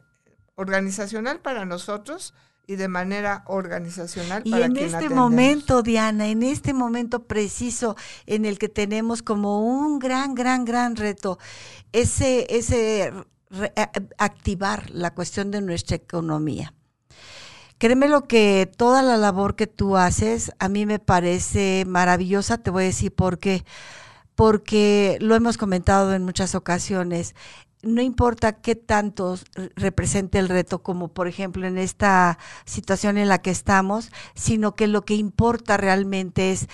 organizacional 0.55 1.41
para 1.41 1.65
nosotros, 1.65 2.33
y 2.69 2.75
de 2.75 2.87
manera 2.87 3.43
organizacional. 3.47 4.43
Y 4.45 4.53
en 4.53 4.77
este 4.77 5.09
momento, 5.09 5.81
Diana, 5.81 6.27
en 6.27 6.43
este 6.43 6.71
momento 6.71 7.23
preciso 7.23 7.95
en 8.27 8.45
el 8.45 8.59
que 8.59 8.69
tenemos 8.69 9.23
como 9.23 9.65
un 9.65 9.97
gran, 9.97 10.35
gran, 10.35 10.65
gran 10.65 10.95
reto, 10.95 11.39
ese, 11.93 12.45
ese 12.47 13.11
activar 14.19 14.91
la 14.91 15.15
cuestión 15.15 15.49
de 15.49 15.61
nuestra 15.61 15.95
economía. 15.95 16.75
Créeme 17.79 18.07
lo 18.07 18.27
que 18.27 18.71
toda 18.77 19.01
la 19.01 19.17
labor 19.17 19.55
que 19.55 19.65
tú 19.65 19.97
haces 19.97 20.51
a 20.59 20.69
mí 20.69 20.85
me 20.85 20.99
parece 20.99 21.85
maravillosa, 21.87 22.59
te 22.59 22.69
voy 22.69 22.83
a 22.83 22.87
decir 22.87 23.11
por 23.11 23.39
qué. 23.39 23.65
Porque 24.35 25.17
lo 25.21 25.33
hemos 25.33 25.57
comentado 25.57 26.13
en 26.13 26.23
muchas 26.23 26.53
ocasiones, 26.53 27.33
no 27.81 28.01
importa 28.01 28.53
qué 28.53 28.75
tanto 28.75 29.37
represente 29.75 30.37
el 30.39 30.49
reto, 30.49 30.83
como 30.83 31.07
por 31.07 31.27
ejemplo 31.27 31.65
en 31.65 31.77
esta 31.77 32.37
situación 32.65 33.17
en 33.17 33.29
la 33.29 33.41
que 33.41 33.51
estamos, 33.51 34.11
sino 34.35 34.75
que 34.75 34.87
lo 34.87 35.03
que 35.03 35.15
importa 35.15 35.77
realmente 35.77 36.51
es 36.51 36.67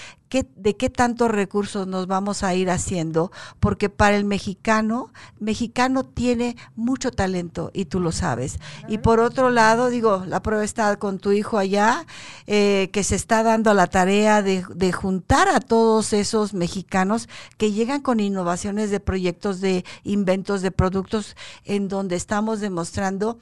de 0.43 0.75
qué 0.75 0.89
tantos 0.89 1.31
recursos 1.31 1.87
nos 1.87 2.07
vamos 2.07 2.43
a 2.43 2.53
ir 2.55 2.69
haciendo, 2.69 3.31
porque 3.59 3.89
para 3.89 4.15
el 4.17 4.25
mexicano, 4.25 5.11
mexicano 5.39 6.03
tiene 6.03 6.55
mucho 6.75 7.11
talento 7.11 7.71
y 7.73 7.85
tú 7.85 7.99
lo 7.99 8.11
sabes. 8.11 8.59
Y 8.87 8.97
por 8.97 9.19
otro 9.19 9.49
lado, 9.49 9.89
digo, 9.89 10.23
la 10.27 10.41
prueba 10.41 10.63
está 10.63 10.97
con 10.97 11.19
tu 11.19 11.31
hijo 11.31 11.57
allá, 11.57 12.05
eh, 12.47 12.89
que 12.91 13.03
se 13.03 13.15
está 13.15 13.43
dando 13.43 13.73
la 13.73 13.87
tarea 13.87 14.41
de, 14.41 14.65
de 14.73 14.91
juntar 14.91 15.47
a 15.47 15.59
todos 15.59 16.13
esos 16.13 16.53
mexicanos 16.53 17.29
que 17.57 17.71
llegan 17.71 18.01
con 18.01 18.19
innovaciones 18.19 18.89
de 18.91 18.99
proyectos, 18.99 19.61
de 19.61 19.85
inventos, 20.03 20.61
de 20.61 20.71
productos, 20.71 21.35
en 21.63 21.87
donde 21.87 22.15
estamos 22.15 22.59
demostrando 22.59 23.39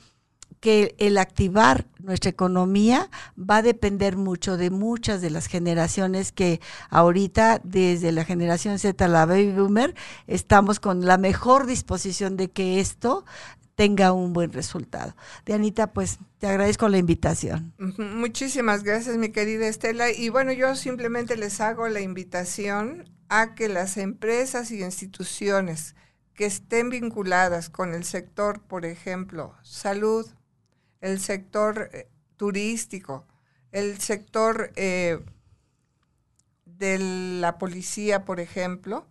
que 0.63 0.95
el 0.97 1.17
activar 1.17 1.87
nuestra 1.99 2.29
economía 2.29 3.09
va 3.37 3.57
a 3.57 3.61
depender 3.61 4.15
mucho 4.15 4.55
de 4.55 4.69
muchas 4.69 5.19
de 5.19 5.29
las 5.29 5.47
generaciones 5.47 6.31
que 6.31 6.61
ahorita, 6.89 7.59
desde 7.65 8.13
la 8.13 8.23
generación 8.23 8.79
Z, 8.79 9.09
la 9.09 9.25
baby 9.25 9.51
boomer, 9.51 9.93
estamos 10.25 10.79
con 10.79 11.05
la 11.05 11.17
mejor 11.17 11.65
disposición 11.65 12.37
de 12.37 12.49
que 12.49 12.79
esto 12.79 13.25
tenga 13.75 14.13
un 14.13 14.31
buen 14.31 14.53
resultado. 14.53 15.17
Dianita, 15.45 15.91
pues 15.91 16.19
te 16.39 16.47
agradezco 16.47 16.87
la 16.87 16.97
invitación. 16.97 17.73
Muchísimas 17.97 18.83
gracias, 18.83 19.17
mi 19.17 19.33
querida 19.33 19.67
Estela. 19.67 20.11
Y 20.11 20.29
bueno, 20.29 20.53
yo 20.53 20.77
simplemente 20.77 21.35
les 21.35 21.59
hago 21.59 21.89
la 21.89 21.99
invitación 21.99 23.03
a 23.27 23.53
que 23.53 23.67
las 23.67 23.97
empresas 23.97 24.71
y 24.71 24.81
instituciones 24.81 25.97
que 26.35 26.45
estén 26.45 26.89
vinculadas 26.89 27.69
con 27.69 27.93
el 27.93 28.05
sector, 28.05 28.61
por 28.61 28.85
ejemplo, 28.85 29.55
salud, 29.61 30.25
el 31.03 31.19
sector 31.19 31.89
eh, 31.91 32.07
turístico, 32.37 33.27
el 33.73 33.99
sector 33.99 34.71
eh, 34.77 35.19
de 36.65 36.97
la 36.97 37.57
policía, 37.57 38.23
por 38.23 38.39
ejemplo, 38.39 39.05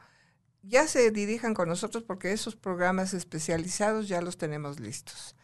ya 0.63 0.89
se 0.89 1.11
dirijan 1.11 1.53
con 1.53 1.69
nosotros 1.69 2.03
porque 2.03 2.33
esos 2.33 2.57
programas 2.57 3.13
especializados 3.13 4.09
ya 4.09 4.23
los 4.23 4.39
tenemos 4.39 4.81
listos. 4.81 5.37